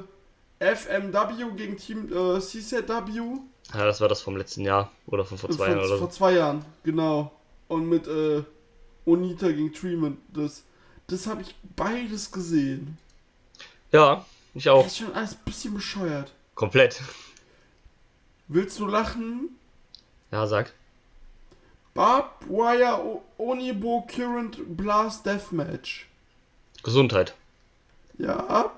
FMW 0.75 1.55
gegen 1.55 1.75
Team 1.77 2.13
äh, 2.13 2.39
CZW. 2.39 3.39
Ja, 3.73 3.85
das 3.85 3.99
war 3.99 4.09
das 4.09 4.21
vom 4.21 4.37
letzten 4.37 4.61
Jahr. 4.61 4.91
Oder 5.07 5.25
von 5.25 5.39
vor 5.39 5.49
zwei 5.49 5.57
Vor, 5.57 5.67
Jahren 5.67 5.79
oder 5.79 5.97
vor 5.97 6.07
so. 6.07 6.13
zwei 6.13 6.33
Jahren, 6.33 6.63
genau. 6.83 7.31
Und 7.67 7.89
mit 7.89 8.07
äh, 8.07 8.43
Onita 9.05 9.47
gegen 9.51 9.73
Treatment. 9.73 10.17
Das, 10.33 10.63
das 11.07 11.27
habe 11.27 11.41
ich 11.41 11.55
beides 11.75 12.31
gesehen. 12.31 12.97
Ja, 13.91 14.25
ich 14.53 14.69
auch. 14.69 14.83
Das 14.83 14.93
ist 14.93 14.97
schon 14.99 15.13
alles 15.13 15.33
ein 15.33 15.39
bisschen 15.45 15.73
bescheuert. 15.73 16.33
Komplett. 16.55 17.01
Willst 18.47 18.79
du 18.79 18.85
lachen? 18.87 19.49
Ja, 20.31 20.45
sag. 20.47 20.73
Barbed 21.93 22.49
Wire 22.49 22.99
O- 23.03 23.23
Onibo 23.37 24.05
Current 24.13 24.57
Blast 24.75 25.25
Deathmatch. 25.25 26.07
Gesundheit. 26.83 27.35
Ja. 28.17 28.71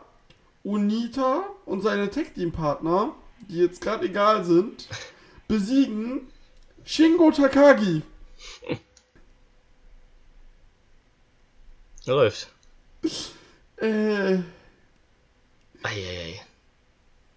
Onita 0.64 1.44
und 1.66 1.82
seine 1.82 2.10
Tag 2.10 2.34
Team 2.36 2.52
Partner, 2.52 3.14
die 3.50 3.58
jetzt 3.58 3.82
gerade 3.82 4.06
egal 4.06 4.44
sind, 4.44 4.88
besiegen 5.48 6.28
Shingo 6.84 7.32
Takagi. 7.32 8.02
Läuft. 12.08 12.48
Äh, 13.78 14.40
Eieiei. 15.84 16.42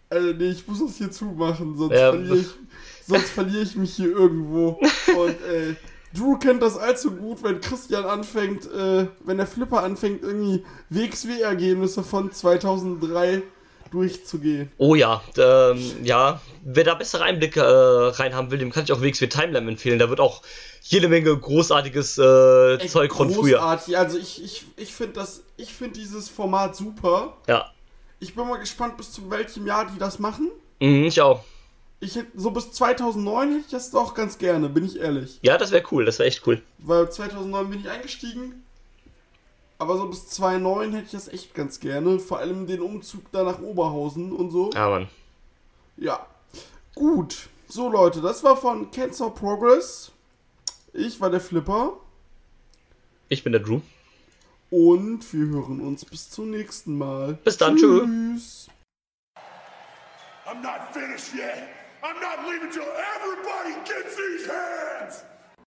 also 0.09 0.33
nee, 0.33 0.51
ich 0.51 0.67
muss 0.67 0.81
das 0.81 0.97
hier 0.97 1.11
zumachen, 1.11 1.77
sonst 1.77 1.93
Ja. 1.95 2.11
verliere 2.13 2.37
ich, 2.39 2.49
sonst 3.07 3.31
verliere 3.31 3.63
ich 3.63 3.77
mich 3.77 3.95
hier 3.95 4.09
irgendwo. 4.11 4.81
Und 5.17 5.43
äh, 5.43 5.75
Drew 6.15 6.39
kennt 6.39 6.63
das 6.63 6.77
allzu 6.79 7.11
gut, 7.13 7.43
wenn 7.43 7.61
Christian 7.61 8.05
anfängt, 8.05 8.67
äh, 8.73 9.07
wenn 9.25 9.37
der 9.37 9.47
Flipper 9.47 9.83
anfängt, 9.83 10.23
irgendwie 10.23 10.65
WXW-Ergebnisse 10.89 12.03
von 12.03 12.33
2003 12.33 13.43
durchzugehen. 13.91 14.71
Oh 14.79 14.95
ja, 14.95 15.23
ähm, 15.37 16.05
ja. 16.05 16.41
Wer 16.63 16.85
da 16.85 16.95
bessere 16.95 17.25
Einblicke 17.25 17.61
äh, 17.61 18.17
rein 18.17 18.35
haben 18.35 18.51
will, 18.51 18.59
dem 18.59 18.71
kann 18.71 18.85
ich 18.85 18.93
auch 18.93 19.01
WXW 19.01 19.27
Timeline 19.29 19.69
empfehlen. 19.69 19.99
Da 19.99 20.09
wird 20.09 20.21
auch 20.21 20.43
jede 20.83 21.09
Menge 21.09 21.37
großartiges 21.37 22.19
äh, 22.19 22.75
Ey, 22.77 22.89
Zeug 22.89 23.15
von 23.15 23.31
früher. 23.31 23.59
großartig. 23.59 23.99
Also 23.99 24.19
ich, 24.19 24.43
ich, 24.45 24.65
ich 24.77 24.95
finde 24.95 25.15
das, 25.15 25.43
ich 25.57 25.73
finde 25.73 25.99
dieses 25.99 26.29
Format 26.29 26.77
super. 26.77 27.37
Ja. 27.49 27.71
Ich 28.19 28.35
bin 28.35 28.47
mal 28.47 28.59
gespannt, 28.59 28.97
bis 28.97 29.13
zu 29.13 29.31
welchem 29.31 29.67
Jahr 29.67 29.87
die 29.87 29.99
das 29.99 30.19
machen. 30.19 30.51
Mhm, 30.81 31.05
ich 31.05 31.21
auch. 31.21 31.45
Ich 32.01 32.17
hätte, 32.17 32.29
so 32.35 32.51
bis 32.51 32.73
2009 32.73 33.49
hätte 33.49 33.61
ich 33.61 33.71
das 33.71 33.91
doch 33.91 34.15
ganz 34.15 34.39
gerne, 34.39 34.69
bin 34.69 34.85
ich 34.87 34.99
ehrlich. 34.99 35.39
Ja, 35.43 35.59
das 35.59 35.71
wäre 35.71 35.85
cool, 35.91 36.05
das 36.07 36.19
wäre 36.19 36.29
echt 36.29 36.47
cool. 36.47 36.63
Weil 36.79 37.11
2009 37.11 37.71
bin 37.71 37.81
ich 37.81 37.89
eingestiegen. 37.91 38.65
Aber 39.81 39.97
so 39.97 40.07
bis 40.09 40.29
2009 40.29 40.93
hätte 40.93 41.07
ich 41.07 41.13
das 41.13 41.29
echt 41.29 41.55
ganz 41.55 41.81
gerne. 41.81 42.19
Vor 42.19 42.39
allem 42.39 42.67
den 42.67 42.83
Umzug 42.83 43.33
da 43.33 43.45
nach 43.45 43.61
Oberhausen 43.61 44.31
und 44.31 44.51
so. 44.51 44.69
Ja, 44.75 44.91
Mann. 44.91 45.09
Ja. 45.97 46.27
Gut. 46.95 47.49
So, 47.67 47.89
Leute, 47.89 48.21
das 48.21 48.45
war 48.45 48.59
von 48.59 48.91
Cancer 48.91 49.31
Progress. 49.31 50.13
Ich 50.93 51.19
war 51.19 51.31
der 51.31 51.41
Flipper. 51.41 51.95
Ich 53.31 53.43
bin 53.43 53.53
der 53.53 53.63
Drew. 53.63 53.81
Und 54.69 55.33
wir 55.33 55.47
hören 55.47 55.81
uns 55.81 56.05
bis 56.05 56.29
zum 56.29 56.51
nächsten 56.51 56.99
Mal. 56.99 57.39
Bis 57.43 57.57
dann. 57.57 57.79
Tschüss. 57.79 58.69
I'm 60.47 60.61
not 60.61 60.93
finished 60.93 61.33
yet. 61.35 61.71
I'm 62.03 62.21
not 62.21 62.47
leaving 62.47 62.71
till 62.71 62.83
everybody 62.83 63.73
gets 63.87 64.15
these 64.15 64.47
hands. 64.47 65.25